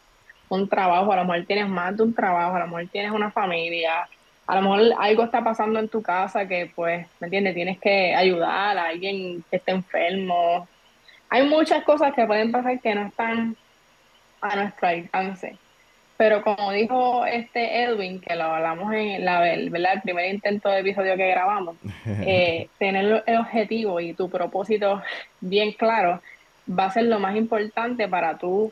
un 0.49 0.69
trabajo, 0.69 1.11
a 1.11 1.15
lo 1.15 1.25
mejor 1.25 1.45
tienes 1.45 1.67
más 1.67 1.97
de 1.97 2.03
un 2.03 2.13
trabajo, 2.13 2.55
a 2.55 2.59
lo 2.59 2.67
mejor 2.67 2.87
tienes 2.91 3.11
una 3.11 3.31
familia, 3.31 4.07
a 4.45 4.55
lo 4.55 4.61
mejor 4.61 4.81
algo 4.99 5.23
está 5.23 5.43
pasando 5.43 5.79
en 5.79 5.89
tu 5.89 6.01
casa 6.01 6.47
que 6.47 6.71
pues, 6.75 7.07
¿me 7.19 7.27
entiendes? 7.27 7.55
Tienes 7.55 7.79
que 7.79 8.13
ayudar 8.13 8.77
a 8.77 8.87
alguien 8.87 9.43
que 9.49 9.57
esté 9.57 9.71
enfermo. 9.71 10.67
Hay 11.29 11.47
muchas 11.47 11.83
cosas 11.83 12.13
que 12.13 12.25
pueden 12.25 12.51
pasar 12.51 12.79
que 12.79 12.93
no 12.93 13.07
están 13.07 13.55
a 14.41 14.55
nuestro 14.55 14.87
alcance. 14.87 15.57
Pero 16.17 16.43
como 16.43 16.71
dijo 16.71 17.25
este 17.25 17.83
Edwin, 17.83 18.21
que 18.21 18.35
lo 18.35 18.43
hablamos 18.43 18.93
en 18.93 19.25
la, 19.25 19.39
¿verdad? 19.39 19.93
el 19.93 20.01
primer 20.01 20.31
intento 20.31 20.69
de 20.69 20.81
episodio 20.81 21.15
que 21.17 21.27
grabamos, 21.29 21.75
eh, 22.05 22.67
tener 22.77 23.23
el 23.25 23.37
objetivo 23.37 23.99
y 23.99 24.13
tu 24.13 24.29
propósito 24.29 25.01
bien 25.39 25.71
claro 25.71 26.21
va 26.69 26.85
a 26.85 26.91
ser 26.91 27.05
lo 27.05 27.19
más 27.19 27.35
importante 27.35 28.07
para 28.07 28.37
tú, 28.37 28.71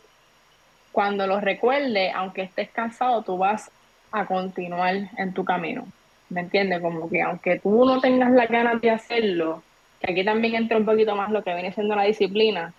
cuando 0.91 1.27
lo 1.27 1.39
recuerdes, 1.39 2.11
aunque 2.15 2.43
estés 2.43 2.69
cansado, 2.69 3.23
tú 3.23 3.37
vas 3.37 3.71
a 4.11 4.25
continuar 4.25 4.95
en 5.17 5.33
tu 5.33 5.43
camino. 5.43 5.87
¿Me 6.29 6.41
entiendes? 6.41 6.81
Como 6.81 7.09
que 7.09 7.21
aunque 7.21 7.59
tú 7.59 7.85
no 7.85 7.99
tengas 7.99 8.31
la 8.31 8.45
ganas 8.45 8.81
de 8.81 8.91
hacerlo, 8.91 9.63
que 9.99 10.11
aquí 10.11 10.23
también 10.23 10.55
entra 10.55 10.77
un 10.77 10.85
poquito 10.85 11.15
más 11.15 11.31
lo 11.31 11.43
que 11.43 11.53
viene 11.53 11.71
siendo 11.71 11.95
la 11.95 12.03
disciplina, 12.03 12.73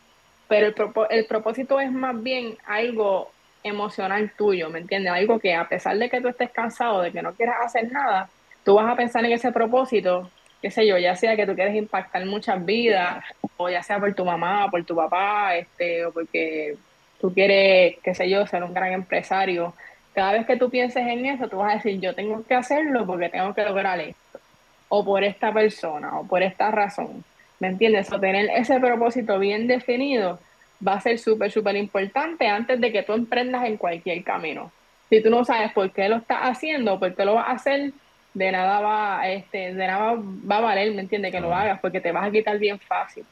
pero 0.50 0.66
el, 0.66 0.74
el 1.10 1.26
propósito 1.26 1.78
es 1.78 1.92
más 1.92 2.20
bien 2.20 2.58
algo 2.66 3.30
emocional 3.62 4.32
tuyo, 4.36 4.68
¿me 4.68 4.80
entiendes? 4.80 5.12
Algo 5.12 5.38
que 5.38 5.54
a 5.54 5.68
pesar 5.68 5.96
de 5.96 6.10
que 6.10 6.20
tú 6.20 6.26
estés 6.26 6.50
cansado, 6.50 7.02
de 7.02 7.12
que 7.12 7.22
no 7.22 7.32
quieras 7.34 7.58
hacer 7.64 7.92
nada, 7.92 8.28
tú 8.64 8.74
vas 8.74 8.92
a 8.92 8.96
pensar 8.96 9.24
en 9.24 9.30
ese 9.30 9.52
propósito, 9.52 10.28
qué 10.60 10.72
sé 10.72 10.88
yo, 10.88 10.98
ya 10.98 11.14
sea 11.14 11.36
que 11.36 11.46
tú 11.46 11.54
quieres 11.54 11.76
impactar 11.76 12.26
muchas 12.26 12.64
vidas, 12.64 13.24
o 13.56 13.70
ya 13.70 13.84
sea 13.84 14.00
por 14.00 14.12
tu 14.12 14.24
mamá, 14.24 14.68
por 14.68 14.84
tu 14.84 14.96
papá, 14.96 15.54
este, 15.54 16.04
o 16.04 16.12
porque 16.12 16.76
tú 17.20 17.32
quieres, 17.32 17.98
qué 18.02 18.12
sé 18.16 18.28
yo, 18.28 18.44
ser 18.48 18.64
un 18.64 18.74
gran 18.74 18.92
empresario. 18.92 19.72
Cada 20.14 20.32
vez 20.32 20.46
que 20.48 20.56
tú 20.56 20.68
pienses 20.68 21.06
en 21.06 21.26
eso, 21.26 21.46
tú 21.46 21.58
vas 21.58 21.70
a 21.70 21.76
decir, 21.76 22.00
yo 22.00 22.12
tengo 22.16 22.42
que 22.44 22.54
hacerlo 22.54 23.06
porque 23.06 23.28
tengo 23.28 23.54
que 23.54 23.62
lograr 23.62 24.00
esto, 24.00 24.40
o 24.88 25.04
por 25.04 25.22
esta 25.22 25.52
persona, 25.52 26.18
o 26.18 26.26
por 26.26 26.42
esta 26.42 26.72
razón. 26.72 27.22
¿Me 27.60 27.68
entiendes? 27.68 28.10
O 28.10 28.18
tener 28.18 28.48
ese 28.56 28.80
propósito 28.80 29.38
bien 29.38 29.68
definido 29.68 30.38
va 30.86 30.94
a 30.94 31.00
ser 31.00 31.18
súper, 31.18 31.52
súper 31.52 31.76
importante 31.76 32.48
antes 32.48 32.80
de 32.80 32.90
que 32.90 33.02
tú 33.02 33.12
emprendas 33.12 33.64
en 33.66 33.76
cualquier 33.76 34.24
camino. 34.24 34.72
Si 35.10 35.22
tú 35.22 35.28
no 35.28 35.44
sabes 35.44 35.70
por 35.72 35.90
qué 35.92 36.08
lo 36.08 36.16
estás 36.16 36.38
haciendo, 36.42 36.98
por 36.98 37.14
qué 37.14 37.24
lo 37.24 37.34
vas 37.34 37.48
a 37.48 37.52
hacer, 37.52 37.92
de 38.32 38.52
nada 38.52 38.80
va, 38.80 39.28
este, 39.28 39.74
de 39.74 39.86
nada 39.86 40.14
va 40.50 40.56
a 40.56 40.60
valer, 40.60 40.94
¿me 40.94 41.02
entiendes? 41.02 41.32
Que 41.32 41.40
lo 41.40 41.54
hagas, 41.54 41.80
porque 41.80 42.00
te 42.00 42.12
vas 42.12 42.26
a 42.26 42.30
quitar 42.30 42.58
bien 42.58 42.78
fácil. 42.78 43.24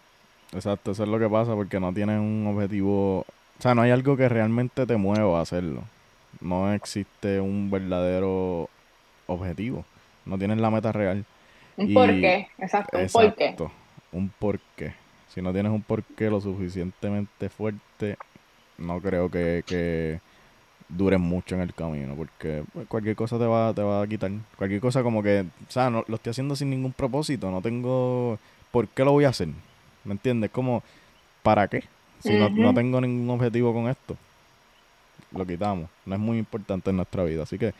Exacto, 0.52 0.90
eso 0.90 1.04
es 1.04 1.08
lo 1.08 1.18
que 1.18 1.28
pasa, 1.28 1.54
porque 1.54 1.80
no 1.80 1.92
tienes 1.94 2.18
un 2.18 2.46
objetivo, 2.52 3.20
o 3.20 3.62
sea, 3.62 3.74
no 3.74 3.82
hay 3.82 3.92
algo 3.92 4.16
que 4.16 4.28
realmente 4.28 4.84
te 4.84 4.96
mueva 4.96 5.38
a 5.38 5.42
hacerlo. 5.42 5.84
No 6.40 6.72
existe 6.74 7.40
un 7.40 7.70
verdadero 7.70 8.68
objetivo, 9.26 9.84
no 10.26 10.36
tienes 10.36 10.58
la 10.58 10.70
meta 10.70 10.92
real. 10.92 11.24
Un 11.76 11.94
porqué, 11.94 12.48
exacto, 12.58 12.98
un 12.98 13.06
porqué 13.06 13.56
un 14.12 14.28
porqué. 14.28 14.94
Si 15.28 15.42
no 15.42 15.52
tienes 15.52 15.72
un 15.72 15.82
porqué 15.82 16.30
lo 16.30 16.40
suficientemente 16.40 17.48
fuerte, 17.48 18.16
no 18.78 19.00
creo 19.00 19.30
que, 19.30 19.62
que 19.66 20.20
dures 20.88 21.20
mucho 21.20 21.54
en 21.54 21.60
el 21.60 21.74
camino, 21.74 22.14
porque 22.14 22.64
pues, 22.72 22.86
cualquier 22.88 23.16
cosa 23.16 23.38
te 23.38 23.44
va, 23.44 23.74
te 23.74 23.82
va 23.82 24.02
a 24.02 24.06
quitar. 24.06 24.30
Cualquier 24.56 24.80
cosa 24.80 25.02
como 25.02 25.22
que, 25.22 25.44
o 25.68 25.70
sea, 25.70 25.90
no, 25.90 26.04
lo 26.08 26.16
estoy 26.16 26.30
haciendo 26.30 26.56
sin 26.56 26.70
ningún 26.70 26.92
propósito, 26.92 27.50
no 27.50 27.60
tengo, 27.60 28.38
¿por 28.70 28.88
qué 28.88 29.04
lo 29.04 29.12
voy 29.12 29.24
a 29.24 29.30
hacer? 29.30 29.48
¿Me 30.04 30.12
entiendes? 30.12 30.50
Como, 30.50 30.82
¿para 31.42 31.68
qué? 31.68 31.84
Si 32.20 32.32
no, 32.32 32.48
no 32.48 32.74
tengo 32.74 33.00
ningún 33.00 33.30
objetivo 33.30 33.72
con 33.72 33.88
esto, 33.88 34.16
lo 35.30 35.46
quitamos. 35.46 35.88
No 36.04 36.14
es 36.14 36.20
muy 36.20 36.38
importante 36.38 36.90
en 36.90 36.96
nuestra 36.96 37.22
vida, 37.24 37.42
así 37.42 37.58
que 37.58 37.74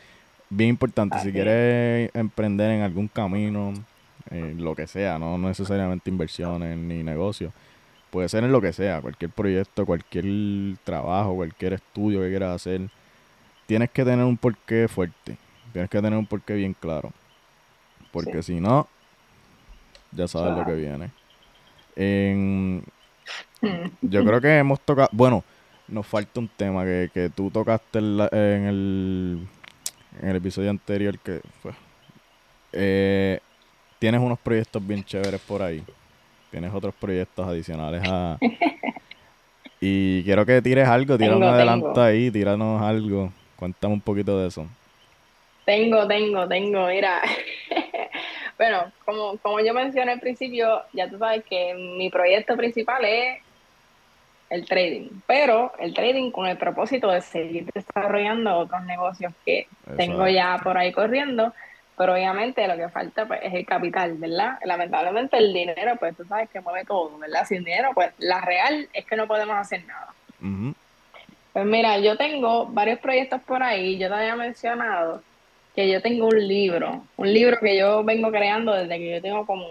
bien 0.49 0.69
importante, 0.71 1.19
si 1.19 1.31
quieres 1.31 2.11
emprender 2.13 2.71
en 2.71 2.81
algún 2.81 3.07
camino, 3.07 3.73
lo 4.31 4.75
que 4.75 4.87
sea, 4.87 5.17
no 5.17 5.37
necesariamente 5.37 6.09
inversiones 6.09 6.77
ni 6.77 7.03
negocios, 7.03 7.51
puede 8.09 8.29
ser 8.29 8.43
en 8.43 8.51
lo 8.51 8.61
que 8.61 8.73
sea, 8.73 9.01
cualquier 9.01 9.31
proyecto, 9.31 9.85
cualquier 9.85 10.77
trabajo, 10.83 11.35
cualquier 11.35 11.73
estudio 11.73 12.21
que 12.21 12.29
quieras 12.29 12.55
hacer, 12.55 12.89
tienes 13.65 13.89
que 13.89 14.03
tener 14.03 14.25
un 14.25 14.37
porqué 14.37 14.87
fuerte, 14.87 15.37
tienes 15.73 15.89
que 15.89 16.01
tener 16.01 16.17
un 16.17 16.25
porqué 16.25 16.53
bien 16.53 16.73
claro, 16.73 17.11
porque 18.11 18.43
si 18.43 18.59
no, 18.59 18.87
ya 20.11 20.27
sabes 20.27 20.57
lo 20.57 20.65
que 20.65 20.75
viene. 20.75 21.11
yo 24.01 24.25
creo 24.25 24.41
que 24.41 24.57
hemos 24.57 24.79
tocado, 24.81 25.09
bueno, 25.11 25.43
nos 25.87 26.05
falta 26.05 26.39
un 26.39 26.47
tema 26.47 26.83
que, 26.83 27.09
que 27.13 27.29
tú 27.29 27.49
tocaste 27.49 27.99
en 27.99 28.65
el 28.65 29.47
en 30.21 30.29
el 30.29 30.35
episodio 30.35 30.69
anterior 30.69 31.17
que 31.19 31.41
fue. 31.61 31.71
Eh, 32.73 33.39
tienes 33.99 34.21
unos 34.21 34.39
proyectos 34.39 34.85
bien 34.85 35.03
chéveres 35.03 35.41
por 35.41 35.61
ahí. 35.61 35.83
Tienes 36.49 36.73
otros 36.73 36.95
proyectos 36.95 37.47
adicionales 37.47 38.01
a. 38.07 38.37
y 39.81 40.23
quiero 40.23 40.45
que 40.45 40.61
tires 40.61 40.87
algo, 40.87 41.17
tírame 41.17 41.45
adelante 41.45 41.99
ahí, 41.99 42.31
tíranos 42.31 42.81
algo. 42.81 43.31
Cuéntame 43.55 43.93
un 43.93 44.01
poquito 44.01 44.39
de 44.39 44.47
eso. 44.47 44.65
Tengo, 45.65 46.07
tengo, 46.07 46.47
tengo, 46.47 46.87
mira. 46.87 47.21
bueno, 48.57 48.91
como, 49.05 49.37
como 49.37 49.59
yo 49.59 49.73
mencioné 49.73 50.13
al 50.13 50.19
principio, 50.19 50.81
ya 50.93 51.07
tú 51.09 51.19
sabes 51.19 51.43
que 51.47 51.75
mi 51.75 52.09
proyecto 52.09 52.57
principal 52.57 53.05
es 53.05 53.41
el 54.49 54.65
trading, 54.65 55.09
pero 55.27 55.73
el 55.77 55.93
trading 55.93 56.31
con 56.31 56.47
el 56.47 56.57
propósito 56.57 57.11
de 57.11 57.21
seguir 57.21 57.67
desarrollando 57.73 58.57
otros 58.57 58.83
negocios 58.85 59.31
que 59.45 59.67
tengo 59.95 60.27
ya 60.27 60.59
por 60.63 60.75
ahí 60.77 60.91
corriendo, 60.91 61.53
pero 61.99 62.13
obviamente 62.13 62.65
lo 62.65 62.77
que 62.77 62.87
falta 62.87 63.25
pues, 63.25 63.41
es 63.43 63.53
el 63.53 63.65
capital, 63.65 64.13
¿verdad? 64.13 64.57
Lamentablemente 64.63 65.37
el 65.37 65.51
dinero, 65.51 65.97
pues 65.99 66.15
tú 66.15 66.23
sabes 66.23 66.49
que 66.49 66.61
mueve 66.61 66.85
todo, 66.85 67.17
¿verdad? 67.17 67.43
Sin 67.45 67.65
dinero, 67.65 67.89
pues 67.93 68.13
la 68.19 68.39
real 68.39 68.87
es 68.93 69.03
que 69.03 69.17
no 69.17 69.27
podemos 69.27 69.57
hacer 69.57 69.83
nada. 69.85 70.07
Pues 71.51 71.65
mira, 71.65 71.99
yo 71.99 72.15
tengo 72.15 72.67
varios 72.67 72.99
proyectos 72.99 73.41
por 73.41 73.61
ahí, 73.61 73.97
yo 73.97 74.07
te 74.07 74.13
había 74.13 74.37
mencionado 74.37 75.21
que 75.75 75.91
yo 75.91 76.01
tengo 76.01 76.27
un 76.27 76.47
libro, 76.47 77.03
un 77.17 77.33
libro 77.33 77.59
que 77.59 77.77
yo 77.77 78.01
vengo 78.05 78.31
creando 78.31 78.73
desde 78.73 78.97
que 78.97 79.15
yo 79.15 79.21
tengo 79.21 79.45
como 79.45 79.65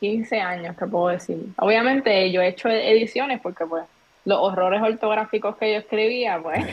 15 0.00 0.40
años, 0.40 0.76
te 0.76 0.88
puedo 0.88 1.06
decir. 1.06 1.38
Obviamente 1.58 2.32
yo 2.32 2.42
he 2.42 2.48
hecho 2.48 2.68
ediciones 2.68 3.40
porque 3.40 3.64
pues 3.64 3.84
los 4.24 4.40
horrores 4.40 4.82
ortográficos 4.82 5.56
que 5.56 5.72
yo 5.72 5.78
escribía, 5.78 6.40
pues, 6.42 6.66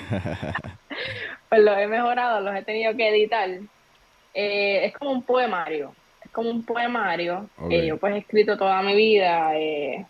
pues 1.50 1.62
los 1.62 1.78
he 1.78 1.86
mejorado, 1.86 2.42
los 2.42 2.56
he 2.56 2.64
tenido 2.64 2.96
que 2.96 3.10
editar. 3.10 3.48
Eh, 4.38 4.88
es 4.88 4.94
como 4.98 5.12
un 5.12 5.24
poemario, 5.24 5.96
es 6.24 6.30
como 6.32 6.50
un 6.50 6.66
poemario 6.66 7.50
que 7.70 7.88
yo 7.88 7.98
pues 7.98 8.14
he 8.16 8.18
escrito 8.18 8.58
toda 8.58 8.82
mi 8.82 8.94
vida 8.94 9.58
eh, 9.58 10.06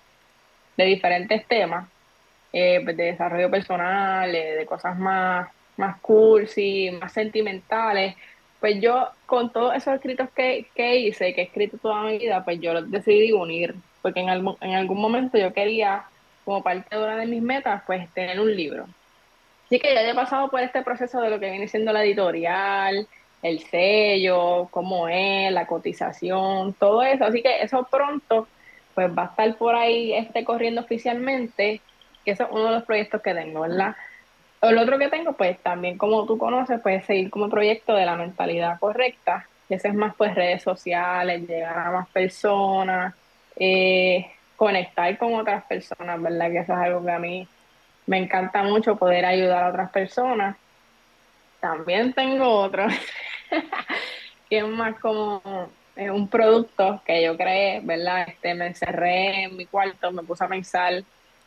de 0.76 0.86
diferentes 0.86 1.46
temas, 1.46 1.88
eh, 2.52 2.82
pues, 2.84 2.98
de 2.98 3.04
desarrollo 3.04 3.52
personal, 3.52 4.32
de 4.32 4.66
cosas 4.66 4.98
más, 4.98 5.48
más 5.78 6.02
cursi, 6.02 6.90
más 7.00 7.14
sentimentales, 7.14 8.16
pues 8.60 8.82
yo 8.82 9.10
con 9.28 9.52
todos 9.54 9.76
esos 9.76 9.94
escritos 9.94 10.28
que, 10.32 10.66
hice, 10.76 11.36
que 11.36 11.42
he 11.42 11.44
escrito 11.44 11.78
toda 11.78 12.02
mi 12.02 12.18
vida, 12.18 12.44
pues 12.44 12.60
yo 12.60 12.82
decidí 12.82 13.32
unir, 13.32 13.76
porque 14.02 14.22
en 14.22 14.30
algún, 14.30 14.58
en 14.60 14.74
algún 14.74 15.00
momento 15.00 15.38
yo 15.38 15.54
quería, 15.54 16.06
como 16.44 16.64
parte 16.64 16.96
de 16.96 17.04
una 17.04 17.18
de 17.18 17.28
mis 17.28 17.44
metas, 17.44 17.84
pues 17.86 18.12
tener 18.16 18.40
un 18.40 18.56
libro. 18.56 18.88
Así 19.66 19.80
que 19.80 19.94
ya 19.94 20.02
he 20.02 20.16
pasado 20.16 20.50
por 20.50 20.62
este 20.62 20.82
proceso 20.82 21.22
de 21.22 21.30
lo 21.30 21.40
que 21.40 21.52
viene 21.52 21.68
siendo 21.68 21.94
la 21.94 22.04
editorial, 22.04 23.08
el 23.46 23.60
sello, 23.60 24.68
cómo 24.72 25.08
es, 25.08 25.52
la 25.52 25.68
cotización, 25.68 26.74
todo 26.74 27.04
eso. 27.04 27.26
Así 27.26 27.42
que 27.42 27.62
eso 27.62 27.88
pronto, 27.90 28.48
pues 28.94 29.10
va 29.16 29.24
a 29.24 29.26
estar 29.28 29.58
por 29.58 29.76
ahí 29.76 30.14
este 30.14 30.44
corriendo 30.44 30.82
oficialmente, 30.82 31.82
que 32.24 32.32
eso 32.32 32.44
es 32.44 32.50
uno 32.52 32.66
de 32.66 32.72
los 32.72 32.84
proyectos 32.84 33.22
que 33.22 33.34
tengo, 33.34 33.62
¿verdad? 33.62 33.96
El 34.62 34.78
otro 34.80 34.98
que 34.98 35.10
tengo, 35.10 35.34
pues 35.34 35.60
también 35.60 35.98
como 35.98 36.26
tú 36.26 36.38
conoces, 36.38 36.82
puedes 36.82 37.06
seguir 37.06 37.30
como 37.30 37.50
proyecto 37.50 37.94
de 37.94 38.06
la 38.06 38.16
mentalidad 38.16 38.80
correcta, 38.80 39.48
ese 39.70 39.90
es 39.90 39.94
más 39.94 40.16
pues 40.16 40.34
redes 40.34 40.64
sociales, 40.64 41.48
llegar 41.48 41.78
a 41.78 41.92
más 41.92 42.10
personas, 42.10 43.14
eh, 43.58 44.32
conectar 44.56 45.18
con 45.18 45.36
otras 45.36 45.64
personas, 45.66 46.22
¿verdad? 46.22 46.52
Que 46.52 46.60
eso 46.60 46.74
es 46.74 46.80
algo 46.80 47.04
que 47.04 47.12
a 47.12 47.20
mí 47.20 47.48
me 48.08 48.18
encanta 48.18 48.64
mucho, 48.64 48.96
poder 48.96 49.26
ayudar 49.26 49.64
a 49.64 49.70
otras 49.70 49.92
personas. 49.92 50.56
También 51.60 52.14
tengo 52.14 52.48
otro, 52.48 52.86
que 54.50 54.58
es 54.60 54.68
más 54.68 55.00
como 55.00 55.42
un 55.98 56.28
producto 56.28 57.02
que 57.06 57.24
yo 57.24 57.38
creé, 57.38 57.80
¿verdad? 57.82 58.26
Este, 58.28 58.54
me 58.54 58.68
encerré 58.68 59.44
en 59.44 59.56
mi 59.56 59.66
cuarto, 59.66 60.12
me 60.12 60.24
puse 60.24 60.44
a 60.44 60.48
pensar 60.48 61.04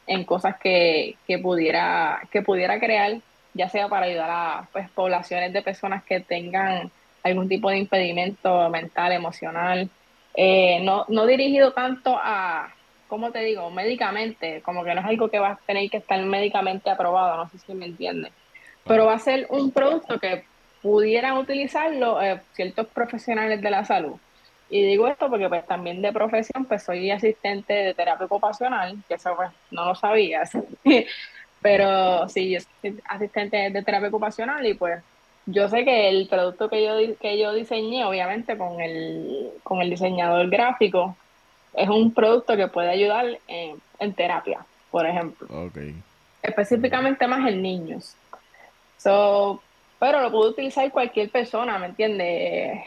en 0.07 0.25
cosas 0.25 0.57
que, 0.59 1.16
que, 1.27 1.38
pudiera, 1.38 2.21
que 2.31 2.42
pudiera 2.42 2.81
crear, 2.81 3.18
ya 3.53 3.68
sea 3.68 3.88
para 3.88 4.07
ayudar 4.07 4.31
a 4.31 4.68
pues, 4.73 4.88
poblaciones 4.90 5.53
de 5.53 5.62
personas 5.62 6.03
que 6.03 6.21
tengan 6.21 6.90
algún 7.23 7.49
tipo 7.49 7.68
de 7.68 7.79
impedimento 7.79 8.68
mental, 8.71 9.12
emocional, 9.12 9.90
eh, 10.35 10.81
no, 10.83 11.05
no 11.09 11.27
dirigido 11.27 11.73
tanto 11.73 12.16
a, 12.16 12.73
¿cómo 13.09 13.33
te 13.33 13.40
digo?, 13.40 13.71
médicamente, 13.71 14.62
como 14.62 14.83
que 14.83 14.94
no 14.94 15.01
es 15.01 15.07
algo 15.07 15.29
que 15.29 15.38
va 15.38 15.51
a 15.51 15.59
tener 15.66 15.90
que 15.90 15.99
estar 15.99 16.21
médicamente 16.23 16.88
aprobado, 16.88 17.37
no 17.37 17.49
sé 17.51 17.59
si 17.59 17.75
me 17.75 17.87
entiendes, 17.87 18.33
pero 18.87 19.07
va 19.07 19.14
a 19.14 19.18
ser 19.18 19.47
un 19.51 19.73
producto 19.73 20.18
que 20.18 20.44
pudieran 20.88 21.37
utilizarlo 21.37 22.20
eh, 22.22 22.40
ciertos 22.55 22.87
profesionales 22.87 23.61
de 23.61 23.70
la 23.70 23.85
salud. 23.85 24.16
Y 24.70 24.87
digo 24.87 25.07
esto 25.07 25.29
porque 25.29 25.46
pues 25.46 25.66
también 25.66 26.01
de 26.01 26.12
profesión 26.12 26.64
pues 26.64 26.83
soy 26.83 27.11
asistente 27.11 27.74
de 27.74 27.94
terapia 27.94 28.24
ocupacional, 28.24 28.96
que 29.07 29.14
eso 29.14 29.37
pues 29.37 29.51
no 29.70 29.85
lo 29.85 29.94
sabía, 29.94 30.44
pero 31.62 32.27
sí, 32.31 32.51
yo 32.51 32.61
soy 32.81 32.98
asistente 33.05 33.70
de 33.70 33.83
terapia 33.83 34.09
ocupacional 34.09 34.66
y 34.66 34.72
pues 34.72 35.03
yo 35.44 35.68
sé 35.68 35.85
que 35.85 36.09
el 36.09 36.27
producto 36.27 36.70
que 36.70 36.83
yo, 36.83 37.18
que 37.20 37.38
yo 37.38 37.53
diseñé, 37.53 38.07
obviamente 38.07 38.57
con 38.57 38.81
el, 38.81 39.51
con 39.62 39.83
el 39.83 39.90
diseñador 39.90 40.48
gráfico, 40.48 41.16
es 41.74 41.88
un 41.90 42.14
producto 42.14 42.57
que 42.57 42.68
puede 42.68 42.88
ayudar 42.88 43.27
en, 43.46 43.77
en 43.98 44.14
terapia, 44.14 44.64
por 44.90 45.07
ejemplo. 45.07 45.48
Específicamente 46.42 47.27
más 47.27 47.46
en 47.46 47.61
niños. 47.61 48.14
So, 48.96 49.62
pero 49.98 50.20
lo 50.20 50.30
puede 50.30 50.50
utilizar 50.50 50.90
cualquier 50.90 51.30
persona, 51.30 51.78
¿me 51.78 51.87
entiendes? 51.87 52.80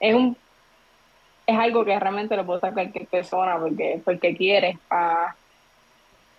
Es 0.00 0.14
un 0.14 0.36
es 1.48 1.58
algo 1.58 1.82
que 1.82 1.98
realmente 1.98 2.36
lo 2.36 2.44
puede 2.44 2.58
usar 2.58 2.74
cualquier 2.74 3.06
persona 3.06 3.58
porque, 3.58 4.02
porque 4.04 4.36
quieres, 4.36 4.76
para 4.86 5.34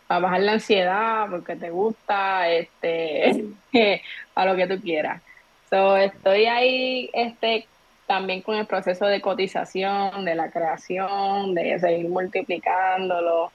bajar 0.07 0.41
la 0.41 0.51
ansiedad, 0.51 1.27
porque 1.31 1.55
te 1.55 1.71
gusta, 1.71 2.47
este, 2.47 3.45
a 4.35 4.45
lo 4.45 4.55
que 4.55 4.67
tú 4.67 4.79
quieras. 4.79 5.23
So, 5.71 5.97
estoy 5.97 6.45
ahí 6.45 7.09
este, 7.11 7.67
también 8.05 8.43
con 8.43 8.55
el 8.55 8.67
proceso 8.67 9.07
de 9.07 9.19
cotización, 9.19 10.25
de 10.25 10.35
la 10.35 10.51
creación, 10.51 11.55
de 11.55 11.79
seguir 11.79 12.07
multiplicándolo, 12.07 13.51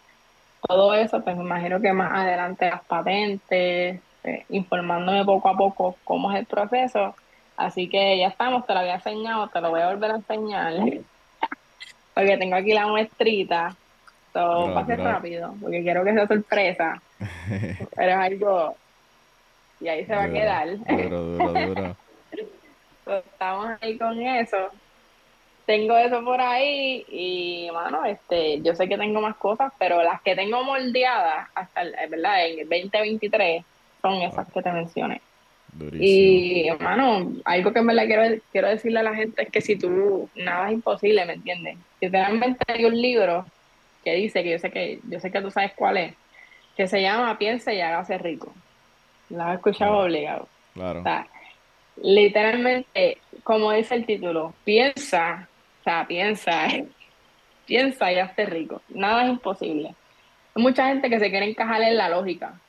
todo 0.66 0.92
eso, 0.94 1.22
pues 1.22 1.36
me 1.36 1.44
imagino 1.44 1.80
que 1.80 1.92
más 1.92 2.12
adelante 2.12 2.68
las 2.68 2.82
patentes, 2.82 4.00
eh, 4.24 4.44
informándome 4.48 5.24
poco 5.24 5.48
a 5.50 5.56
poco 5.56 5.96
cómo 6.04 6.32
es 6.32 6.38
el 6.38 6.46
proceso. 6.46 7.14
Así 7.56 7.88
que 7.88 8.18
ya 8.18 8.28
estamos, 8.28 8.66
te 8.66 8.72
lo 8.72 8.80
había 8.80 8.96
enseñado, 8.96 9.48
te 9.48 9.60
lo 9.60 9.70
voy 9.70 9.82
a 9.82 9.90
volver 9.90 10.10
a 10.10 10.16
enseñar 10.16 10.72
porque 12.14 12.36
tengo 12.38 12.56
aquí 12.56 12.72
la 12.72 12.86
muestrita. 12.86 13.76
Todo 14.32 14.74
pase 14.74 14.96
rápido, 14.96 15.54
porque 15.60 15.82
quiero 15.82 16.02
que 16.02 16.12
sea 16.12 16.26
sorpresa. 16.26 17.00
pero 17.94 18.10
es 18.10 18.16
algo. 18.16 18.74
Y 19.80 19.86
ahí 19.86 20.04
se 20.06 20.14
va 20.14 20.24
a 20.24 20.32
quedar. 20.32 20.68
estamos 23.06 23.68
ahí 23.80 23.96
con 23.96 24.20
eso. 24.20 24.70
Tengo 25.66 25.96
eso 25.96 26.24
por 26.24 26.40
ahí 26.40 27.04
y, 27.08 27.70
bueno, 27.70 28.04
este, 28.04 28.60
yo 28.60 28.74
sé 28.74 28.88
que 28.88 28.98
tengo 28.98 29.20
más 29.20 29.36
cosas, 29.36 29.72
pero 29.78 30.02
las 30.02 30.20
que 30.22 30.34
tengo 30.34 30.64
moldeadas 30.64 31.48
hasta, 31.54 31.84
¿verdad? 32.08 32.46
En 32.46 32.58
el 32.58 32.68
2023 32.68 33.64
son 34.04 34.20
esas 34.20 34.46
que 34.52 34.62
te 34.62 34.70
mencioné. 34.70 35.22
Y, 35.92 36.68
hermano, 36.68 37.32
algo 37.44 37.72
que 37.72 37.80
me 37.80 37.94
la 37.94 38.04
quiero, 38.04 38.40
quiero 38.52 38.68
decirle 38.68 39.00
a 39.00 39.02
la 39.02 39.14
gente 39.14 39.42
es 39.42 39.50
que 39.50 39.62
si 39.62 39.76
tú, 39.76 40.28
nada 40.36 40.68
es 40.68 40.74
imposible, 40.74 41.24
¿me 41.24 41.32
entiendes? 41.32 41.78
Literalmente 42.00 42.62
hay 42.68 42.84
un 42.84 43.00
libro 43.00 43.46
que 44.04 44.14
dice, 44.14 44.42
que 44.42 44.50
yo 44.50 44.58
sé 44.58 44.70
que, 44.70 45.00
yo 45.08 45.18
sé 45.18 45.32
que 45.32 45.40
tú 45.40 45.50
sabes 45.50 45.72
cuál 45.74 45.96
es, 45.96 46.14
que 46.76 46.86
se 46.86 47.00
llama 47.00 47.38
Piensa 47.38 47.72
y 47.72 47.80
hágase 47.80 48.18
rico. 48.18 48.52
La 49.30 49.50
has 49.50 49.56
escuchado 49.56 49.98
obligado. 50.00 50.46
Claro. 50.74 51.00
O 51.00 51.02
sea, 51.02 51.26
literalmente, 52.02 53.18
como 53.42 53.72
dice 53.72 53.94
el 53.94 54.04
título, 54.04 54.54
piensa, 54.64 55.48
o 55.80 55.84
sea, 55.84 56.06
piensa, 56.06 56.68
piensa 57.66 58.12
y 58.12 58.18
hazte 58.18 58.44
rico. 58.44 58.82
Nada 58.90 59.24
es 59.24 59.30
imposible. 59.30 59.94
Hay 60.54 60.62
mucha 60.62 60.88
gente 60.88 61.08
que 61.08 61.18
se 61.18 61.30
quiere 61.30 61.48
encajar 61.48 61.82
en 61.82 61.96
la 61.96 62.10
lógica, 62.10 62.60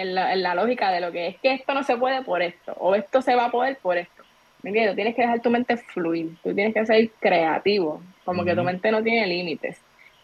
en 0.00 0.14
la, 0.14 0.32
en 0.32 0.42
la 0.42 0.54
lógica 0.54 0.90
de 0.90 1.00
lo 1.00 1.12
que 1.12 1.28
es 1.28 1.36
que 1.38 1.52
esto 1.52 1.74
no 1.74 1.82
se 1.82 1.96
puede 1.96 2.22
por 2.22 2.42
esto, 2.42 2.72
o 2.78 2.94
esto 2.94 3.22
se 3.22 3.34
va 3.34 3.46
a 3.46 3.50
poder 3.50 3.76
por 3.78 3.96
esto. 3.96 4.22
¿Me 4.62 4.70
entiendes? 4.70 4.94
Tienes 4.94 5.14
que 5.14 5.22
dejar 5.22 5.40
tu 5.40 5.50
mente 5.50 5.76
fluir, 5.76 6.36
tú 6.42 6.54
tienes 6.54 6.74
que 6.74 6.84
ser 6.84 7.10
creativo, 7.18 8.02
como 8.24 8.44
que 8.44 8.54
tu 8.54 8.62
mente 8.62 8.90
no 8.90 9.02
tiene 9.02 9.26
límites. 9.26 9.80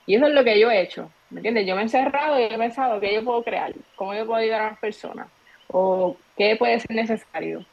Y 0.07 0.15
eso 0.15 0.27
es 0.27 0.35
lo 0.35 0.45
que 0.45 0.61
yo 0.61 0.71
he 0.71 0.81
hecho, 0.81 1.11
¿me 1.31 1.39
entiendes? 1.39 1.67
Yo 1.67 1.75
me 1.75 1.81
he 1.81 1.85
encerrado 1.85 2.39
y 2.39 2.45
he 2.45 2.59
pensado 2.59 3.01
qué 3.01 3.15
yo 3.15 3.25
puedo 3.25 3.43
crear, 3.43 3.73
cómo 3.97 4.15
yo 4.15 4.27
puedo 4.27 4.39
ayudar 4.39 4.61
a 4.61 4.71
las 4.71 4.79
personas, 4.79 5.29
o 5.69 6.17
qué 6.37 6.57
puede 6.57 6.79
ser 6.81 6.95
necesario. 6.95 7.65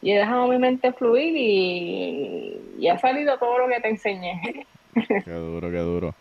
Y 0.00 0.12
he 0.12 0.18
dejado 0.18 0.46
mi 0.46 0.58
mente 0.58 0.92
fluir 0.92 1.34
y, 1.36 2.60
y 2.78 2.88
ha 2.88 2.98
salido 2.98 3.36
todo 3.38 3.58
lo 3.58 3.68
que 3.68 3.80
te 3.80 3.88
enseñé. 3.88 4.66
Qué 4.94 5.32
duro, 5.32 5.70
qué 5.70 5.78
duro. 5.78 6.14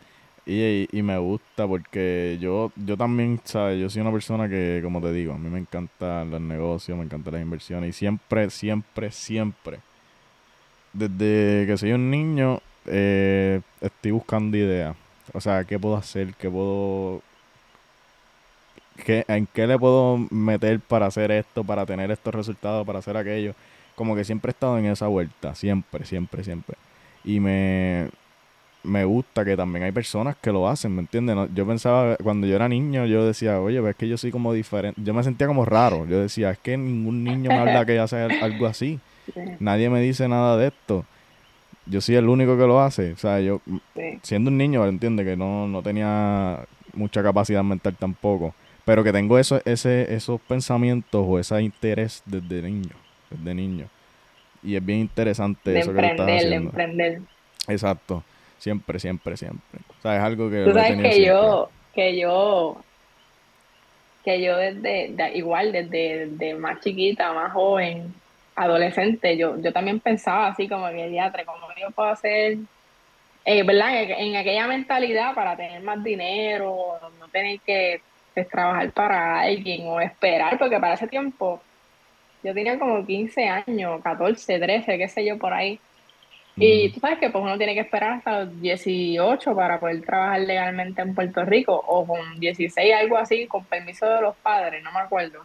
Y, 0.46 0.88
y, 0.96 1.02
me 1.02 1.18
gusta 1.18 1.68
porque 1.68 2.38
yo, 2.40 2.72
yo 2.76 2.96
también, 2.96 3.42
¿sabes? 3.46 3.82
Yo 3.82 3.90
soy 3.90 4.02
una 4.02 4.12
persona 4.12 4.48
que, 4.48 4.80
como 4.84 5.02
te 5.02 5.12
digo, 5.12 5.34
a 5.34 5.40
mí 5.40 5.50
me 5.50 5.58
encantan 5.58 6.30
los 6.30 6.40
negocios, 6.40 6.96
me 6.98 7.04
encantan 7.04 7.34
las 7.34 7.42
inversiones 7.42 7.90
y 7.90 7.94
siempre, 7.94 8.52
siempre, 8.52 9.10
siempre, 9.12 9.80
desde 10.94 11.66
que 11.66 11.78
soy 11.78 11.94
un 11.94 12.12
niño, 12.12 12.62
eh, 12.86 13.62
estoy 13.82 14.12
buscando 14.12 14.56
ideas. 14.56 14.96
O 15.34 15.42
sea, 15.42 15.64
¿qué 15.64 15.80
puedo 15.80 15.96
hacer? 15.96 16.34
¿Qué 16.36 16.50
puedo... 16.50 17.22
Qué, 19.04 19.26
¿En 19.28 19.48
qué 19.48 19.68
le 19.68 19.78
puedo 19.78 20.18
meter 20.30 20.80
para 20.80 21.08
hacer 21.08 21.32
esto, 21.32 21.64
para 21.64 21.86
tener 21.86 22.12
estos 22.12 22.34
resultados, 22.34 22.86
para 22.86 23.00
hacer 23.00 23.18
aquello? 23.18 23.54
Como 23.96 24.16
que 24.16 24.24
siempre 24.24 24.50
he 24.50 24.54
estado 24.54 24.78
en 24.78 24.86
esa 24.86 25.08
vuelta, 25.08 25.54
siempre, 25.56 26.06
siempre, 26.06 26.44
siempre. 26.44 26.78
Y 27.26 27.40
me, 27.40 28.10
me 28.86 29.04
gusta 29.06 29.44
que 29.44 29.58
también 29.58 29.84
hay 29.84 29.92
personas 29.92 30.36
que 30.42 30.52
lo 30.52 30.68
hacen, 30.68 30.94
¿me 30.96 31.02
entiendes? 31.02 31.36
yo 31.54 31.66
pensaba, 31.66 32.16
cuando 32.18 32.48
yo 32.48 32.56
era 32.56 32.70
niño, 32.70 33.06
yo 33.06 33.26
decía, 33.26 33.60
oye, 33.60 33.80
ves 33.82 33.96
que 33.96 34.08
yo 34.08 34.18
soy 34.18 34.32
como 34.32 34.54
diferente. 34.54 35.02
Yo 35.04 35.14
me 35.14 35.24
sentía 35.24 35.48
como 35.48 35.66
raro. 35.66 36.06
Yo 36.08 36.20
decía, 36.22 36.52
es 36.52 36.60
que 36.60 36.78
ningún 36.78 37.24
niño 37.24 37.50
me 37.50 37.58
habla 37.58 37.86
que 37.86 38.00
hace 38.00 38.18
algo 38.18 38.68
así. 38.68 39.00
Nadie 39.60 39.90
me 39.90 40.02
dice 40.02 40.28
nada 40.28 40.58
de 40.58 40.68
esto. 40.68 41.06
Yo 41.88 42.02
soy 42.02 42.16
el 42.16 42.30
único 42.30 42.58
que 42.58 42.66
lo 42.66 42.80
hace. 42.80 43.12
O 43.12 43.18
sea, 43.18 43.40
yo, 43.40 43.62
siendo 44.22 44.50
un 44.50 44.58
niño, 44.58 44.86
entiende 44.88 45.24
que 45.24 45.36
no, 45.36 45.68
no 45.68 45.82
tenía 45.82 46.60
mucha 46.94 47.22
capacidad 47.22 47.64
mental 47.64 47.96
tampoco. 47.98 48.54
Pero 48.86 49.04
que 49.04 49.12
tengo 49.12 49.40
eso, 49.40 49.62
ese, 49.66 50.14
esos 50.14 50.40
pensamientos 50.42 51.26
o 51.28 51.40
ese 51.40 51.62
interés 51.62 52.22
desde 52.26 52.62
niño. 52.62 52.96
Desde 53.30 53.54
niño. 53.54 53.88
Y 54.64 54.76
es 54.76 54.86
bien 54.86 55.00
interesante 55.00 55.80
eso 55.80 55.94
que 55.94 56.02
lo 56.02 56.08
estás 56.08 56.28
haciendo. 56.28 56.70
emprender. 56.70 57.22
Exacto. 57.68 58.24
Siempre, 58.66 58.98
siempre, 58.98 59.38
siempre. 59.38 59.80
O 60.00 60.02
sea, 60.02 60.16
es 60.18 60.24
algo 60.24 60.50
que... 60.50 60.64
Tú 60.64 60.74
sabes 60.74 61.00
que 61.00 61.24
yo, 61.24 61.70
que 61.94 62.18
yo, 62.18 62.78
que 64.24 64.42
yo 64.42 64.58
desde, 64.58 65.14
igual, 65.38 65.72
desde, 65.72 66.56
más 66.56 66.80
chiquita, 66.80 67.32
más 67.32 67.54
joven, 67.54 68.12
adolescente, 68.56 69.38
yo, 69.38 69.62
yo 69.62 69.72
también 69.72 70.00
pensaba 70.00 70.48
así 70.48 70.68
como 70.68 70.90
que, 70.90 71.10
diatre, 71.10 71.46
¿cómo 71.46 71.68
yo 71.80 71.92
puedo 71.92 72.10
hacer, 72.10 72.58
eh, 73.46 73.62
¿verdad? 73.62 74.02
En, 74.02 74.36
aquella 74.36 74.66
mentalidad 74.66 75.36
para 75.36 75.56
tener 75.56 75.84
más 75.84 76.04
dinero, 76.04 76.98
no 77.20 77.28
tener 77.28 77.60
que 77.60 78.02
pues, 78.34 78.50
trabajar 78.50 78.90
para 78.94 79.42
alguien 79.42 79.86
o 79.86 80.02
esperar, 80.02 80.58
porque 80.58 80.80
para 80.80 80.96
ese 80.96 81.08
tiempo 81.08 81.62
yo 82.42 82.52
tenía 82.56 82.80
como 82.80 83.06
15 83.06 83.48
años, 83.48 84.02
14, 84.02 84.58
13, 84.58 84.98
qué 84.98 85.08
sé 85.08 85.24
yo, 85.24 85.38
por 85.38 85.54
ahí. 85.54 85.80
Y 86.58 86.90
tú 86.90 87.02
sabes 87.02 87.20
que 87.20 87.30
pues 87.30 87.44
uno 87.44 87.58
tiene 87.58 87.74
que 87.74 87.82
esperar 87.82 88.14
hasta 88.14 88.46
los 88.46 88.62
18 88.62 89.56
para 89.56 89.80
poder 89.80 90.02
trabajar 90.04 90.40
legalmente 90.40 91.02
en 91.02 91.14
Puerto 91.14 91.44
Rico 91.44 91.74
o 91.76 92.08
con 92.08 92.40
16, 92.40 92.94
algo 92.94 93.18
así, 93.18 93.46
con 93.48 93.66
permiso 93.66 94.08
de 94.08 94.22
los 94.22 94.36
padres, 94.38 94.82
no 94.82 94.92
me 94.94 95.00
acuerdo. 95.00 95.42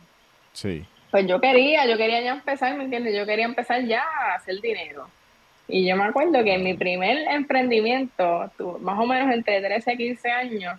Sí. 0.53 0.85
Pues 1.11 1.27
yo 1.27 1.41
quería, 1.41 1.87
yo 1.87 1.97
quería 1.97 2.21
ya 2.21 2.33
empezar, 2.33 2.77
¿me 2.77 2.85
entiendes? 2.85 3.17
Yo 3.17 3.27
quería 3.27 3.45
empezar 3.45 3.85
ya 3.85 4.03
a 4.03 4.35
hacer 4.37 4.61
dinero. 4.61 5.09
Y 5.67 5.87
yo 5.87 5.97
me 5.97 6.05
acuerdo 6.05 6.45
que 6.45 6.55
en 6.55 6.63
mi 6.63 6.75
primer 6.75 7.19
emprendimiento, 7.29 8.51
más 8.81 8.99
o 8.99 9.07
menos 9.07 9.33
entre 9.35 9.61
13 9.61 9.95
y 9.95 9.97
15 9.97 10.31
años, 10.31 10.79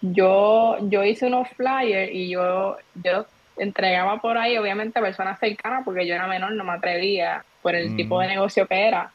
yo, 0.00 0.78
yo 0.88 1.04
hice 1.04 1.26
unos 1.26 1.48
flyers 1.50 2.10
y 2.12 2.30
yo, 2.30 2.78
yo 3.02 3.26
entregaba 3.58 4.18
por 4.22 4.38
ahí, 4.38 4.56
obviamente, 4.56 4.98
a 4.98 5.02
personas 5.02 5.38
cercanas, 5.38 5.84
porque 5.84 6.06
yo 6.06 6.14
era 6.14 6.26
menor, 6.26 6.52
no 6.52 6.64
me 6.64 6.72
atrevía 6.72 7.44
por 7.60 7.74
el 7.74 7.94
tipo 7.94 8.18
de 8.20 8.28
negocio 8.28 8.66
que 8.66 8.88
era 8.88 9.10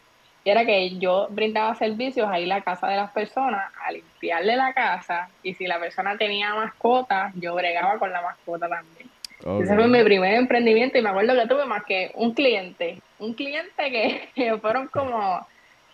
era 0.46 0.64
que 0.64 0.98
yo 0.98 1.28
brindaba 1.32 1.74
servicios 1.74 2.30
ahí 2.30 2.44
en 2.44 2.50
la 2.50 2.62
casa 2.62 2.88
de 2.88 2.98
las 2.98 3.12
personas, 3.12 3.74
a 3.84 3.92
limpiarle 3.92 4.56
la 4.56 4.74
casa, 4.74 5.28
y 5.42 5.56
si 5.56 5.66
la 5.66 5.80
persona 5.80 6.18
tenía 6.18 6.54
mascota, 6.54 7.32
yo 7.36 7.56
bregaba 7.56 7.98
con 7.98 8.12
la 8.12 8.22
mascota 8.22 8.70
también. 8.70 9.10
Ese 9.62 9.76
fue 9.76 9.88
mi 9.88 10.04
primer 10.04 10.36
emprendimiento 10.36 10.98
y 10.98 11.02
me 11.02 11.10
acuerdo 11.10 11.34
que 11.34 11.48
tuve 11.48 11.66
más 11.66 11.84
que 11.84 12.12
un 12.14 12.34
cliente, 12.34 13.00
un 13.20 13.34
cliente 13.34 13.92
que, 14.36 14.58
fueron 14.62 14.88
como, 14.88 15.46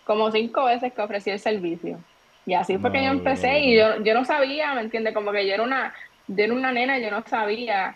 como 0.04 0.30
cinco 0.30 0.66
veces 0.66 0.92
que 0.92 1.00
ofrecí 1.00 1.30
el 1.30 1.40
servicio. 1.40 1.98
Y 2.44 2.54
así 2.54 2.76
fue 2.76 2.92
que 2.92 3.04
yo 3.04 3.10
empecé 3.10 3.60
y 3.60 3.76
yo, 3.76 4.02
yo 4.02 4.14
no 4.14 4.24
sabía, 4.24 4.74
¿me 4.74 4.82
entiendes? 4.82 5.14
Como 5.14 5.32
que 5.32 5.46
yo 5.46 5.54
era 5.54 5.62
una, 5.62 5.94
yo 6.26 6.44
era 6.44 6.52
una 6.52 6.72
nena, 6.72 6.98
yo 6.98 7.10
no 7.10 7.22
sabía 7.26 7.94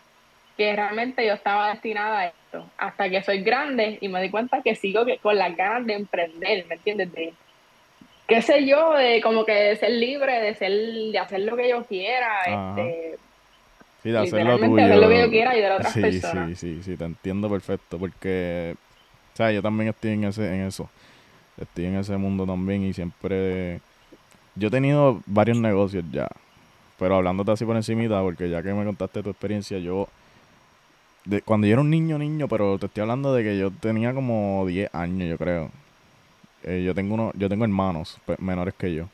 que 0.56 0.74
realmente 0.74 1.26
yo 1.26 1.34
estaba 1.34 1.70
destinada 1.70 2.20
a 2.20 2.32
esto, 2.56 2.70
hasta 2.78 3.08
que 3.08 3.22
soy 3.22 3.42
grande 3.42 3.98
y 4.00 4.08
me 4.08 4.22
di 4.22 4.30
cuenta 4.30 4.62
que 4.62 4.74
sigo 4.74 5.04
con 5.22 5.36
las 5.36 5.56
ganas 5.56 5.86
de 5.86 5.94
emprender, 5.94 6.66
¿me 6.68 6.74
entiendes? 6.74 7.12
De, 7.12 7.32
qué 8.26 8.42
sé 8.42 8.66
yo, 8.66 8.92
de 8.94 9.20
como 9.20 9.44
que 9.44 9.52
de 9.52 9.76
ser 9.76 9.90
libre, 9.90 10.40
de 10.40 10.54
ser, 10.54 10.72
de 10.72 11.18
hacer 11.18 11.40
lo 11.40 11.56
que 11.56 11.68
yo 11.68 11.84
quiera, 11.84 12.40
este, 12.42 13.16
sí, 14.02 14.10
de 14.10 14.18
hacer 14.18 14.44
lo 14.44 14.58
tuyo. 14.58 14.84
hacer 14.84 14.98
lo 14.98 15.08
que 15.08 15.20
yo 15.20 15.30
quiera 15.30 15.56
y 15.56 15.60
de 15.60 15.70
otras 15.70 15.92
sí, 15.92 16.00
personas. 16.00 16.58
Sí, 16.58 16.74
sí, 16.74 16.82
sí, 16.82 16.96
te 16.96 17.04
entiendo 17.04 17.48
perfecto, 17.48 17.98
porque, 17.98 18.74
o 19.34 19.36
sea, 19.36 19.52
yo 19.52 19.62
también 19.62 19.88
estoy 19.88 20.12
en 20.12 20.24
ese, 20.24 20.46
en 20.46 20.66
eso, 20.66 20.88
estoy 21.60 21.86
en 21.86 21.96
ese 21.96 22.16
mundo 22.16 22.46
también 22.46 22.82
y 22.82 22.92
siempre, 22.92 23.80
yo 24.54 24.68
he 24.68 24.70
tenido 24.70 25.20
varios 25.26 25.58
negocios 25.58 26.04
ya, 26.10 26.28
pero 26.98 27.16
hablándote 27.16 27.52
así 27.52 27.64
por 27.64 27.76
encimita, 27.76 28.20
porque 28.22 28.48
ya 28.48 28.62
que 28.62 28.72
me 28.72 28.84
contaste 28.84 29.22
tu 29.22 29.30
experiencia, 29.30 29.78
yo 29.78 30.08
cuando 31.44 31.66
yo 31.66 31.74
era 31.74 31.80
un 31.80 31.90
niño, 31.90 32.18
niño, 32.18 32.48
pero 32.48 32.78
te 32.78 32.86
estoy 32.86 33.02
hablando 33.02 33.34
de 33.34 33.42
que 33.42 33.58
yo 33.58 33.70
tenía 33.70 34.14
como 34.14 34.64
10 34.66 34.94
años, 34.94 35.28
yo 35.28 35.38
creo. 35.38 35.70
Eh, 36.62 36.82
yo 36.84 36.94
tengo 36.94 37.14
uno, 37.14 37.32
yo 37.36 37.48
tengo 37.48 37.64
hermanos 37.64 38.18
menores 38.38 38.74
que 38.74 38.94
yo. 38.94 39.08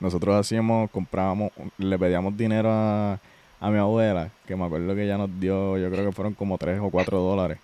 Nosotros 0.00 0.34
hacíamos, 0.34 0.90
comprábamos, 0.90 1.52
le 1.78 1.98
pedíamos 1.98 2.36
dinero 2.36 2.70
a, 2.72 3.18
a 3.60 3.70
mi 3.70 3.78
abuela, 3.78 4.30
que 4.46 4.56
me 4.56 4.64
acuerdo 4.64 4.94
que 4.94 5.04
ella 5.04 5.16
nos 5.18 5.40
dio, 5.40 5.78
yo 5.78 5.90
creo 5.90 6.06
que 6.06 6.12
fueron 6.12 6.34
como 6.34 6.58
3 6.58 6.80
o 6.80 6.90
4 6.90 7.18
dólares. 7.18 7.58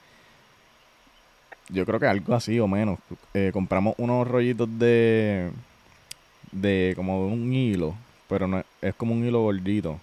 Yo 1.69 1.87
creo 1.87 2.01
que 2.01 2.07
algo 2.07 2.35
así 2.35 2.59
o 2.59 2.67
menos. 2.69 2.99
Eh, 3.35 3.51
compramos 3.53 3.95
unos 3.99 4.27
rollitos 4.27 4.69
de, 4.79 5.51
de 6.53 6.93
como 6.97 7.27
de 7.27 7.33
un 7.33 7.53
hilo, 7.53 7.95
pero 8.29 8.47
no 8.47 8.63
es 8.81 8.95
como 8.95 9.15
un 9.15 9.25
hilo 9.27 9.43
gordito, 9.43 9.99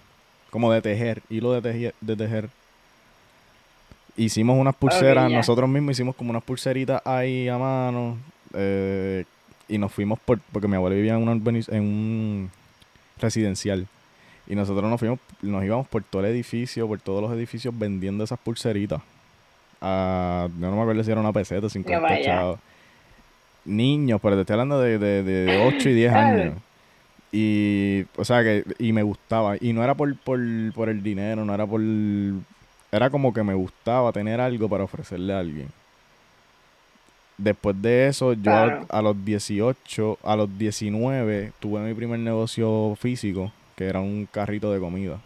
como 0.50 0.72
de 0.72 0.82
tejer, 0.82 1.22
hilo 1.30 1.52
de 1.52 1.62
tejer, 1.62 1.94
de 2.00 2.16
tejer 2.16 2.50
hicimos 4.18 4.58
unas 4.58 4.74
pulseras, 4.74 5.30
nosotros 5.30 5.68
mismos 5.68 5.92
hicimos 5.92 6.14
como 6.16 6.30
unas 6.30 6.42
pulseritas 6.42 7.00
ahí 7.06 7.48
a 7.48 7.56
mano. 7.56 8.18
Eh, 8.52 9.24
y 9.68 9.78
nos 9.78 9.92
fuimos 9.92 10.18
por, 10.18 10.40
porque 10.52 10.66
mi 10.66 10.76
abuela 10.76 10.96
vivía 10.96 11.14
en, 11.14 11.22
en 11.22 11.82
un 11.82 12.50
residencial. 13.18 13.86
Y 14.46 14.54
nosotros 14.54 14.88
nos 14.90 14.98
fuimos, 14.98 15.18
nos 15.42 15.64
íbamos 15.64 15.86
por 15.88 16.02
todo 16.02 16.24
el 16.24 16.32
edificio, 16.32 16.88
por 16.88 16.98
todos 17.00 17.22
los 17.22 17.32
edificios 17.32 17.78
vendiendo 17.78 18.24
esas 18.24 18.38
pulseritas. 18.38 19.00
A, 19.80 20.48
yo 20.58 20.70
no 20.70 20.76
me 20.76 20.82
acuerdo 20.82 21.04
si 21.04 21.10
era 21.10 21.20
una 21.20 21.32
peseta, 21.32 21.68
50 21.68 22.22
chavos. 22.22 22.58
Niños, 23.64 24.20
pero 24.22 24.36
te 24.36 24.40
estoy 24.40 24.54
hablando 24.54 24.80
de, 24.80 24.98
de, 24.98 25.22
de 25.22 25.72
8 25.76 25.88
y 25.90 25.94
10 25.94 26.12
años. 26.14 26.54
Y, 27.30 28.06
o 28.16 28.24
sea, 28.24 28.42
que, 28.42 28.64
y 28.78 28.92
me 28.92 29.02
gustaba. 29.02 29.56
Y 29.60 29.74
no 29.74 29.84
era 29.84 29.94
por, 29.94 30.16
por, 30.16 30.40
por 30.74 30.88
el 30.88 31.02
dinero, 31.02 31.44
no 31.44 31.54
era 31.54 31.66
por, 31.66 31.82
era 32.90 33.10
como 33.10 33.32
que 33.32 33.42
me 33.42 33.54
gustaba 33.54 34.12
tener 34.12 34.40
algo 34.40 34.68
para 34.68 34.84
ofrecerle 34.84 35.34
a 35.34 35.40
alguien. 35.40 35.68
Después 37.36 37.80
de 37.80 38.08
eso, 38.08 38.32
yo 38.32 38.52
a, 38.52 39.02
los 39.02 39.24
18, 39.24 40.18
a 40.24 40.34
los 40.34 40.58
19, 40.58 41.52
tuve 41.60 41.80
mi 41.80 41.94
primer 41.94 42.18
negocio 42.18 42.96
físico, 43.00 43.52
que 43.76 43.84
era 43.84 44.00
un 44.00 44.26
carrito 44.30 44.72
de 44.72 44.80
comida. 44.80 45.20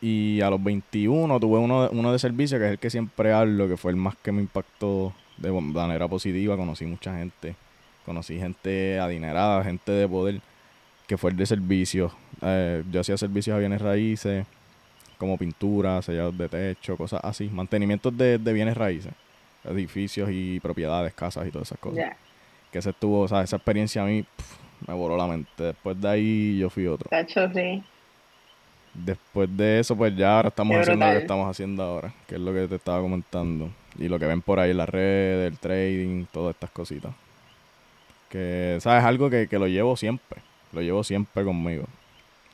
Y 0.00 0.40
a 0.42 0.50
los 0.50 0.62
21 0.62 1.40
tuve 1.40 1.58
uno, 1.58 1.88
uno 1.90 2.12
de 2.12 2.18
servicio, 2.20 2.58
que 2.58 2.66
es 2.66 2.70
el 2.72 2.78
que 2.78 2.88
siempre 2.88 3.32
hablo, 3.32 3.68
que 3.68 3.76
fue 3.76 3.90
el 3.90 3.96
más 3.96 4.14
que 4.16 4.30
me 4.30 4.40
impactó 4.40 5.12
de 5.38 5.50
manera 5.50 6.06
positiva. 6.06 6.56
Conocí 6.56 6.86
mucha 6.86 7.16
gente. 7.18 7.56
Conocí 8.06 8.38
gente 8.38 9.00
adinerada, 9.00 9.62
gente 9.64 9.90
de 9.90 10.08
poder, 10.08 10.40
que 11.08 11.18
fue 11.18 11.30
el 11.30 11.36
de 11.36 11.46
servicio. 11.46 12.12
eh, 12.42 12.84
yo 12.90 13.00
hacía 13.00 13.16
servicios 13.18 13.56
a 13.56 13.58
bienes 13.58 13.82
raíces, 13.82 14.46
como 15.20 15.36
pintura, 15.36 16.00
sellados 16.00 16.36
de 16.36 16.48
techo, 16.48 16.96
cosas 16.96 17.20
así, 17.22 17.48
mantenimientos 17.50 18.16
de, 18.16 18.38
de 18.38 18.52
bienes 18.54 18.74
raíces, 18.74 19.12
edificios 19.64 20.30
y 20.32 20.58
propiedades, 20.60 21.12
casas 21.12 21.46
y 21.46 21.50
todas 21.50 21.68
esas 21.68 21.78
cosas. 21.78 21.98
Ya. 21.98 22.16
Que 22.72 22.78
ese 22.78 22.90
estuvo, 22.90 23.20
o 23.20 23.28
sea, 23.28 23.42
esa 23.42 23.56
experiencia 23.56 24.02
a 24.02 24.06
mí 24.06 24.24
me 24.88 24.94
voló 24.94 25.18
la 25.18 25.26
mente. 25.26 25.62
Después 25.62 26.00
de 26.00 26.08
ahí 26.08 26.58
yo 26.58 26.70
fui 26.70 26.86
otro. 26.86 27.10
Tacho, 27.10 27.52
sí. 27.52 27.82
Después 28.94 29.54
de 29.54 29.80
eso, 29.80 29.94
pues 29.94 30.16
ya 30.16 30.36
ahora 30.36 30.48
estamos 30.48 30.74
Qué 30.74 30.80
haciendo 30.80 31.06
lo 31.06 31.12
que 31.12 31.18
estamos 31.18 31.48
haciendo 31.48 31.82
ahora, 31.82 32.14
que 32.26 32.34
es 32.36 32.40
lo 32.40 32.52
que 32.52 32.66
te 32.66 32.76
estaba 32.76 33.00
comentando. 33.02 33.70
Y 33.98 34.08
lo 34.08 34.18
que 34.18 34.24
ven 34.26 34.40
por 34.40 34.58
ahí 34.58 34.70
en 34.70 34.78
las 34.78 34.88
redes, 34.88 35.52
el 35.52 35.58
trading, 35.58 36.24
todas 36.32 36.54
estas 36.54 36.70
cositas. 36.70 37.12
Que, 38.30 38.78
¿sabes? 38.80 39.04
Algo 39.04 39.28
que, 39.28 39.48
que 39.48 39.58
lo 39.58 39.66
llevo 39.66 39.96
siempre. 39.96 40.40
Lo 40.72 40.80
llevo 40.80 41.04
siempre 41.04 41.44
conmigo. 41.44 41.84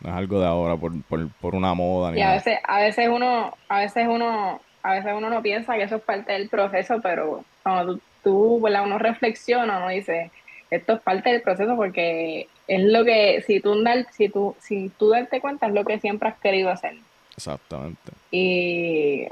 No 0.01 0.11
es 0.11 0.17
algo 0.17 0.41
de 0.41 0.47
ahora 0.47 0.77
por, 0.77 1.01
por, 1.05 1.29
por 1.41 1.55
una 1.55 1.75
moda 1.75 2.13
ni 2.13 2.19
Y 2.19 2.23
a 2.23 2.27
nada. 2.27 2.37
veces, 2.37 2.59
a 2.65 2.81
veces 2.81 3.09
uno, 3.09 3.57
a 3.69 3.81
veces 3.81 4.07
uno, 4.09 4.61
a 4.83 4.93
veces 4.93 5.13
uno 5.17 5.31
no 5.31 5.43
piensa 5.43 5.75
que 5.75 5.83
eso 5.85 5.97
es 5.97 6.03
parte 6.03 6.33
del 6.33 6.49
proceso, 6.49 7.01
pero 7.03 7.45
cuando 7.63 7.95
tú, 7.95 8.01
tú 8.23 8.67
uno 8.67 8.99
reflexiona, 8.99 9.79
uno 9.79 9.89
dice, 9.89 10.31
esto 10.71 10.95
es 10.95 11.01
parte 11.01 11.31
del 11.31 11.43
proceso 11.43 11.77
porque 11.77 12.49
es 12.69 12.83
lo 12.83 13.05
que, 13.05 13.43
si 13.47 13.61
tú, 13.61 13.75
si 14.17 14.29
tú, 14.29 14.57
si 14.61 14.91
tú 14.99 15.11
darte 15.11 15.41
cuenta, 15.41 15.67
es 15.67 15.73
lo 15.73 15.85
que 15.85 15.99
siempre 15.99 16.29
has 16.29 16.39
querido 16.39 16.71
hacer. 16.71 16.95
Exactamente. 17.37 18.13
Y 18.31 19.27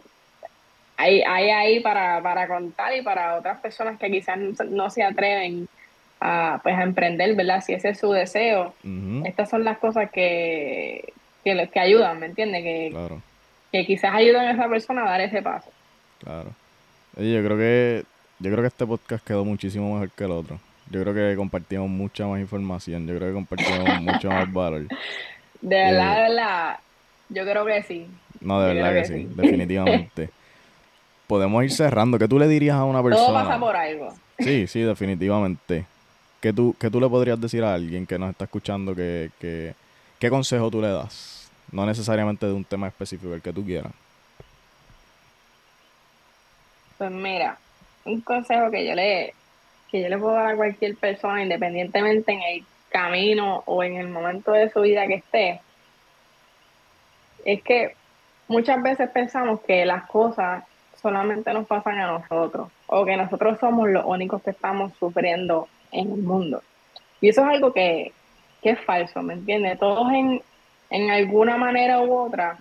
hay, 0.97 1.23
hay 1.23 1.51
ahí 1.51 1.81
para, 1.81 2.23
para 2.23 2.47
contar 2.47 2.95
y 2.95 3.03
para 3.03 3.37
otras 3.37 3.61
personas 3.61 3.99
que 3.99 4.11
quizás 4.11 4.39
no 4.39 4.91
se 4.91 5.03
atreven 5.03 5.69
a, 6.27 6.61
pues, 6.62 6.75
a 6.75 6.83
emprender, 6.83 7.35
¿verdad? 7.37 7.62
Si 7.62 7.75
ese 7.75 7.91
es 7.91 7.99
su 7.99 8.11
deseo. 8.11 8.72
Estas 9.25 9.51
son 9.51 9.62
las 9.62 9.77
cosas 9.79 10.11
que, 10.11 11.12
que, 11.45 11.68
que 11.70 11.81
ayudan, 11.81 12.18
¿me 12.18 12.27
entiendes? 12.27 12.62
Que, 12.62 12.89
Claro, 12.91 13.20
que 13.70 13.85
quizás 13.85 14.14
ayudan 14.14 14.47
a 14.47 14.53
esa 14.53 14.68
persona 14.68 15.03
a 15.05 15.11
dar 15.11 15.20
ese 15.20 15.43
paso. 15.43 15.70
claro. 16.22 16.51
Oye, 17.16 17.33
yo 17.35 17.45
creo 17.45 17.57
que 17.59 18.03
yo 18.41 18.51
creo 18.51 18.62
que 18.62 18.68
este 18.68 18.87
podcast 18.87 19.25
quedó 19.25 19.45
muchísimo 19.45 19.93
mejor 19.93 20.11
que 20.11 20.25
el 20.25 20.31
otro. 20.33 20.59
Yo 20.91 21.01
creo 21.03 21.14
que 21.14 21.37
compartimos 21.37 21.89
mucha 21.89 22.27
más 22.27 22.41
información. 22.41 23.07
Yo 23.07 23.16
creo 23.16 23.29
que 23.29 23.35
compartimos 23.35 24.01
mucho 24.03 24.29
más 24.31 24.53
valor. 24.53 24.83
De 25.61 25.77
verdad, 25.77 26.16
de 26.16 26.22
verdad, 26.22 26.77
yo 27.29 27.45
creo 27.45 27.64
que 27.66 27.83
sí. 27.85 28.07
No, 28.41 28.61
de 28.61 28.75
Yo 28.75 28.75
verdad 28.83 28.95
que 28.95 29.03
que 29.03 29.05
sí, 29.07 29.14
sí. 29.29 29.29
definitivamente. 29.37 30.31
Podemos 31.27 31.62
ir 31.64 31.70
cerrando. 31.70 32.18
¿Qué 32.18 32.27
tú 32.29 32.39
le 32.39 32.49
dirías 32.49 32.77
a 32.77 32.85
una 32.85 32.99
Todo 33.01 33.11
persona? 33.11 33.45
pasa 33.45 33.59
por 33.61 33.77
algo. 33.77 34.12
Sí, 34.41 34.66
sí, 34.66 34.81
definitivamente. 34.81 35.87
¿Qué 36.45 36.53
tú, 36.53 36.76
qué 36.78 36.90
tú 36.90 37.01
le 37.01 37.09
podrías 37.09 37.40
decir 37.40 37.64
a 37.64 37.72
alguien 37.72 38.07
que 38.07 38.18
nos 38.18 38.28
está 38.28 38.45
escuchando? 38.45 38.95
Que, 38.95 39.30
que- 39.40 39.74
¿Qué 40.18 40.28
consejo 40.28 40.70
tú 40.70 40.78
le 40.82 40.88
das? 40.88 41.51
No 41.72 41.86
necesariamente 41.86 42.45
de 42.45 42.53
un 42.53 42.66
tema 42.66 42.86
específico, 42.86 43.32
el 43.32 43.40
que 43.40 43.51
tú 43.51 43.64
quieras. 43.64 43.95
Pues 46.99 47.11
mira, 47.11 47.57
un 48.05 48.20
consejo 48.20 48.70
que 48.70 48.86
yo 48.86 48.95
le, 48.95 49.32
que 49.90 50.03
yo 50.03 50.09
le 50.11 50.18
puedo 50.18 50.34
dar 50.34 50.49
a 50.49 50.57
cualquier 50.57 50.97
persona, 50.97 51.42
independientemente 51.42 52.32
en 52.32 52.42
el 52.42 52.64
camino 52.90 53.62
o 53.64 53.82
en 53.82 53.97
el 53.97 54.09
momento 54.09 54.53
de 54.53 54.68
su 54.68 54.82
vida 54.82 55.07
que 55.07 55.14
esté, 55.14 55.62
es 57.47 57.62
que 57.62 57.97
muchas 58.49 58.82
veces 58.82 59.09
pensamos 59.09 59.61
que 59.62 59.86
las 59.86 60.05
cosas 60.09 60.62
solamente 61.01 61.55
nos 61.55 61.66
pasan 61.66 61.99
a 62.01 62.07
nosotros 62.07 62.68
o 62.86 63.07
que 63.07 63.16
nosotros 63.16 63.59
somos 63.61 63.88
los 63.88 64.05
únicos 64.05 64.42
que 64.42 64.51
estamos 64.51 64.92
sufriendo 65.01 65.68
en 65.95 66.12
el 66.12 66.22
mundo. 66.22 66.62
Y 67.20 67.28
eso 67.28 67.42
es 67.42 67.49
algo 67.49 67.72
que, 67.72 68.12
que 68.62 68.70
es 68.70 68.80
falso, 68.80 69.22
¿me 69.22 69.34
entiendes? 69.34 69.78
Todos 69.78 70.12
en, 70.12 70.42
en 70.90 71.11
alguna 71.11 71.57
manera 71.57 72.01
u 72.01 72.14
otra 72.14 72.59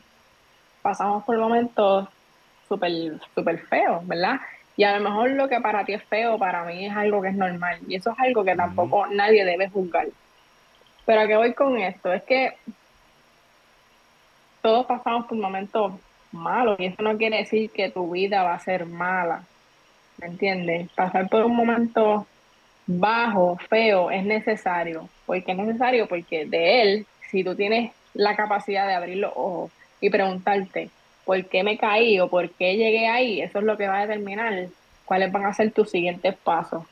pasamos 0.82 1.24
por 1.24 1.38
momentos 1.38 2.08
súper 2.68 2.92
súper 3.36 3.60
feos, 3.68 4.08
¿verdad? 4.08 4.40
Y 4.76 4.84
a 4.84 4.98
lo 4.98 5.10
mejor 5.10 5.32
lo 5.32 5.48
que 5.48 5.60
para 5.62 5.86
ti 5.86 5.94
es 5.94 6.04
feo, 6.04 6.38
para 6.38 6.64
mí 6.64 6.86
es 6.86 6.96
algo 6.96 7.22
que 7.22 7.30
es 7.30 7.36
normal. 7.36 7.80
Y 7.88 7.96
eso 7.96 8.12
es 8.12 8.20
algo 8.20 8.44
que 8.44 8.56
tampoco 8.56 9.06
nadie 9.08 9.46
debe 9.46 9.70
juzgar. 9.70 10.08
Pero 11.06 11.22
a 11.22 11.28
qué 11.28 11.36
voy 11.36 11.54
con 11.54 11.78
esto, 11.78 12.12
es 12.12 12.24
que 12.24 12.56
todos 14.62 14.86
pasamos 14.86 15.26
por 15.28 15.38
momentos 15.38 15.94
malos 16.32 16.80
y 16.80 16.86
eso 16.86 17.04
no 17.04 17.18
quiere 17.18 17.38
decir 17.38 17.70
que 17.70 17.92
tu 17.92 18.12
vida 18.12 18.44
va 18.44 18.56
a 18.56 18.60
ser 18.60 18.86
mala, 18.86 19.44
¿me 20.18 20.28
entiendes? 20.28 20.90
Pasar 20.94 21.30
por 21.30 21.44
un 21.44 21.56
momento 21.56 22.26
bajo, 22.86 23.58
feo, 23.70 24.12
es 24.12 24.26
necesario. 24.26 25.10
¿Por 25.26 25.44
qué 25.44 25.52
es 25.52 25.58
necesario? 25.58 26.08
Porque 26.08 26.46
de 26.46 26.82
él, 26.82 27.06
si 27.30 27.44
tú 27.44 27.56
tienes 27.56 27.92
la 28.14 28.36
capacidad 28.36 28.88
de 28.88 28.94
abrir 28.94 29.18
los 29.18 29.34
ojos 29.36 29.72
y 30.02 30.10
preguntarte 30.10 30.90
por 31.26 31.44
qué 31.46 31.64
me 31.64 31.78
caí 31.78 32.20
o 32.20 32.28
por 32.28 32.50
qué 32.52 32.76
llegué 32.76 33.08
ahí, 33.08 33.42
eso 33.42 33.60
es 33.60 33.66
lo 33.66 33.78
que 33.78 33.88
va 33.88 34.00
a 34.00 34.08
determinar 34.08 34.68
cuáles 35.06 35.32
van 35.32 35.46
a 35.46 35.54
ser 35.54 35.72
tus 35.72 35.90
siguientes 35.90 36.36
pasos. 36.36 36.84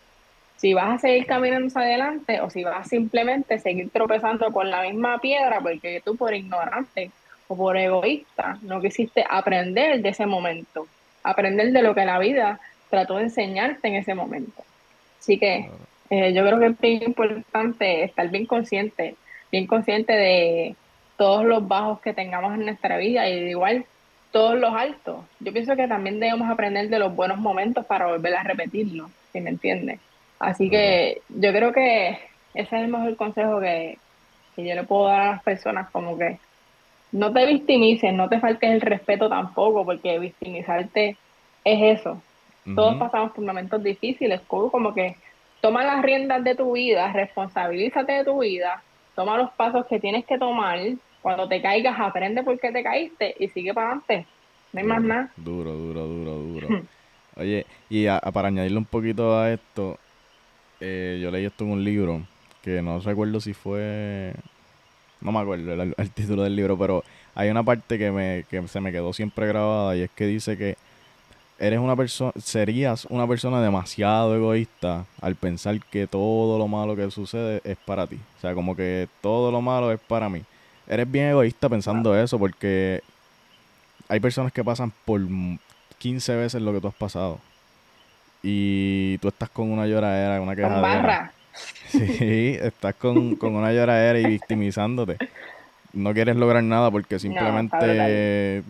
Si 0.57 0.73
vas 0.73 0.95
a 0.95 0.99
seguir 0.99 1.25
caminando 1.25 1.67
hacia 1.67 1.81
adelante 1.81 2.39
o 2.41 2.49
si 2.49 2.63
vas 2.63 2.85
a 2.85 2.89
simplemente 2.89 3.57
seguir 3.59 3.89
tropezando 3.89 4.51
con 4.51 4.69
la 4.69 4.83
misma 4.83 5.17
piedra 5.19 5.59
porque 5.59 6.01
tú 6.05 6.15
por 6.15 6.33
ignorante 6.33 7.11
o 7.47 7.57
por 7.57 7.77
egoísta 7.77 8.59
no 8.61 8.79
quisiste 8.79 9.25
aprender 9.27 10.01
de 10.01 10.09
ese 10.09 10.25
momento, 10.25 10.87
aprender 11.23 11.71
de 11.71 11.81
lo 11.81 11.95
que 11.95 12.05
la 12.05 12.19
vida 12.19 12.59
trató 12.89 13.17
de 13.17 13.23
enseñarte 13.23 13.87
en 13.87 13.95
ese 13.95 14.13
momento. 14.13 14.63
Así 15.21 15.37
que 15.37 15.67
Claro. 15.69 15.77
eh, 16.09 16.33
yo 16.33 16.43
creo 16.45 16.59
que 16.59 16.65
es 16.65 16.79
bien 16.79 17.03
importante 17.03 18.03
estar 18.03 18.27
bien 18.29 18.45
consciente, 18.45 19.15
bien 19.51 19.67
consciente 19.67 20.13
de 20.13 20.75
todos 21.15 21.45
los 21.45 21.67
bajos 21.67 22.01
que 22.01 22.13
tengamos 22.13 22.55
en 22.55 22.65
nuestra 22.65 22.97
vida 22.97 23.29
y 23.29 23.51
igual 23.51 23.85
todos 24.31 24.55
los 24.59 24.73
altos. 24.73 25.23
Yo 25.39 25.53
pienso 25.53 25.75
que 25.75 25.87
también 25.87 26.19
debemos 26.19 26.49
aprender 26.49 26.89
de 26.89 26.99
los 26.99 27.15
buenos 27.15 27.37
momentos 27.37 27.85
para 27.85 28.07
volver 28.07 28.35
a 28.35 28.43
repetirlos, 28.43 29.11
si 29.31 29.41
me 29.41 29.51
entiendes. 29.51 29.99
Así 30.39 30.69
que 30.69 31.21
yo 31.29 31.51
creo 31.51 31.71
que 31.71 32.17
ese 32.55 32.75
es 32.75 32.83
el 32.83 32.87
mejor 32.87 33.15
consejo 33.15 33.59
que, 33.59 33.99
que 34.55 34.67
yo 34.67 34.73
le 34.73 34.83
puedo 34.83 35.07
dar 35.07 35.21
a 35.21 35.31
las 35.33 35.43
personas, 35.43 35.89
como 35.91 36.17
que 36.17 36.39
no 37.11 37.31
te 37.31 37.45
victimices, 37.45 38.13
no 38.13 38.27
te 38.27 38.39
faltes 38.39 38.71
el 38.71 38.81
respeto 38.81 39.29
tampoco, 39.29 39.85
porque 39.85 40.17
victimizarte 40.17 41.17
es 41.63 41.99
eso, 41.99 42.21
todos 42.75 42.95
pasamos 42.99 43.31
por 43.31 43.43
momentos 43.45 43.81
difíciles, 43.83 44.41
como 44.47 44.93
que 44.93 45.15
toma 45.61 45.83
las 45.83 46.01
riendas 46.01 46.43
de 46.43 46.55
tu 46.55 46.73
vida, 46.73 47.11
responsabilízate 47.11 48.11
de 48.13 48.23
tu 48.25 48.39
vida, 48.39 48.83
toma 49.15 49.37
los 49.37 49.51
pasos 49.51 49.85
que 49.87 49.99
tienes 49.99 50.25
que 50.25 50.37
tomar, 50.37 50.79
cuando 51.21 51.47
te 51.47 51.61
caigas 51.61 51.99
aprende 51.99 52.43
por 52.43 52.59
qué 52.59 52.71
te 52.71 52.81
caíste 52.83 53.35
y 53.39 53.47
sigue 53.49 53.73
para 53.73 53.87
adelante, 53.87 54.25
no 54.73 54.79
hay 54.79 54.85
más 54.85 55.01
duro, 55.01 55.07
nada. 55.13 55.31
Duro, 55.37 55.71
duro, 55.73 56.07
duro, 56.07 56.31
duro. 56.37 56.67
Oye, 57.37 57.65
y 57.89 58.07
a- 58.07 58.17
a- 58.17 58.31
para 58.31 58.49
añadirle 58.49 58.77
un 58.77 58.85
poquito 58.85 59.37
a 59.37 59.51
esto, 59.51 59.97
eh, 60.79 61.19
yo 61.21 61.31
leí 61.31 61.45
esto 61.45 61.63
en 61.63 61.71
un 61.71 61.83
libro 61.83 62.21
que 62.63 62.81
no 62.81 62.99
recuerdo 62.99 63.39
si 63.39 63.53
fue. 63.53 64.33
No 65.21 65.31
me 65.31 65.39
acuerdo 65.39 65.73
el, 65.73 65.93
el 65.95 66.11
título 66.11 66.43
del 66.43 66.55
libro, 66.55 66.77
pero 66.77 67.03
hay 67.35 67.49
una 67.49 67.63
parte 67.63 67.97
que, 67.99 68.11
me, 68.11 68.43
que 68.49 68.67
se 68.67 68.81
me 68.81 68.91
quedó 68.91 69.13
siempre 69.13 69.45
grabada 69.47 69.95
y 69.95 70.01
es 70.01 70.09
que 70.11 70.25
dice 70.25 70.57
que 70.57 70.75
eres 71.61 71.79
una 71.79 71.95
persona, 71.95 72.31
serías 72.43 73.05
una 73.05 73.27
persona 73.27 73.61
demasiado 73.61 74.35
egoísta 74.35 75.05
al 75.21 75.35
pensar 75.35 75.79
que 75.79 76.07
todo 76.07 76.57
lo 76.57 76.67
malo 76.67 76.95
que 76.95 77.09
sucede 77.11 77.61
es 77.63 77.77
para 77.77 78.07
ti. 78.07 78.17
O 78.37 78.41
sea, 78.41 78.55
como 78.55 78.75
que 78.75 79.07
todo 79.21 79.51
lo 79.51 79.61
malo 79.61 79.91
es 79.91 79.99
para 79.99 80.27
mí. 80.27 80.41
Eres 80.87 81.09
bien 81.09 81.27
egoísta 81.27 81.69
pensando 81.69 82.17
eso 82.19 82.39
porque 82.39 83.03
hay 84.09 84.19
personas 84.19 84.51
que 84.51 84.63
pasan 84.63 84.91
por 85.05 85.21
15 85.99 86.35
veces 86.35 86.61
lo 86.63 86.73
que 86.73 86.81
tú 86.81 86.87
has 86.87 86.95
pasado. 86.95 87.39
Y 88.41 89.19
tú 89.19 89.27
estás 89.27 89.49
con 89.51 89.71
una 89.71 89.85
lloradera, 89.85 90.41
una 90.41 90.55
quejadera. 90.55 90.81
barra, 90.81 91.33
Sí, 91.89 92.57
estás 92.59 92.95
con, 92.95 93.35
con 93.35 93.55
una 93.55 93.71
lloradera 93.71 94.19
y 94.19 94.25
victimizándote. 94.25 95.17
No 95.93 96.11
quieres 96.11 96.37
lograr 96.37 96.63
nada 96.63 96.89
porque 96.89 97.19
simplemente, 97.19 98.63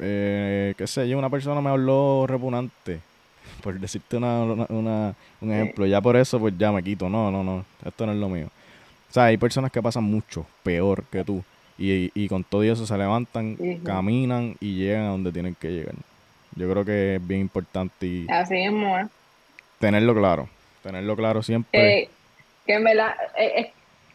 eh, 0.00 0.74
qué 0.76 0.86
sé 0.86 1.08
yo, 1.08 1.18
una 1.18 1.30
persona 1.30 1.60
me 1.60 1.70
habló 1.70 2.26
repugnante. 2.26 3.00
Por 3.62 3.78
decirte 3.78 4.16
una, 4.16 4.42
una- 4.42 4.66
una- 4.68 5.14
un 5.40 5.52
ejemplo. 5.52 5.86
Ya 5.86 6.00
por 6.00 6.16
eso, 6.16 6.38
pues 6.38 6.54
ya 6.56 6.72
me 6.72 6.82
quito. 6.82 7.08
No, 7.08 7.30
no, 7.30 7.42
no. 7.44 7.64
Esto 7.84 8.06
no 8.06 8.12
es 8.12 8.18
lo 8.18 8.28
mío. 8.28 8.46
O 9.10 9.12
sea, 9.12 9.24
hay 9.24 9.36
personas 9.36 9.70
que 9.72 9.82
pasan 9.82 10.04
mucho 10.04 10.46
peor 10.62 11.04
que 11.10 11.24
tú. 11.24 11.42
Y, 11.78 12.10
y 12.14 12.28
con 12.28 12.44
todo 12.44 12.62
eso 12.62 12.86
se 12.86 12.96
levantan, 12.98 13.56
caminan 13.84 14.54
y 14.60 14.74
llegan 14.76 15.04
a 15.04 15.08
donde 15.08 15.32
tienen 15.32 15.54
que 15.54 15.68
llegar. 15.70 15.94
Yo 16.54 16.70
creo 16.70 16.84
que 16.84 17.16
es 17.16 17.26
bien 17.26 17.40
importante 17.40 18.06
y 18.06 18.26
así 18.28 18.54
es. 18.56 18.72
tenerlo 19.78 20.14
claro. 20.14 20.48
Tenerlo 20.82 21.16
claro 21.16 21.42
siempre. 21.42 21.70
Que, 21.80 22.10
que 22.66 22.74
en 22.74 22.84
verdad 22.84 23.14
es, 23.36 23.66
es- 23.66 23.72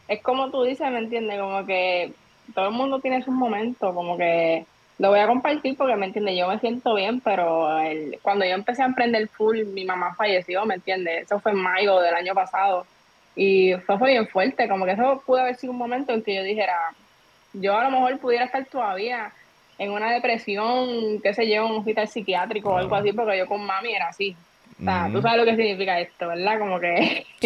es 0.08 0.22
como 0.22 0.52
tú 0.52 0.64
dices, 0.64 0.90
¿me 0.92 1.00
entiendes? 1.00 1.40
Como 1.40 1.66
que 1.66 2.14
todo 2.54 2.68
el 2.68 2.74
mundo 2.74 3.00
tiene 3.00 3.24
sus 3.24 3.34
momentos, 3.34 3.94
como 3.96 4.16
que 4.18 4.66
lo 4.98 5.10
voy 5.10 5.20
a 5.20 5.28
compartir 5.28 5.76
porque, 5.76 5.96
¿me 5.96 6.06
entiendes? 6.06 6.38
Yo 6.38 6.48
me 6.48 6.60
siento 6.60 6.94
bien, 6.96 7.20
pero 7.20 7.80
el- 7.80 8.18
cuando 8.22 8.46
yo 8.46 8.52
empecé 8.54 8.82
a 8.82 8.86
emprender 8.86 9.28
full, 9.28 9.64
mi 9.66 9.84
mamá 9.86 10.16
falleció, 10.16 10.66
¿me 10.66 10.76
entiendes? 10.76 11.24
Eso 11.24 11.40
fue 11.40 11.52
en 11.52 11.58
mayo 11.60 12.00
del 12.00 12.16
año 12.16 12.34
pasado. 12.34 12.86
Y 13.36 13.74
fue, 13.86 13.98
fue 14.00 14.12
bien 14.12 14.28
fuerte, 14.28 14.70
como 14.70 14.86
que 14.86 14.92
eso 14.92 15.22
pudo 15.26 15.40
haber 15.40 15.56
sido 15.58 15.74
un 15.74 15.80
momento 15.80 16.14
en 16.14 16.24
que 16.24 16.36
yo 16.36 16.44
dijera, 16.44 16.78
yo 17.54 17.78
a 17.78 17.84
lo 17.84 17.92
mejor 17.92 18.18
pudiera 18.20 18.46
estar 18.46 18.64
todavía 18.66 19.32
en 19.78 19.92
una 19.92 20.10
depresión, 20.12 21.20
qué 21.22 21.34
sé 21.34 21.50
yo, 21.54 21.66
un 21.68 21.80
hospital 21.80 22.08
psiquiátrico 22.08 22.70
o 22.70 22.78
algo 22.78 22.96
así, 22.96 23.12
porque 23.12 23.38
yo 23.38 23.48
con 23.48 23.66
mami 23.66 23.94
era 23.94 24.08
así. 24.08 24.34
O 24.80 24.84
sea, 24.86 25.10
tú 25.12 25.22
sabes 25.22 25.38
lo 25.40 25.46
que 25.46 25.56
significa 25.58 26.00
esto, 26.00 26.28
¿verdad? 26.30 26.58
Como 26.60 26.80
que, 26.80 27.26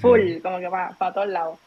full, 0.00 0.40
como 0.42 0.58
que 0.58 0.68
para 0.68 1.12
todos 1.12 1.28
lados. 1.28 1.58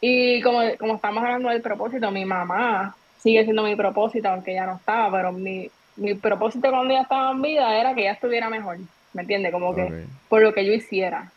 Y 0.00 0.40
como, 0.42 0.60
como 0.78 0.94
estamos 0.96 1.22
hablando 1.22 1.48
del 1.50 1.60
propósito, 1.62 2.10
mi 2.10 2.24
mamá 2.24 2.96
sigue 3.26 3.42
siendo 3.42 3.64
mi 3.64 3.74
propósito, 3.74 4.28
aunque 4.28 4.54
ya 4.54 4.66
no 4.66 4.76
estaba, 4.76 5.10
pero 5.10 5.32
mi, 5.32 5.68
mi 5.96 6.14
propósito 6.14 6.70
cuando 6.70 6.94
ella 6.94 7.02
estaba 7.02 7.32
en 7.32 7.42
vida 7.42 7.76
era 7.76 7.92
que 7.92 8.02
ella 8.02 8.12
estuviera 8.12 8.48
mejor, 8.48 8.78
¿me 9.14 9.22
entiendes? 9.22 9.50
Como 9.50 9.74
que 9.74 10.04
por 10.28 10.42
lo 10.42 10.54
que 10.54 10.64
yo 10.64 10.72
hiciera. 10.72 11.32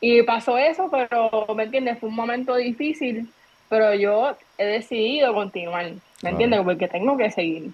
Y 0.00 0.22
pasó 0.22 0.56
eso, 0.56 0.88
pero, 0.88 1.52
¿me 1.56 1.64
entiendes? 1.64 1.98
Fue 1.98 2.08
un 2.08 2.14
momento 2.14 2.54
difícil, 2.54 3.28
pero 3.68 3.94
yo 3.94 4.36
he 4.58 4.64
decidido 4.64 5.34
continuar, 5.34 5.90
¿me 6.22 6.30
entiendes? 6.30 6.60
Porque 6.62 6.86
tengo 6.86 7.16
que 7.16 7.32
seguir. 7.32 7.72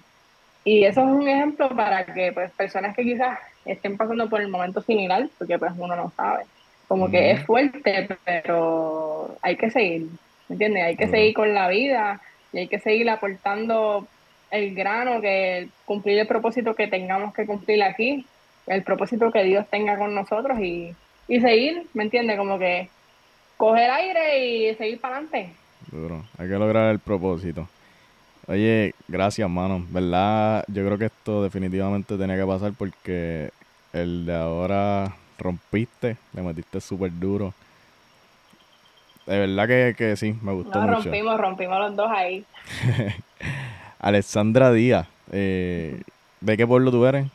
Y 0.63 0.83
eso 0.83 1.01
es 1.01 1.07
un 1.07 1.27
ejemplo 1.27 1.69
para 1.69 2.03
que 2.03 2.31
pues 2.33 2.49
personas 2.49 2.95
que 2.95 3.03
quizás 3.03 3.37
estén 3.63 3.95
pasando 3.95 4.27
por 4.27 4.41
el 4.41 4.47
momento 4.47 4.81
similar, 4.81 5.29
porque 5.37 5.59
pues 5.59 5.71
uno 5.77 5.95
no 5.95 6.11
sabe, 6.17 6.45
como 6.87 7.11
que 7.11 7.29
es 7.29 7.45
fuerte, 7.45 8.07
pero 8.25 9.37
hay 9.43 9.55
que 9.55 9.69
seguir, 9.69 10.07
¿me 10.49 10.55
entiendes? 10.55 10.83
Hay 10.83 10.97
que 10.97 11.07
seguir 11.07 11.35
con 11.35 11.53
la 11.53 11.67
vida 11.67 12.19
y 12.55 12.59
hay 12.59 12.67
que 12.69 12.79
seguir 12.79 13.09
aportando 13.09 14.07
el 14.49 14.73
grano, 14.73 15.19
que 15.19 15.67
cumplir 15.83 16.19
el 16.19 16.27
propósito 16.27 16.73
que 16.73 16.87
tengamos 16.87 17.33
que 17.33 17.45
cumplir 17.45 17.83
aquí, 17.83 18.25
el 18.65 18.81
propósito 18.81 19.29
que 19.29 19.43
Dios 19.43 19.65
tenga 19.69 19.97
con 19.97 20.15
nosotros 20.15 20.57
y, 20.61 20.95
y 21.27 21.41
seguir, 21.41 21.85
¿me 21.93 22.03
entiendes? 22.03 22.37
Como 22.37 22.57
que 22.57 22.87
coger 23.57 23.91
aire 23.91 24.45
y 24.45 24.75
seguir 24.75 25.01
para 25.01 25.17
adelante. 25.17 25.51
Duro, 25.91 26.23
hay 26.37 26.47
que 26.47 26.55
lograr 26.55 26.91
el 26.91 26.99
propósito. 26.99 27.67
Oye, 28.47 28.93
gracias, 29.09 29.49
mano. 29.49 29.85
¿Verdad? 29.89 30.63
Yo 30.69 30.85
creo 30.85 30.97
que 30.97 31.05
esto 31.05 31.43
definitivamente 31.43 32.17
tenía 32.17 32.37
que 32.37 32.45
pasar 32.45 32.71
porque 32.77 33.49
el 33.91 34.25
de 34.25 34.33
ahora 34.33 35.13
rompiste, 35.37 36.15
le 36.33 36.41
metiste 36.41 36.79
súper 36.79 37.11
duro. 37.19 37.53
De 39.25 39.39
verdad 39.39 39.67
que, 39.67 39.95
que, 39.97 40.15
sí, 40.15 40.35
me 40.41 40.53
gustó 40.53 40.79
no, 40.79 40.93
rompimos, 40.93 41.39
rompimos 41.39 41.79
los 41.79 41.95
dos 41.95 42.11
ahí. 42.11 42.45
Alexandra 43.99 44.71
Díaz, 44.71 45.07
eh, 45.31 46.01
¿de 46.41 46.57
qué 46.57 46.67
pueblo 46.67 46.91
tú 46.91 47.05
eres? 47.05 47.25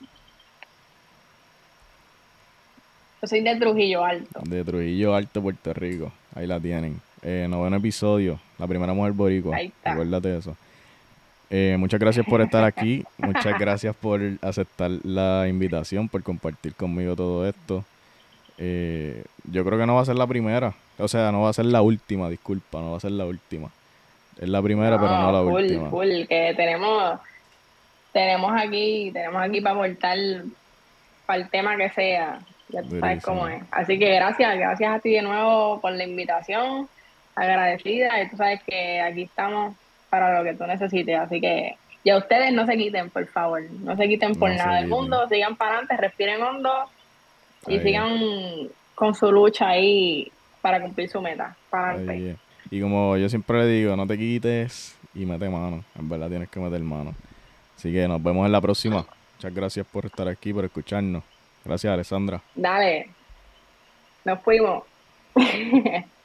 Yo 3.20 3.28
soy 3.28 3.40
de 3.42 3.56
Trujillo 3.56 4.04
Alto. 4.04 4.40
De 4.44 4.64
Trujillo 4.64 5.14
Alto, 5.14 5.42
Puerto 5.42 5.74
Rico. 5.74 6.12
Ahí 6.34 6.46
la 6.46 6.60
tienen. 6.60 7.00
Eh, 7.22 7.46
noveno 7.50 7.76
episodio, 7.76 8.38
la 8.58 8.66
primera 8.66 8.94
mujer 8.94 9.12
boricua. 9.12 9.56
Ahí 9.56 9.66
está. 9.66 9.92
Acuérdate 9.92 10.28
de 10.28 10.38
eso. 10.38 10.56
Eh, 11.50 11.76
muchas 11.78 11.98
gracias 11.98 12.24
por 12.24 12.40
estar 12.40 12.64
aquí. 12.64 13.04
muchas 13.18 13.58
gracias 13.58 13.94
por 13.96 14.20
aceptar 14.40 14.90
la 15.02 15.48
invitación, 15.48 16.08
por 16.08 16.22
compartir 16.22 16.74
conmigo 16.74 17.16
todo 17.16 17.46
esto. 17.46 17.84
Eh, 18.62 19.24
yo 19.50 19.64
creo 19.64 19.78
que 19.78 19.86
no 19.86 19.94
va 19.94 20.02
a 20.02 20.04
ser 20.04 20.16
la 20.16 20.26
primera. 20.26 20.74
O 20.98 21.08
sea, 21.08 21.32
no 21.32 21.40
va 21.40 21.48
a 21.48 21.54
ser 21.54 21.64
la 21.64 21.80
última, 21.80 22.28
disculpa, 22.28 22.78
no 22.80 22.90
va 22.90 22.98
a 22.98 23.00
ser 23.00 23.12
la 23.12 23.24
última. 23.24 23.70
Es 24.38 24.48
la 24.48 24.62
primera, 24.62 25.00
pero 25.00 25.16
no 25.18 25.32
la 25.32 25.40
última. 25.40 25.88
Full, 25.88 26.26
que 26.28 26.52
tenemos, 26.54 27.18
tenemos 28.12 28.52
aquí, 28.54 29.10
tenemos 29.12 29.42
aquí 29.42 29.60
para 29.62 29.76
aportar 29.76 30.18
para 31.24 31.40
el 31.40 31.48
tema 31.48 31.76
que 31.76 31.88
sea. 31.90 32.40
Ya 32.68 32.82
tú 32.82 33.00
sabes 33.00 33.24
cómo 33.24 33.48
es. 33.48 33.62
Así 33.70 33.98
que 33.98 34.14
gracias, 34.14 34.56
gracias 34.56 34.94
a 34.94 35.00
ti 35.00 35.12
de 35.12 35.22
nuevo 35.22 35.80
por 35.80 35.92
la 35.92 36.04
invitación. 36.04 36.86
Agradecida. 37.34 38.22
Y 38.22 38.28
tú 38.28 38.36
sabes 38.36 38.62
que 38.64 39.00
aquí 39.00 39.22
estamos 39.22 39.74
para 40.10 40.36
lo 40.38 40.44
que 40.44 40.54
tú 40.54 40.66
necesites. 40.66 41.18
Así 41.18 41.40
que 41.40 41.76
ya 42.04 42.18
ustedes 42.18 42.52
no 42.52 42.66
se 42.66 42.76
quiten, 42.76 43.08
por 43.08 43.26
favor. 43.26 43.62
No 43.80 43.96
se 43.96 44.06
quiten 44.06 44.34
por 44.34 44.50
nada 44.50 44.76
del 44.76 44.88
mundo. 44.88 45.26
Sigan 45.28 45.56
para 45.56 45.72
adelante, 45.72 45.96
respiren 45.96 46.42
hondo 46.42 46.70
y 47.66 47.78
sigan 47.80 48.68
con 48.94 49.14
su 49.14 49.30
lucha 49.30 49.68
ahí 49.68 50.30
para 50.60 50.80
cumplir 50.80 51.08
su 51.08 51.20
meta. 51.20 51.56
Para 51.68 51.96
Y 52.70 52.80
como 52.80 53.16
yo 53.16 53.28
siempre 53.28 53.58
le 53.58 53.66
digo, 53.66 53.96
no 53.96 54.06
te 54.06 54.18
quites 54.18 54.96
y 55.14 55.24
mete 55.24 55.48
mano. 55.48 55.84
En 55.98 56.08
verdad 56.08 56.28
tienes 56.28 56.48
que 56.48 56.60
meter 56.60 56.80
mano. 56.80 57.14
Así 57.76 57.92
que 57.92 58.06
nos 58.06 58.22
vemos 58.22 58.46
en 58.46 58.52
la 58.52 58.60
próxima. 58.60 59.06
Muchas 59.36 59.54
gracias 59.54 59.86
por 59.86 60.06
estar 60.06 60.28
aquí, 60.28 60.52
por 60.52 60.64
escucharnos. 60.64 61.24
Gracias, 61.64 61.92
Alessandra. 61.92 62.40
Dale. 62.54 63.08
Nos 64.24 64.40
fuimos. 64.40 64.84